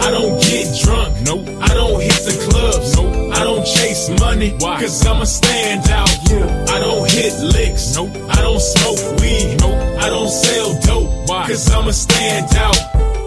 [0.04, 1.16] I don't get drunk.
[1.22, 1.48] Nope.
[1.62, 2.98] I don't hit the clubs.
[2.98, 3.32] Nope.
[3.34, 4.50] I don't chase money.
[4.60, 4.82] Why?
[4.82, 6.12] Cause I'm a standout.
[6.30, 6.76] Yeah.
[6.76, 7.96] I don't hit licks.
[7.96, 8.12] Nope.
[8.36, 9.56] I don't smoke weed.
[9.62, 9.80] Nope.
[10.04, 11.30] I don't sell dope.
[11.30, 11.48] Why?
[11.48, 12.76] Cause I'm a standout.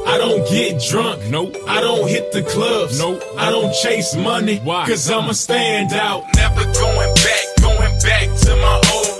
[0.06, 1.24] I don't get drunk.
[1.30, 1.56] Nope.
[1.66, 2.98] I don't hit the clubs.
[2.98, 3.22] Nope.
[3.38, 4.58] I don't chase money.
[4.58, 4.86] Why?
[4.86, 6.26] Cause I'm a standout.
[6.36, 9.19] Never going back, going back to my old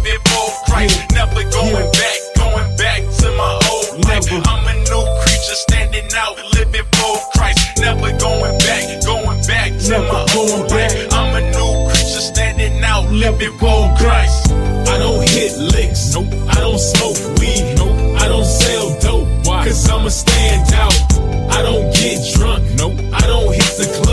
[0.00, 1.12] living for Christ.
[1.12, 4.24] Never going back, going back to my old life.
[4.48, 7.80] I'm a new creature standing out, living for Christ.
[7.80, 11.12] Never going back, going back to my old life.
[11.12, 14.52] I'm a new creature standing out, living for Christ.
[14.88, 16.14] I don't hit licks.
[16.14, 16.32] Nope.
[16.48, 17.74] I don't smoke weed.
[17.76, 18.20] Nope.
[18.20, 19.28] I don't sell dope.
[19.46, 19.64] Why?
[19.64, 21.50] Cause I'm a standout.
[21.50, 22.64] I don't get drunk.
[22.76, 22.98] Nope.
[23.12, 24.09] I don't hit the clubs.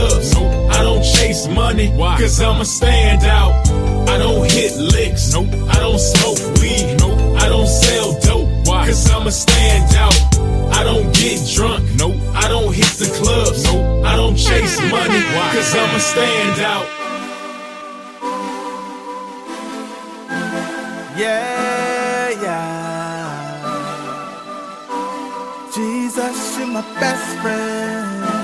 [1.07, 1.15] Nope.
[1.15, 1.89] I don't chase money.
[1.89, 2.17] Why?
[2.17, 4.09] Cause I'm a standout.
[4.09, 5.33] I don't hit licks.
[5.33, 5.53] Nope.
[5.69, 6.97] I don't smoke weed.
[6.99, 7.41] Nope.
[7.41, 8.67] I don't sell dope.
[8.67, 8.85] Why?
[8.87, 10.73] Cause I'm a standout.
[10.73, 11.83] I don't get drunk.
[11.97, 12.15] Nope.
[12.33, 13.63] I don't hit the clubs.
[13.63, 14.05] Nope.
[14.05, 15.21] I don't chase money.
[15.35, 15.51] Why?
[15.53, 16.87] Cause I'm a standout.
[21.17, 22.67] Yeah, yeah.
[25.73, 28.36] Jesus, you're my best friend.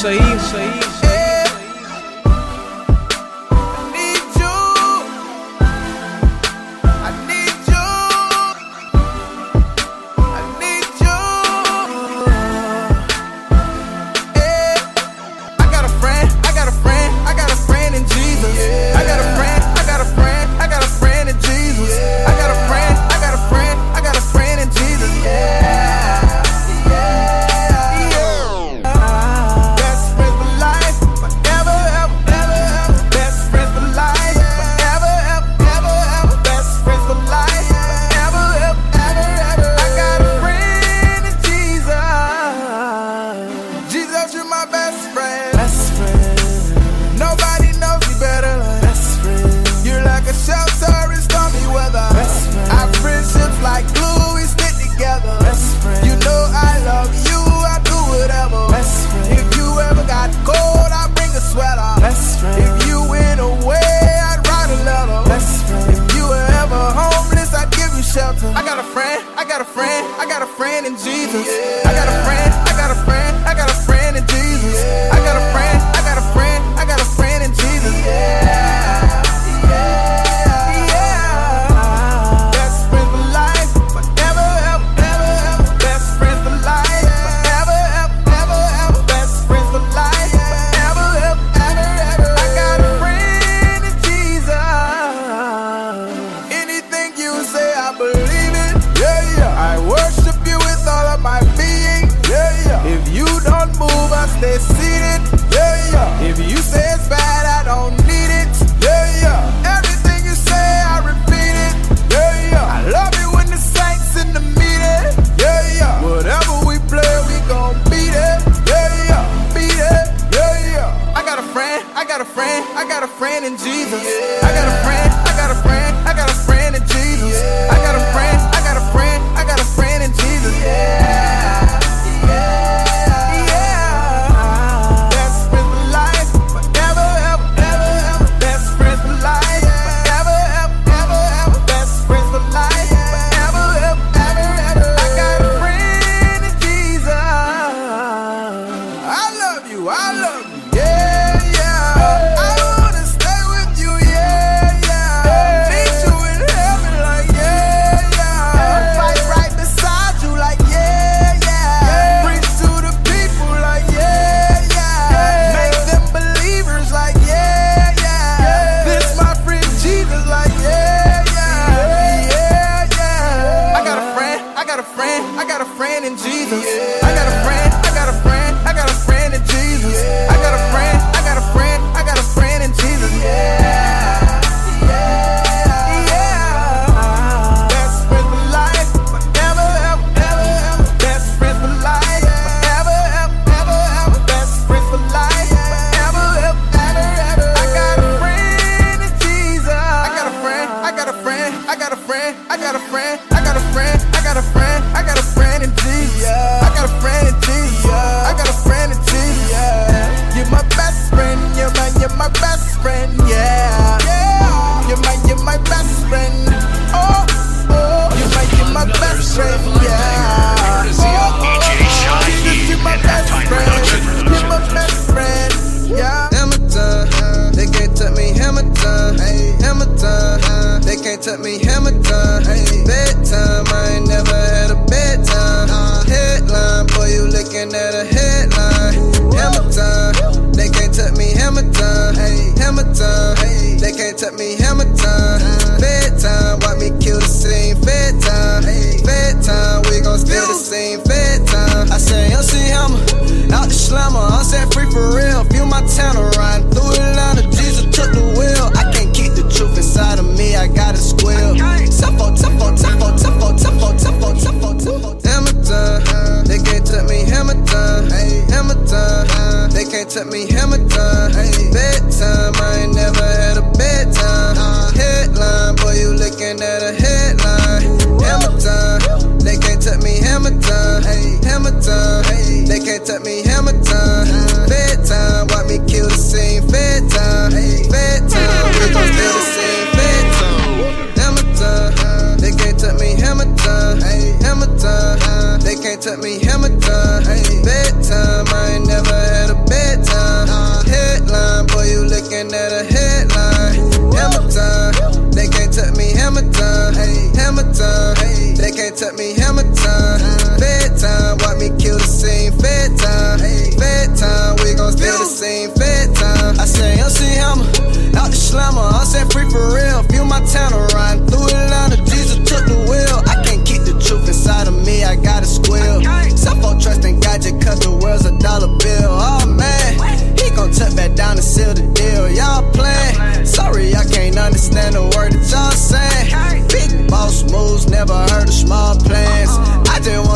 [0.00, 0.20] Friend.
[0.20, 0.79] DJ Shaheem, Shaheem,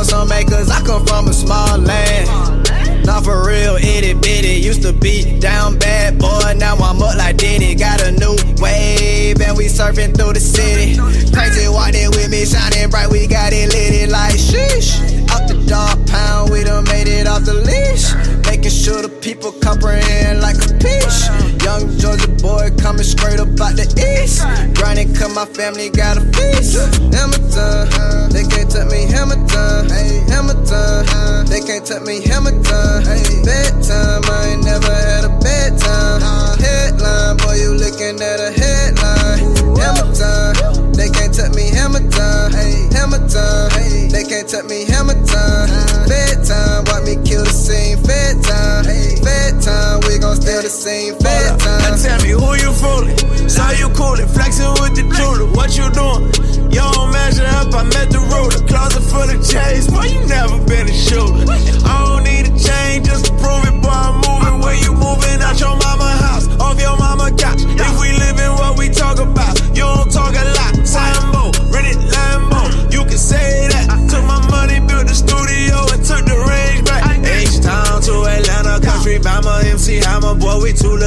[0.04, 3.06] on some makers, I come from a small land.
[3.06, 4.60] Not for real, itty bitty.
[4.60, 6.54] Used to be down bad, boy.
[6.56, 7.74] Now I'm up like Diddy.
[7.74, 10.96] Got a new wave, and we surfing through the city.
[11.32, 13.10] Crazy walking with me, shining bright.
[13.10, 15.00] We got it lit, it like sheesh.
[15.30, 18.14] Up the dog pound, we done made it off the leash.
[18.46, 21.18] Making sure the people comprehend like a peach.
[21.64, 24.44] Young Georgia boy coming straight up out the east.
[24.76, 26.76] Grinding cause my family got a feast.
[27.12, 29.88] Hammer time, they can't touch me, Hammer time.
[30.28, 33.04] Hamilton, they can't touch me, Hammer time.
[33.44, 36.20] Bedtime, I ain't never had a bedtime.
[36.60, 39.38] Headline, boy, you looking at a headline.
[39.78, 40.83] Hammer time.
[40.96, 42.52] They can't touch me hammer time,
[42.94, 44.08] hammer time.
[44.08, 45.68] They can't touch me hammer time.
[46.06, 47.98] Fed time, watch me kill the scene.
[47.98, 48.84] Fed time,
[49.20, 50.00] fed time.
[50.06, 51.14] We gon' steal the same.
[51.18, 51.82] Fed time.
[51.82, 53.18] Now tell me who you fooling?
[53.48, 55.50] Saw you coolin', flexing with the jeweler.
[55.52, 56.30] What you doing?
[56.70, 57.74] You don't measure up.
[57.74, 58.62] I met the ruler.
[58.66, 60.06] Closet full of chains, boy.
[60.06, 61.44] You never been a shooter.
[61.86, 63.90] I don't need a chain just to prove it, boy.
[63.90, 64.62] I'm moving.
[64.62, 65.42] Where you moving?
[65.42, 67.13] Out your mama house, off your mama.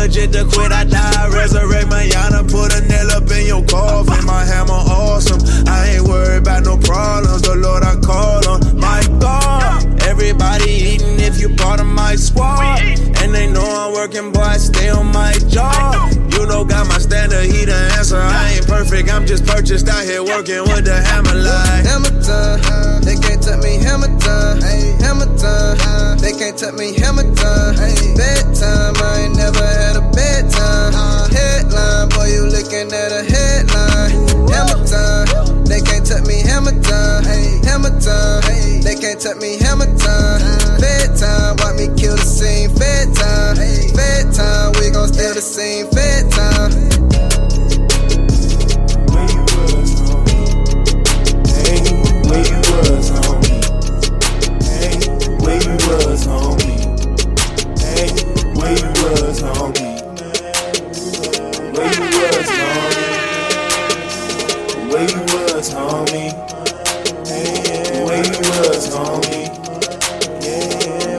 [0.07, 1.29] Just to quit, I die.
[1.29, 4.25] Resurrect Mayana, put a nail up in your coffin.
[4.25, 5.39] My hammer awesome.
[5.67, 7.41] I ain't worried about no problems.
[7.41, 8.79] The Lord I call on.
[8.79, 12.81] My God, everybody eating if you part of my squad.
[13.21, 15.96] And they know I'm working, boy, I stay on my job.
[16.37, 18.15] You know, got my standard, he the answer.
[18.21, 21.81] I ain't perfect, I'm just purchased out here working with the hammer like.
[21.89, 23.81] Hammer time, they can't touch me.
[23.81, 24.61] Hammer time,
[25.01, 26.93] hammer time, they can't touch me.
[26.93, 27.73] Hammer time,
[28.13, 28.93] bedtime.
[29.01, 30.93] I ain't never had a bedtime.
[31.33, 34.13] Headline, boy, you looking at a headline.
[34.53, 35.56] Hammer time,
[36.07, 36.39] touch me.
[36.41, 37.23] Hammer time,
[37.67, 38.41] hammer time,
[38.81, 39.57] they can't touch me.
[39.59, 40.39] Hammer time,
[40.79, 41.57] bedtime.
[41.59, 42.69] Watch me kill the scene.
[42.69, 43.57] Fed time,
[43.91, 45.85] fed time, we gon' steal the scene.
[45.91, 46.71] Fed time.
[49.11, 50.47] Where you was, homie?
[51.51, 51.79] Hey,
[52.29, 53.59] where you was, homie?
[55.43, 56.77] Hey, where you was, homie?
[58.55, 59.97] Where you was, homie?
[65.87, 66.31] Homie?
[68.05, 69.47] Where you was, homie?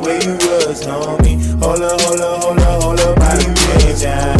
[0.04, 1.36] Where you was, homie?
[1.62, 4.36] Hold up, hold up, hold up, hold up, body change down.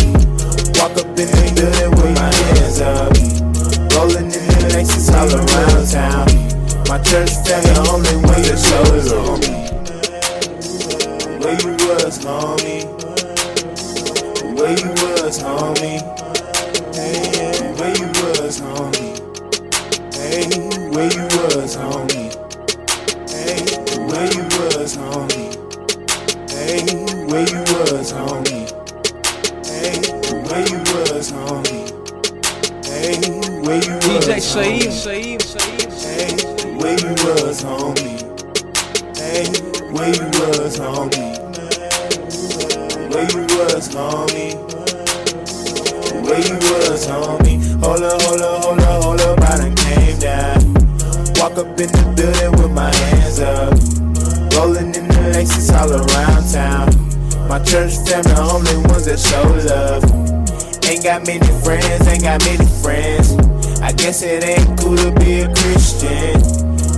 [0.76, 3.12] Walk up in the building with my hands up.
[3.96, 6.28] Rolling in the Lexus all around town.
[6.88, 9.68] My church family only way to show is homie.
[11.40, 12.84] Where you was, homie?
[14.56, 16.27] Where you was, homie?
[21.56, 22.28] Was, homie?
[23.30, 23.64] Hey,
[24.06, 25.48] where you was, homie?
[26.50, 26.84] Hey,
[27.24, 28.68] where you was, homie?
[29.64, 29.96] Hey,
[30.44, 31.88] where you was, homie?
[32.84, 33.16] Hey,
[33.62, 35.40] where you was, DJ Shaheem, Shaheem,
[36.02, 36.30] Hey,
[36.76, 38.18] where you was, homie?
[39.16, 39.48] Hey,
[39.90, 41.32] where you was, homie?
[43.10, 44.54] Where you was, homie?
[46.24, 47.58] Where you was, homie?
[47.82, 50.67] Hold up, hold up, hold up, hold up, I done came down.
[51.48, 53.72] Walk up in the building with my hands up.
[54.52, 57.48] Rolling in the Lexus all around town.
[57.48, 60.04] My church family, only ones that show love.
[60.84, 63.32] Ain't got many friends, ain't got many friends.
[63.80, 66.36] I guess it ain't cool to be a Christian.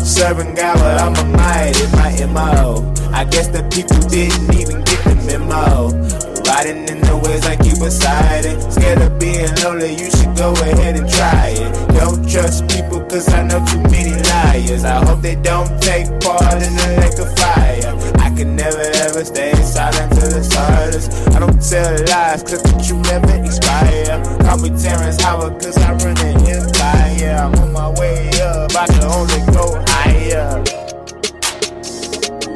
[0.03, 2.83] Serving God, but I'm a might in my MO.
[3.15, 6.30] I guess the people didn't even get the memo.
[6.51, 8.59] Riding in the ways I keep beside it.
[8.73, 11.71] Scared of being lonely, you should go ahead and try it.
[11.95, 14.83] Don't trust people, cause I know too many liars.
[14.83, 17.95] I hope they don't take part in the lake of fire.
[18.19, 21.15] I can never ever stay silent till it's hardest.
[21.31, 24.19] I don't tell lies, cause the truth never expire.
[24.43, 27.47] Call me Terrence Howard, cause I run an empire.
[27.47, 30.59] I'm on my way up, I can only go higher.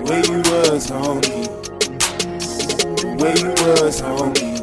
[0.02, 1.63] Where you was, homie?
[3.16, 4.60] Where you was, homie?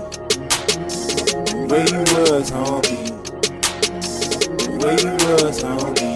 [1.70, 3.12] Where you was, homie?
[4.84, 6.11] Where you was, homie?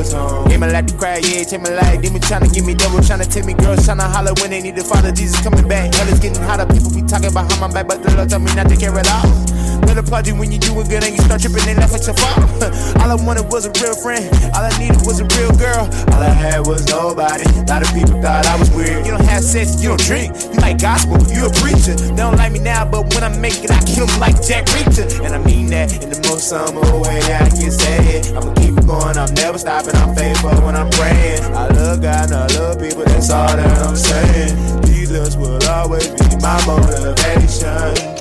[0.00, 0.48] Where you was, homie?
[0.48, 2.00] Gave life to cry, yeah, take my life.
[2.02, 4.84] Demon tryna give me double, tryna take me girls, tryna holler when they need the
[4.84, 5.12] father.
[5.12, 6.66] Jesus coming back, hell is getting hotter.
[6.66, 9.08] People be talking how my back, but the Lord tell me not to care at
[9.10, 9.59] all.
[9.86, 12.06] Let applaud you when you do it good and you start tripping and laugh at
[12.06, 12.40] your fault.
[13.02, 14.24] All I wanted was a real friend.
[14.54, 15.88] All I needed was a real girl.
[16.12, 17.44] All I had was nobody.
[17.58, 19.04] A lot of people thought I was weird.
[19.06, 20.34] You don't have sex, you don't drink.
[20.52, 21.94] You like gospel, you a preacher.
[21.94, 24.66] They don't like me now, but when I make it, I kill 'em like Jack
[24.66, 25.06] Reacher.
[25.24, 28.32] And I mean that in the most summer way I can say it.
[28.36, 29.96] I'ma keep going, I'm never stopping.
[29.96, 31.42] I'm faithful when I'm praying.
[31.54, 34.82] I love God and I love people, that's all that I'm saying.
[34.86, 38.19] Jesus will always be my motivation.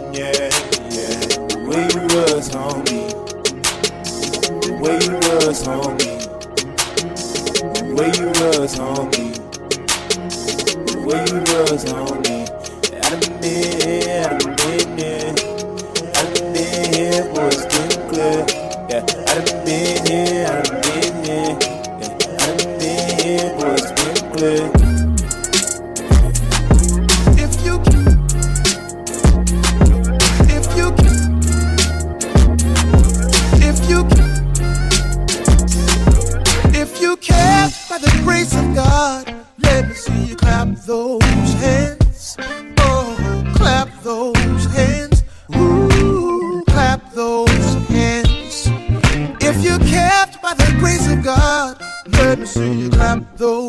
[2.39, 3.11] Was, homie?
[4.79, 6.19] Where you was, homie?
[7.95, 9.31] Where you was, homie?
[11.05, 12.47] Where you was, homie?
[12.95, 15.33] I done been here, I done been here.
[16.15, 17.23] I done been here,
[17.67, 18.39] been clear.
[18.89, 21.53] Yeah, I done been here, I done been here.
[21.99, 23.49] Yeah, I done been here,
[23.95, 24.78] been clear.
[38.49, 41.21] grace of God, let me see you clap those
[41.53, 42.37] hands.
[42.79, 45.23] Oh, clap those hands.
[45.55, 47.49] Ooh, clap those
[47.89, 48.67] hands.
[49.41, 53.68] If you're kept by the grace of God, let me see you clap those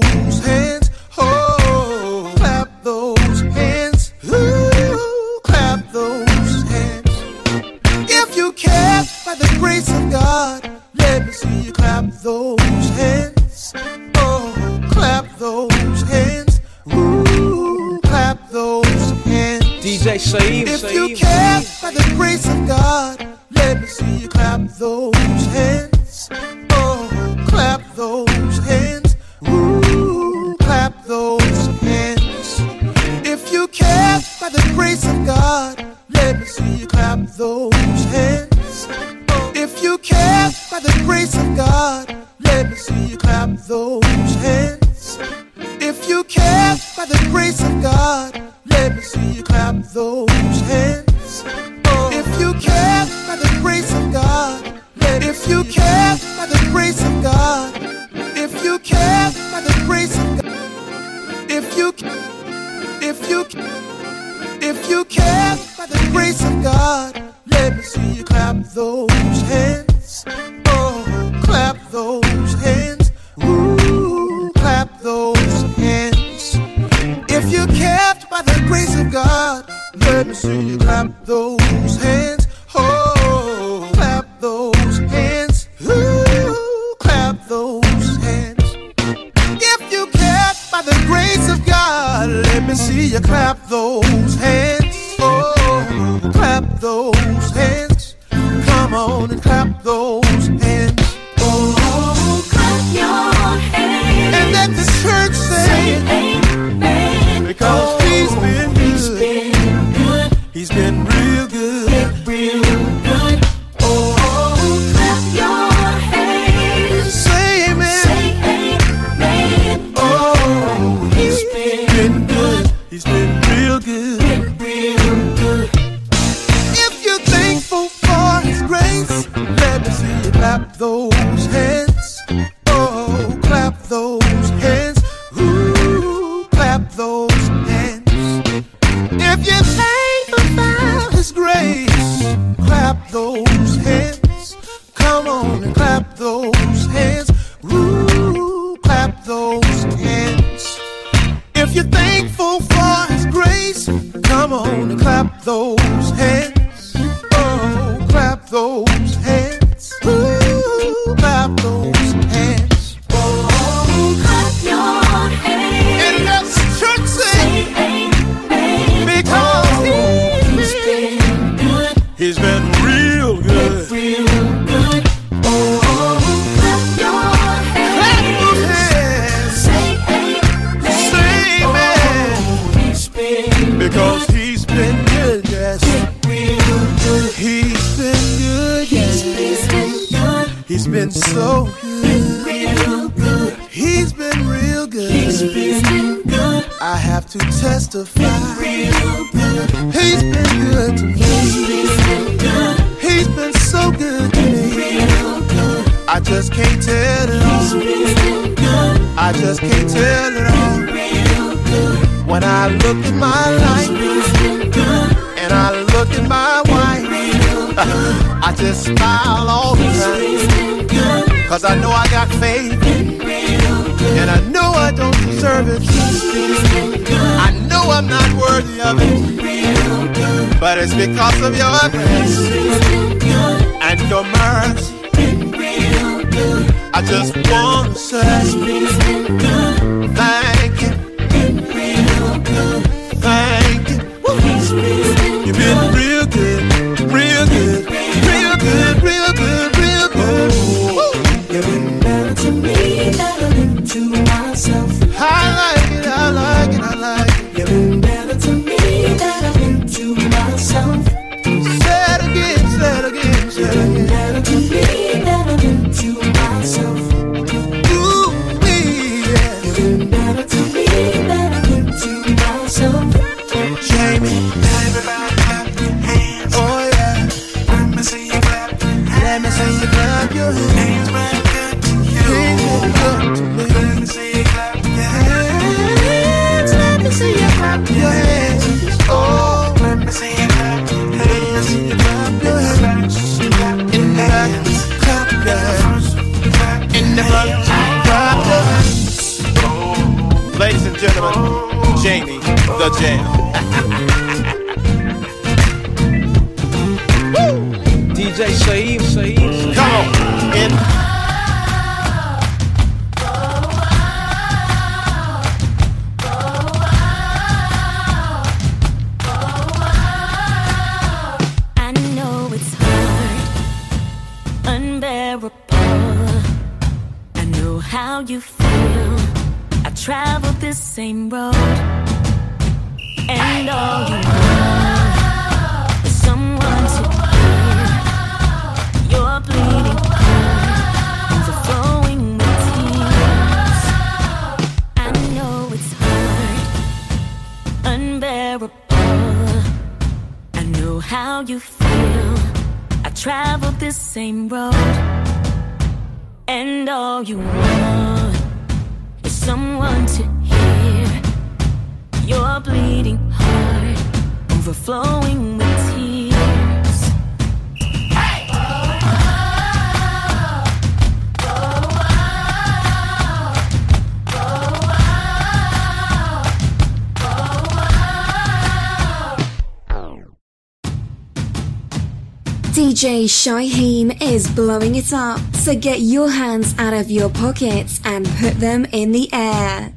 [383.20, 388.26] DJ Shaheem is blowing it up, so get your hands out of your pockets and
[388.38, 389.89] put them in the air.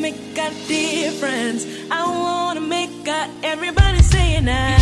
[0.00, 1.66] make a difference.
[1.90, 4.79] I wanna make a everybody see it now.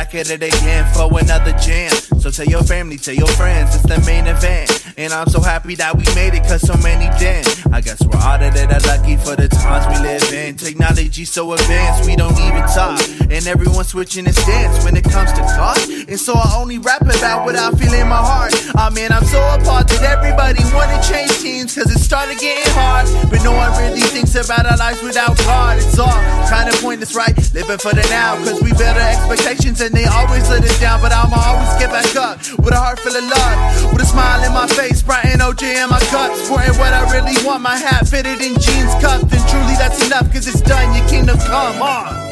[0.00, 1.92] Back at it again for another jam.
[2.20, 4.79] So tell your family, tell your friends, it's the main event.
[5.00, 7.72] And I'm so happy that we made it, cause so many didn't.
[7.72, 10.56] I guess we're all of that lucky for the times we live in.
[10.56, 13.00] Technology so advanced, we don't even talk.
[13.32, 15.80] And everyone's switching its stance when it comes to talk.
[16.04, 18.52] And so I only rap about what I feel in my heart.
[18.76, 23.08] I mean, I'm so appalled that everybody wanna change teams, cause it started getting hard.
[23.30, 25.78] But no one really thinks about our lives without God.
[25.78, 26.12] It's all
[26.44, 27.32] trying to point pointless, right?
[27.54, 31.00] Living for the now, cause we better expectations and they always let us down.
[31.00, 34.42] But I'ma always get back up with a heart full of love, with a smile
[34.42, 36.34] in my face, bright and OJ in my cup.
[36.36, 39.32] Sporting what I really want, my hat fitted in jeans cuffed.
[39.32, 42.30] And truly that's enough, cause it's done, your kingdom come on.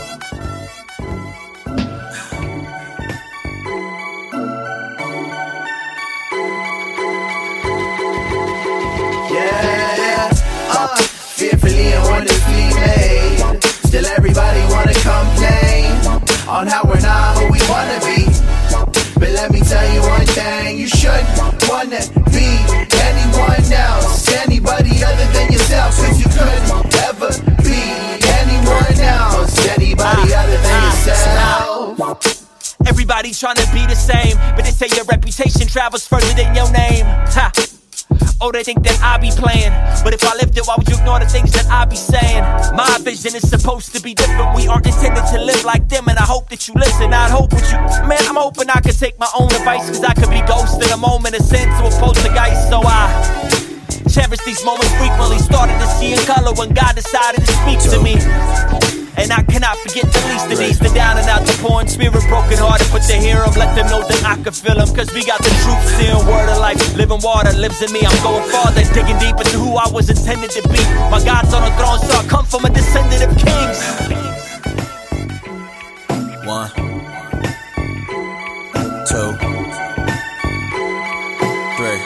[9.33, 10.31] Yeah,
[10.71, 10.97] uh.
[13.89, 15.93] Still everybody wanna complain
[16.47, 18.27] on how we're not who we wanna be.
[19.15, 22.01] But let me tell you one thing, you shouldn't wanna
[22.35, 22.59] be
[23.07, 27.31] anyone else, anybody other than yourself, cause you couldn't ever
[27.63, 27.79] be
[28.41, 32.39] anyone else, anybody ah, other than ah, yourself.
[32.87, 36.71] Everybody trying to be the same, but they say your reputation travels further than your
[36.73, 37.05] name.
[37.07, 37.53] Ha.
[38.41, 39.75] Oh, they think that I be playing.
[40.07, 42.43] But if I lived it, why would you ignore the things that I be saying?
[42.71, 44.55] My vision is supposed to be different.
[44.55, 47.13] We aren't intended to live like them, and I hope that you listen.
[47.13, 47.79] I'd hope with you.
[48.07, 50.91] Man, I'm hoping I could take my own advice, cause I could be ghost in
[50.95, 52.71] a moment of sin to a poltergeist.
[52.71, 53.11] So I
[54.07, 55.39] cherish these moments frequently.
[55.43, 58.23] Started to see in color when God decided to speak to me.
[59.19, 61.89] And I cannot forget the least of these, the down and out, the poor in
[61.89, 62.87] spirit, broken hearted.
[62.95, 64.87] But to hear them, let them know that I can feel them.
[64.95, 66.79] Cause we got the truth, seeing word of life.
[66.95, 68.07] Living water lives in me.
[68.07, 70.79] I'm going farther, digging deep into who I was intended to be.
[71.11, 73.79] My God's on the throne, so I come from a descendant of kings.
[76.47, 76.71] One,
[79.03, 79.35] two,
[81.75, 82.01] three.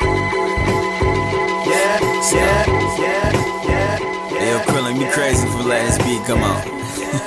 [1.68, 2.00] Yeah,
[2.32, 2.65] yeah,
[2.97, 3.28] yeah,
[3.68, 3.99] yeah.
[4.32, 6.82] Hey, yo, Krillin, me crazy for letting this beat come out.
[7.12, 7.18] you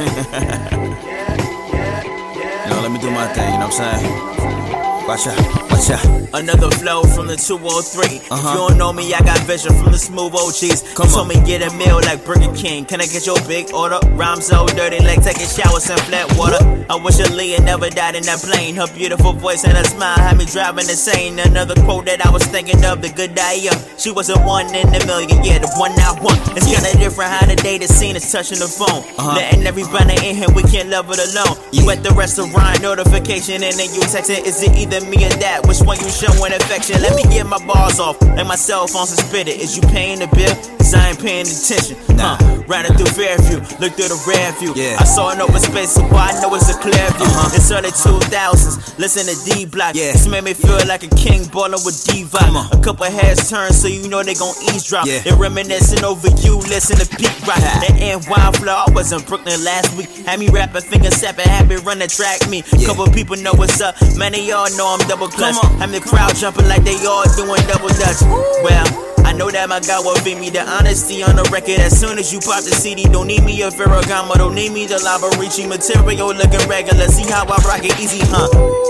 [2.71, 5.07] know, let me do my thing, you know what I'm saying?
[5.07, 5.64] Watch out.
[5.79, 8.15] Another flow from the 203.
[8.17, 8.49] If Uh-huh.
[8.51, 10.83] you don't know me, I got vision from the smooth OGs.
[10.95, 12.85] Come you told me get a meal like Burger King.
[12.85, 13.99] Can I get your big order?
[14.15, 16.59] Rhyme so dirty like taking showers in flat water.
[16.89, 18.75] I wish Aaliyah never died in that plane.
[18.75, 21.39] Her beautiful voice and her smile had me driving insane.
[21.39, 23.67] Another quote that I was thinking of, the good die.
[23.97, 26.39] She was a one in a million, yeah, the one I want.
[26.55, 29.03] It's kinda different how the day the scene is touching the phone.
[29.19, 29.35] Uh-huh.
[29.35, 31.57] Letting everybody in here, we can't love it alone.
[31.71, 35.64] You at the restaurant, notification, and then you texting, is it either me or that?
[35.67, 37.01] Which one you showing affection?
[37.01, 39.59] Let me get my bars off, like my cell phone suspended.
[39.59, 40.53] Is you paying the bill?
[40.77, 41.97] Cause I ain't paying attention.
[42.15, 42.37] Nah.
[42.67, 44.73] Riding through Fairview, look through the rear view.
[44.75, 44.97] Yeah.
[44.99, 47.25] I saw an open space, so I know it's a clear view.
[47.25, 47.57] Uh-huh.
[47.57, 49.93] It's early 2000s, listen to D Block.
[49.95, 50.13] Yeah.
[50.13, 52.69] This made me feel like a king ballin' with D Diva.
[52.71, 55.05] A couple heads turn, so you know they gon' eavesdrop.
[55.05, 55.21] Yeah.
[55.21, 57.61] They reminiscing over you, listen to Pete Rock.
[57.61, 60.09] That NY flow, I was in Brooklyn last week.
[60.25, 62.63] Had me rapping, finger sapping, happy run the track me.
[62.77, 62.87] Yeah.
[62.87, 65.54] Couple people know what's up, many of y'all know I'm double clutch.
[65.79, 68.21] Had me crowd jumping like they all doing double dutch.
[68.63, 68.85] Well,
[69.25, 71.79] I know that my God will feed me the honesty on the record.
[71.79, 74.85] As soon as you pop the CD, don't need me a Ferragamo, don't need me
[74.85, 77.07] the lava reaching material looking regular.
[77.07, 78.47] See how I rock it easy, huh?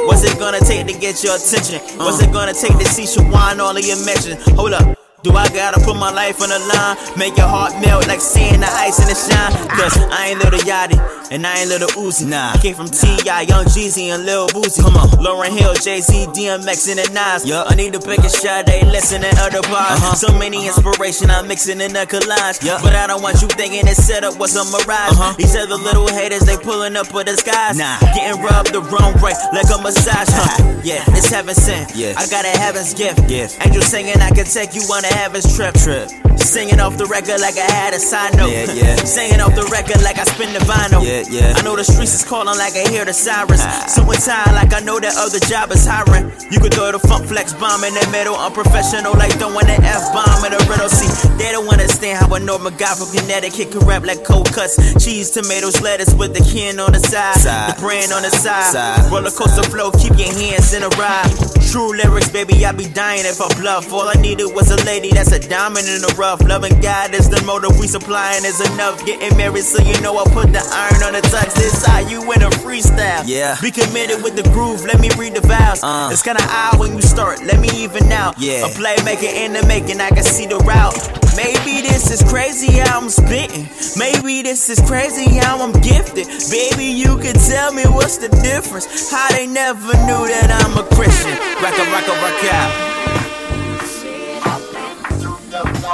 [0.08, 1.80] What's it gonna take to get your attention?
[1.98, 4.44] What's it gonna take to see Shawan all of your mentions?
[4.58, 5.05] Hold up.
[5.26, 7.18] Do I gotta put my life on the line?
[7.18, 9.58] Make your heart melt like seeing the ice in the shine?
[9.74, 12.30] Cause I ain't Lil Yachty, and I ain't Lil Uzi.
[12.30, 12.54] Nah.
[12.54, 14.84] I came from T.I., Young Jeezy, and Lil Boosie.
[14.86, 15.10] Come on.
[15.18, 17.42] Lauryn Hill, Jay-Z, DMX, and the Nas.
[17.44, 19.98] Yeah, I need to pick a shot, they listen to other bars.
[19.98, 20.14] Uh-huh.
[20.14, 22.62] So many inspiration, I'm mixing in a collage.
[22.62, 22.78] Yeah.
[22.84, 25.18] But I don't want you thinking this setup was a mirage.
[25.18, 25.34] Uh-huh.
[25.40, 27.80] These other little haters, they pulling up with the skies.
[27.80, 27.98] Nah.
[28.14, 30.30] Getting rubbed the wrong way, like a massage.
[30.30, 30.62] Huh?
[30.84, 31.96] yeah, it's heaven sent.
[31.96, 32.14] Yes.
[32.14, 33.28] I got a heaven's gift.
[33.28, 33.58] Gift.
[33.66, 35.74] Angel singing, I can take you on a heaven's trip.
[35.76, 36.25] Trip.
[36.38, 38.52] Singing off the record like I had a side note.
[38.52, 38.96] Yeah, yeah.
[39.04, 41.04] Singing off the record like I spin the vinyl.
[41.04, 41.54] Yeah, yeah.
[41.56, 43.60] I know the streets is calling like I hear the sirens.
[43.64, 43.86] Ah.
[43.88, 46.32] Summertime like I know that other job is hiring.
[46.52, 50.14] You could throw the funk flex bomb in the middle, unprofessional like throwing an F
[50.16, 50.88] bomb in a riddle.
[50.88, 54.76] See, they don't understand how a normal guy from Connecticut can rap like cold cuts,
[55.04, 57.76] cheese, tomatoes, lettuce with the can on the side, Side.
[57.76, 58.72] the brand on the side.
[58.72, 59.12] Side.
[59.12, 61.32] Roller coaster flow, keep your hands in a ride.
[61.72, 63.92] True lyrics, baby, I'd be dying if I bluff.
[63.92, 66.25] All I needed was a lady that's a diamond in the rough.
[66.26, 69.06] Loving God is the motive we supplying is enough.
[69.06, 71.54] Getting married, so you know I put the iron on the tux.
[71.54, 73.22] This how you in a freestyle.
[73.26, 73.56] Yeah.
[73.62, 75.84] Be committed with the groove, let me read the vows.
[75.84, 76.10] Uh.
[76.12, 78.40] It's kinda odd when you start, let me even out.
[78.40, 78.66] Yeah.
[78.66, 80.98] A playmaker in the making, I can see the route.
[81.38, 83.70] Maybe this is crazy how I'm spitting.
[83.96, 86.26] Maybe this is crazy how I'm gifted.
[86.50, 89.12] Baby, you could tell me what's the difference.
[89.12, 91.38] How they never knew that I'm a Christian.
[91.62, 92.85] Rock a rock a rock out.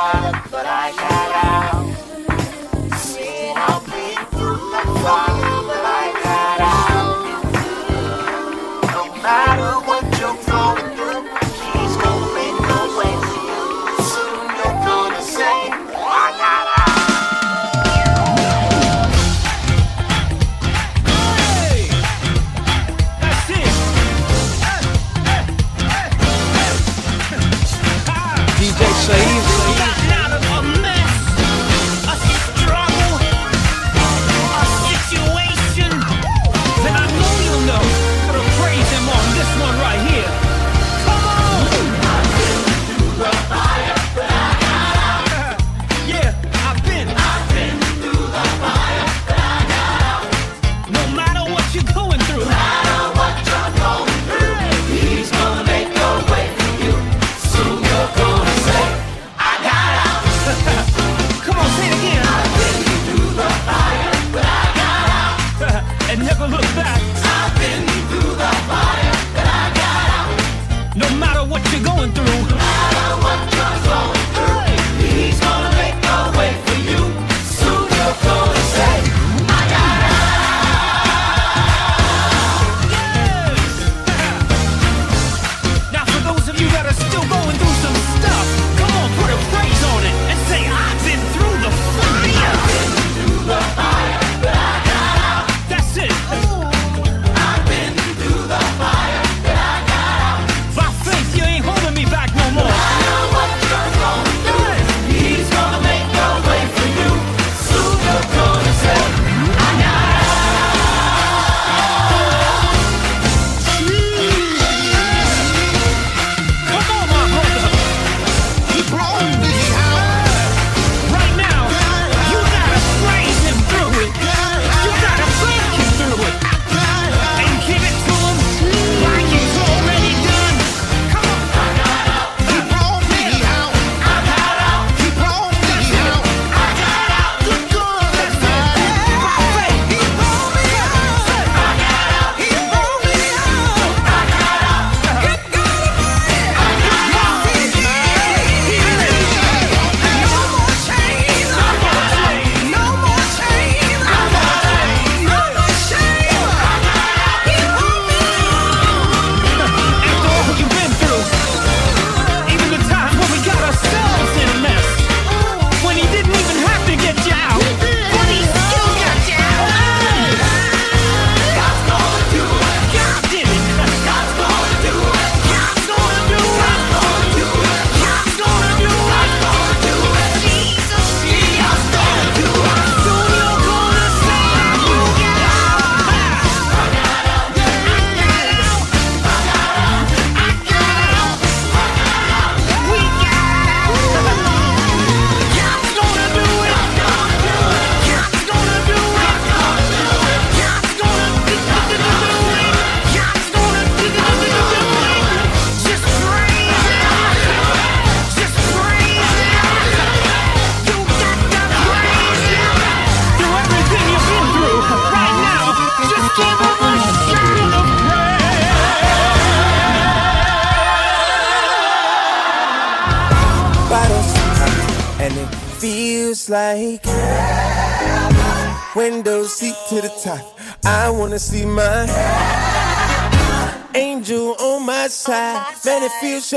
[0.02, 1.86] But I got out.
[2.98, 3.80] Seen how
[4.32, 5.31] through the fire,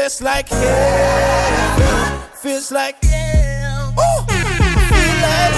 [0.05, 2.21] feels like heaven.
[2.35, 5.57] Feels like Ooh, feel like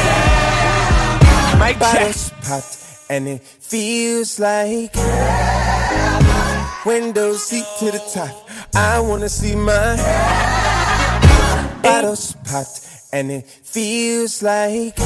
[1.58, 1.81] Mic check.
[1.81, 2.78] bottles popped,
[3.10, 4.94] and it feels like
[6.84, 8.49] window seat to the top.
[8.73, 9.97] I wanna see my
[11.83, 14.97] bottles popped, and it feels like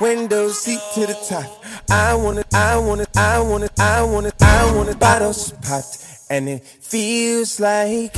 [0.00, 1.50] window seat to the top.
[1.90, 7.58] I wanna, I wanna, I wanna, I wanna, I wanna bottles popped, and it feels
[7.60, 8.14] like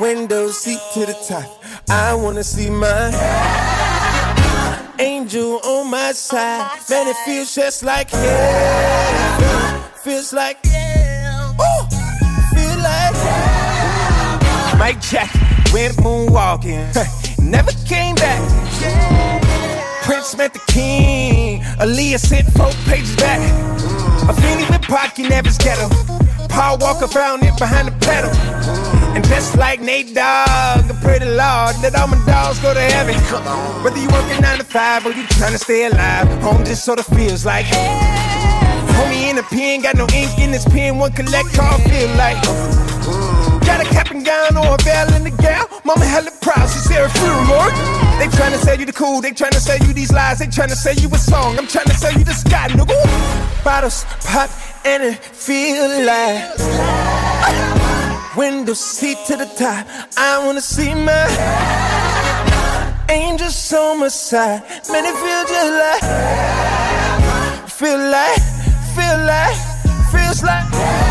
[0.00, 1.62] window seat to the top.
[1.88, 3.10] I wanna see my
[4.98, 6.70] angel on my side.
[6.88, 9.82] Man, it feels just like heaven.
[10.02, 11.86] Feels like Ooh,
[12.54, 13.14] feel like
[14.78, 15.30] Mic check.
[15.72, 16.92] Went moonwalking.
[17.38, 18.40] Never came back.
[20.04, 21.60] Prince met the king.
[21.78, 24.01] Aaliyah sent four pages back.
[24.28, 25.88] A Feeny with Pocky Never's ghetto.
[26.48, 28.30] Paul Walker found it behind the pedal.
[29.16, 33.14] And just like Nate Dogg, a pretty lord, let all my dogs go to heaven.
[33.82, 37.02] Whether you working nine to five or you trying to stay alive, home just sorta
[37.02, 37.66] feels like.
[37.66, 42.91] Homie in a pen, got no ink in his pen, one collect call feel like.
[43.64, 45.66] Got a cap and gown or a veil in the gown.
[45.84, 47.42] Mama hella proud, she said her funeral.
[47.48, 47.72] Lord.
[48.18, 50.94] They tryna sell you the cool, they tryna sell you these lies, they tryna sell
[50.94, 51.58] you a song.
[51.58, 53.64] I'm tryna sell you the sky, nigga.
[53.64, 54.50] bottles pop
[54.84, 56.42] and it feel like
[58.36, 59.86] window seat to the top.
[60.16, 61.24] I wanna see my
[63.08, 64.62] angels on my side.
[64.90, 66.04] Man, it feel just like,
[67.78, 68.42] feel like,
[68.96, 69.56] feel like,
[70.12, 70.66] feels like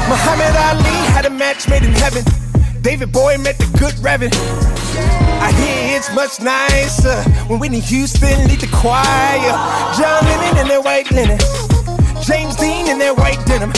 [0.07, 2.40] Muhammad Ali had a match made in heaven.
[2.81, 4.33] David Bowie met the good Reverend.
[4.33, 9.53] I hear it's much nicer when Whitney Houston lead the choir.
[9.93, 11.37] John Lennon in their white linen.
[12.23, 13.71] James Dean in their white denim.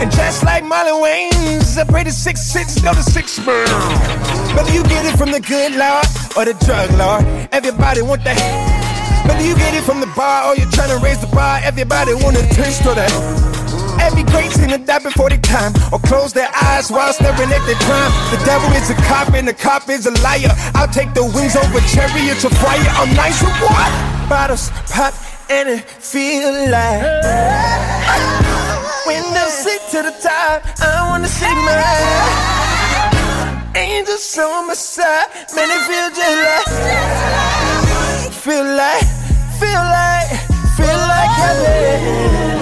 [0.00, 3.68] And just like Marlon Wayans, I pray the six six go to six man.
[4.56, 6.06] Whether you get it from the good Lord
[6.36, 8.40] or the drug Lord, everybody want that.
[9.28, 12.14] Whether you get it from the bar or you're trying to raise the bar, everybody
[12.14, 13.49] want a taste of that.
[14.00, 17.80] Every great sinner die before their time or close their eyes while staring at their
[17.86, 18.12] crime.
[18.32, 20.52] The devil is a cop and the cop is a liar.
[20.74, 22.90] I'll take the wings over chariots of fire.
[23.00, 24.20] I'm nice with what?
[24.30, 25.12] bottles pop
[25.50, 27.02] and it feel like
[29.04, 30.62] window seat to the top.
[30.80, 31.82] I wanna see my
[33.74, 35.26] angels on my side.
[35.52, 39.04] Man, it feel just like, feel like,
[39.58, 40.30] feel like,
[40.76, 42.59] feel like heaven.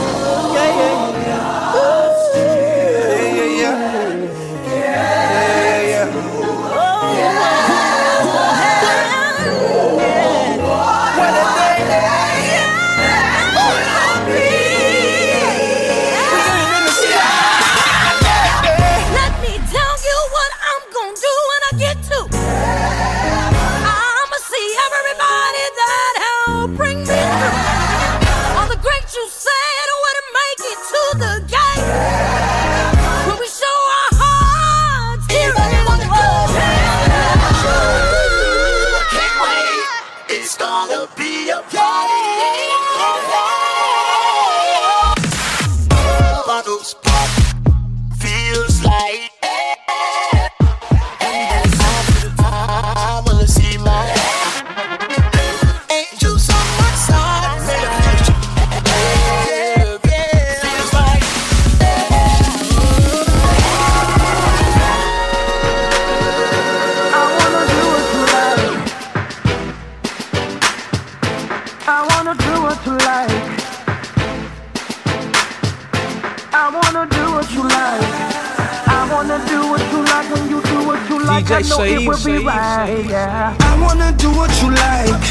[81.59, 83.03] I know it Saeed, will be Saeed, right.
[83.11, 83.51] Yeah.
[83.59, 85.27] I wanna do what you like.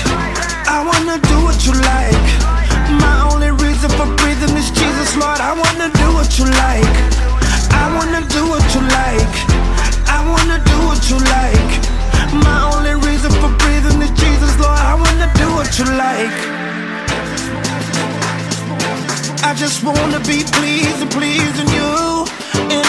[0.67, 2.27] I wanna do what you like.
[2.99, 5.39] My only reason for breathing is Jesus, Lord.
[5.39, 6.83] I wanna do what you like.
[7.71, 9.35] I wanna do what you like.
[10.11, 11.71] I wanna do what you like.
[12.43, 14.83] My only reason for breathing is Jesus, Lord.
[14.83, 16.35] I wanna do what you like.
[19.47, 22.27] I just wanna be pleasing, pleasing you
[22.75, 22.83] in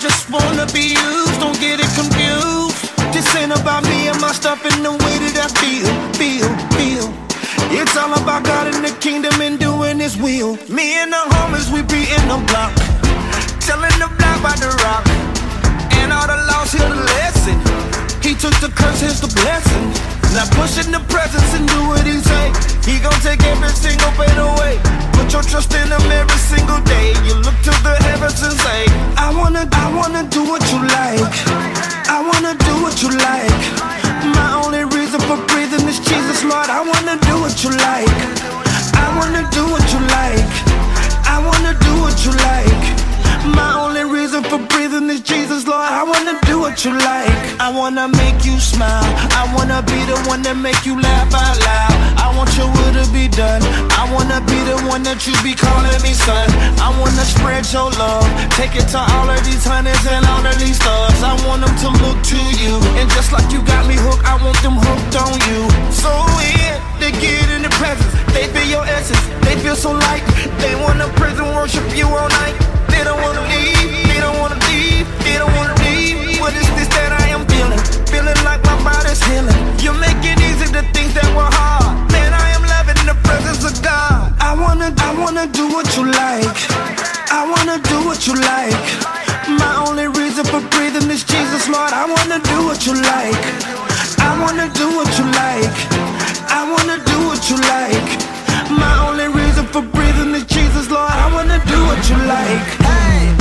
[0.00, 2.72] just wanna be used, don't get it confused.
[3.12, 7.06] This ain't about me and my stuff in the way that I feel, feel, feel.
[7.68, 10.56] It's all about God and the kingdom and doing His will.
[10.72, 12.72] Me and the homies, we be in the block,
[13.60, 15.04] telling the block about the rock,
[16.00, 17.60] and all the lost hear the lesson.
[18.24, 20.09] He took the curse, here's the blessing.
[20.34, 22.46] Now push in the presence and do what he say.
[22.86, 24.78] He gon' take every single pain away.
[25.12, 27.10] Put your trust in him every single day.
[27.26, 28.86] You look to the heavens and say,
[29.18, 31.34] I wanna, I wanna do what you like.
[32.06, 33.62] I wanna do what you like.
[34.38, 36.70] My only reason for breathing is Jesus, Lord.
[36.70, 38.14] I wanna do what you like.
[38.94, 40.50] I wanna do what you like.
[41.26, 42.99] I wanna do what you like.
[43.44, 45.80] My only reason for breathing is Jesus, Lord.
[45.80, 47.32] I wanna do what you like.
[47.58, 49.08] I wanna make you smile.
[49.32, 51.96] I wanna be the one that make you laugh out loud.
[52.20, 53.64] I want your will to be done.
[53.96, 56.48] I wanna be the one that you be calling me son.
[56.84, 58.28] I wanna spread your love.
[58.60, 61.22] Take it to all of these hundreds and all of these thugs.
[61.24, 62.76] I want them to look to you.
[63.00, 65.64] And just like you got me hooked, I want them hooked on you.
[65.96, 66.12] So
[66.44, 68.12] in, they get in the presence.
[68.36, 69.24] They feel your essence.
[69.48, 70.24] They feel so light.
[70.60, 72.79] They wanna prison worship you all night.
[73.00, 76.36] They don't wanna leave, they don't wanna leave, they don't wanna leave.
[76.38, 77.80] What is this that I am feeling?
[78.12, 79.56] Feeling like my body's healing.
[79.80, 80.84] You make it easy that
[81.32, 81.96] were hard.
[82.12, 84.36] Man, I am loving the presence of God.
[84.36, 86.52] I wanna, I wanna do what you like.
[87.32, 88.76] I wanna do what you like.
[89.48, 91.96] My only reason for breathing is Jesus, Lord.
[91.96, 93.40] I wanna do what you like.
[94.20, 95.72] I wanna do what you like.
[96.52, 98.08] I wanna do what you like.
[98.68, 99.39] My only
[99.72, 101.10] for breathing is Jesus, Lord.
[101.10, 102.66] I wanna do what you like.
[102.82, 103.39] Hey,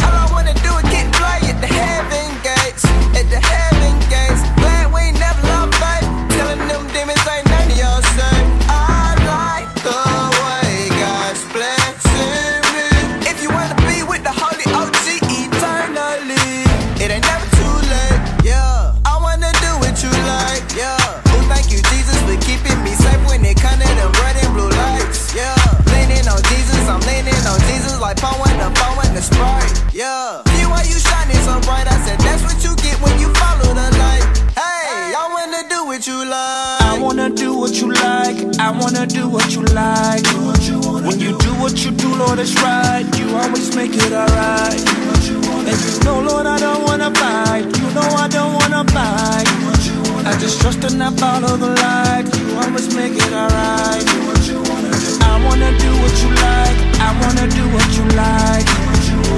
[37.40, 38.38] do what you like.
[38.60, 40.26] I wanna do what you like.
[41.08, 43.06] When you do what you do, Lord, it's right.
[43.18, 44.82] You always make it alright.
[45.70, 47.66] And you know, Lord, I don't wanna fight.
[47.80, 49.48] You know I don't wanna fight.
[50.30, 52.26] I just trust and I follow the light.
[52.36, 54.06] You always make it alright.
[55.32, 56.78] I wanna do what you like.
[57.08, 58.68] I wanna do what you like.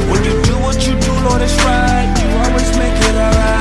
[0.10, 2.10] When you do what you do, Lord, it's right.
[2.22, 3.61] You always make it alright.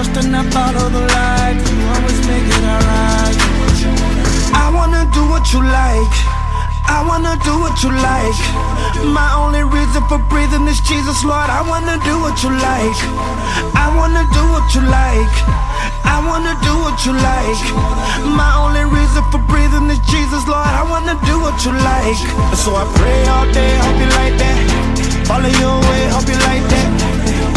[0.00, 1.60] Trust and I follow the light.
[1.60, 3.36] You always make it alright.
[4.56, 6.14] I wanna do what you like.
[6.88, 8.40] I wanna do what you like.
[9.04, 11.48] My only reason for breathing is Jesus, Lord.
[11.52, 12.98] I wanna do what you like.
[13.76, 15.34] I wanna do what you like.
[16.04, 17.62] I wanna do what you like.
[18.24, 20.72] My only reason for breathing is Jesus, Lord.
[20.80, 22.20] I wanna do what you like.
[22.56, 24.58] So I pray all day, hope you like that.
[25.28, 26.99] Follow your way, hope you like that.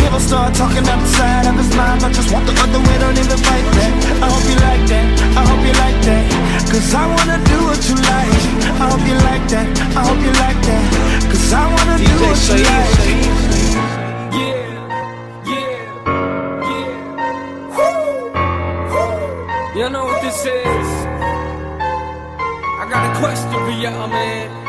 [0.04, 3.40] People start talking outside of his mind, but just walk the other way, don't even
[3.40, 3.94] fight that.
[4.20, 5.06] I hope you like that,
[5.40, 6.24] I hope you like that.
[6.68, 8.36] Cause I wanna do what you like.
[8.84, 10.84] I hope you like that, I hope you like that.
[11.32, 13.00] Cause I wanna do what you like.
[14.36, 14.74] Yeah
[15.48, 15.72] yeah,
[16.68, 16.94] yeah.
[19.78, 20.88] You know what this is?
[22.82, 24.62] I got a question for y'all, man.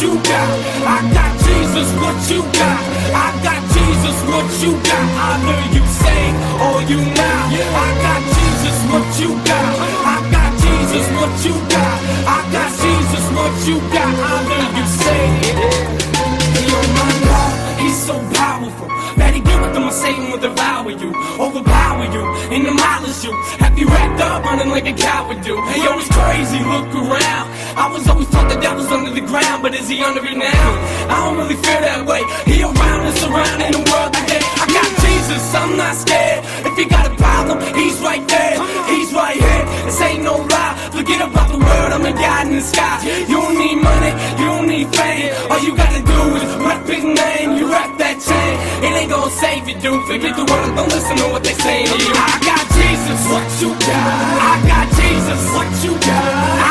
[0.00, 0.48] You got?
[0.86, 2.78] I got Jesus, what you got?
[3.10, 5.06] I got Jesus, what you got?
[5.26, 6.22] Either you say
[6.62, 7.50] or you not.
[7.50, 9.70] I got Jesus, what you got?
[10.06, 11.98] I got Jesus, what you got?
[12.30, 14.14] I got Jesus, what you got?
[14.30, 15.22] Either you say
[16.70, 17.27] Yo, my God,
[17.88, 18.88] he's so powerful.
[19.16, 21.10] That he give it to my Satan will devour you,
[21.40, 23.32] overpower you, and demolish you.
[23.64, 25.56] Have you wrapped up running like a coward do?
[25.72, 27.46] Hey, yo, it's crazy, look around.
[27.74, 30.68] I was always taught the devil's under the ground, but is he under it now?
[31.08, 32.22] I don't really feel that way.
[32.44, 34.42] He around and surrounding the world today.
[34.62, 36.44] I got Jesus, I'm not scared.
[36.68, 38.56] If you got a problem, he's right there.
[38.92, 39.64] He's right here.
[39.86, 40.74] This ain't no lie.
[40.92, 43.00] Forget about the world, I'm a God in the sky.
[43.30, 45.32] You don't need money, you don't need fame.
[45.50, 48.52] All you gotta do is rap his name, you rap that chain.
[48.82, 50.02] It ain't gonna save you, dude.
[50.10, 51.86] Forget the world, don't listen to what they saying.
[51.86, 54.14] I got Jesus, what you got?
[54.50, 56.24] I got Jesus, what you got?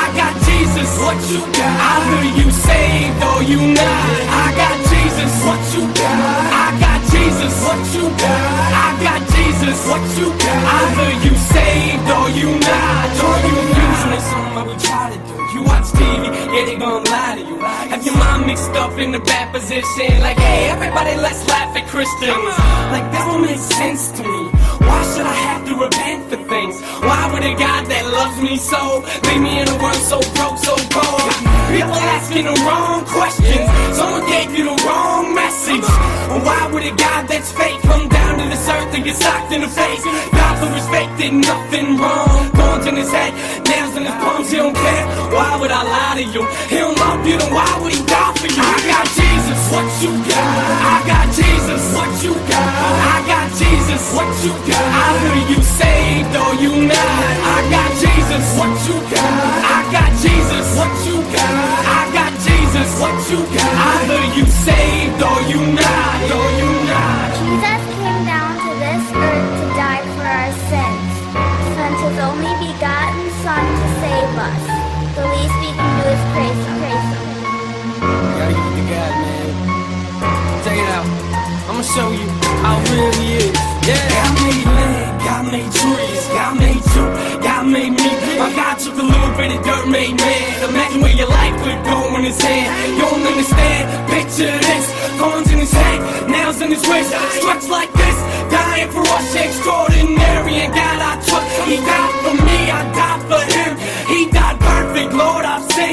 [0.03, 1.75] I got Jesus, what you got?
[1.91, 4.19] Either you saved or you not.
[4.43, 6.19] I got Jesus, what you got?
[6.51, 8.43] I got Jesus, what you got?
[8.83, 10.59] I got Jesus, what you got?
[10.75, 13.09] Either you saved or you not.
[13.27, 13.55] Or you
[13.87, 15.26] usually something I would try.
[15.67, 16.23] Watch TV,
[16.53, 17.57] yeah, they gon' lie to you.
[17.91, 20.09] Have your mind mixed up in the bad position.
[20.21, 22.47] Like, hey, everybody, let's laugh at Christians.
[22.93, 24.41] Like, that don't make sense to me.
[24.87, 26.75] Why should I have to repent for things?
[27.03, 30.57] Why would a God that loves me so leave me in a world so broke,
[30.57, 31.31] so cold?
[31.67, 33.67] People asking the wrong questions.
[33.97, 35.87] Someone gave you the wrong message.
[36.47, 39.61] Why would a God that's fake come down to this earth and get socked in
[39.61, 40.03] the face?
[40.31, 42.49] God for faith did nothing wrong.
[42.57, 43.33] Thorns in his head,
[43.67, 45.05] nails in his palms, he don't care.
[45.33, 46.43] Why would I lie to you?
[46.69, 48.61] He don't love you, then why would he die for you?
[48.61, 50.53] I got Jesus, what you got?
[50.93, 52.67] I got Jesus, what you got?
[53.13, 54.85] I got Jesus, what you got?
[55.01, 57.33] Either you saved or you not.
[57.41, 59.33] I got Jesus, what you got?
[59.65, 61.53] I got Jesus, what you got?
[61.97, 63.71] I got Jesus, what you got?
[63.97, 67.29] Either you saved or you not, or you not.
[67.41, 71.13] Jesus came down to this earth to die for our sins,
[71.73, 73.86] sent his only begotten Son
[74.17, 74.63] to save us.
[75.15, 76.77] The least we can do is him.
[76.81, 77.25] Praise him.
[78.37, 79.47] Gotta give it to God, man.
[80.63, 81.07] Check it out.
[81.69, 82.27] I'ma show you
[82.63, 83.53] how real he is.
[83.87, 83.95] Yeah.
[84.09, 87.05] God made land, God made trees, God made you,
[87.39, 88.09] God made me.
[88.37, 90.69] My God took a little bit of dirt, made man.
[90.69, 92.67] Imagine where your life would go in his hand.
[92.91, 93.83] You don't understand?
[94.11, 94.85] Picture this.
[95.17, 98.17] Thorns in his head, nails in his wrist, stretched like this.
[98.51, 100.55] Dying for us, extraordinary.
[100.67, 101.47] And God I trust.
[101.69, 103.66] He died for me, I died for him.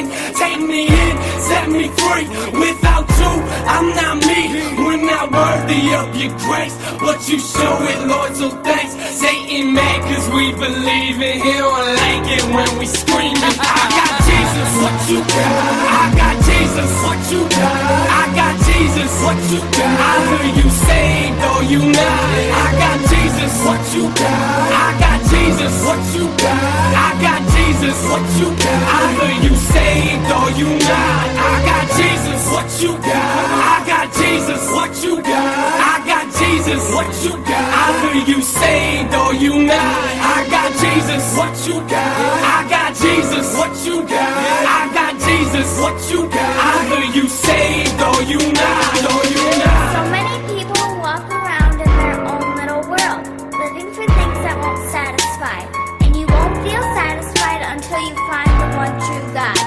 [0.02, 2.26] Take me in, set me free.
[2.58, 3.32] Without you,
[3.70, 4.74] I'm not me.
[4.74, 8.94] We're not worthy of your grace, but you show it, Lord, so thanks.
[9.14, 11.64] Satan mad cause we believe in him.
[11.64, 13.36] I like it when we scream.
[13.38, 15.52] I got Jesus, what you got?
[15.94, 18.06] I got Jesus, what you got?
[18.14, 19.98] I got Jesus, what you got?
[20.06, 22.30] Either you saved or you not.
[22.62, 24.70] I got Jesus, what you got?
[24.70, 26.62] I got Jesus, what you got?
[26.94, 28.80] I got Jesus, what you got?
[29.02, 31.26] Either you saved or you not.
[31.42, 33.34] I got Jesus, what you got?
[33.74, 35.58] I got Jesus, what you got?
[35.90, 37.66] I got Jesus, what you got?
[37.82, 40.06] Either you saved or you not.
[40.22, 42.14] I got Jesus, what you got?
[42.56, 44.32] I got Jesus, what you got?
[44.78, 45.03] I got
[45.34, 46.52] Jesus, what you got?
[46.70, 49.82] Either you saved or you not, or you not.
[49.96, 53.22] So many people walk around in their own little world,
[53.58, 55.58] living for things that won't satisfy.
[56.04, 59.58] And you won't feel satisfied until you find the one true God.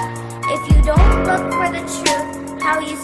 [0.56, 2.96] If you don't look for the truth, how you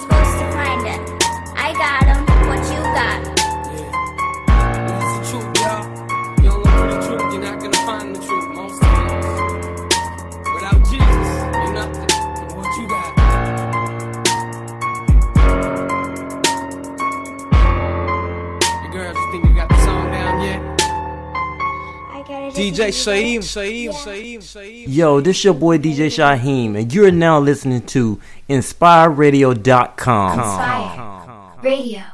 [22.54, 24.84] DJ Shaheem, Shaheem, Shaheem, Shaheem.
[24.86, 30.38] Yo, this your boy DJ Shaheem, and you're now listening to InspireRadio.com.
[30.38, 32.13] Inspire Radio.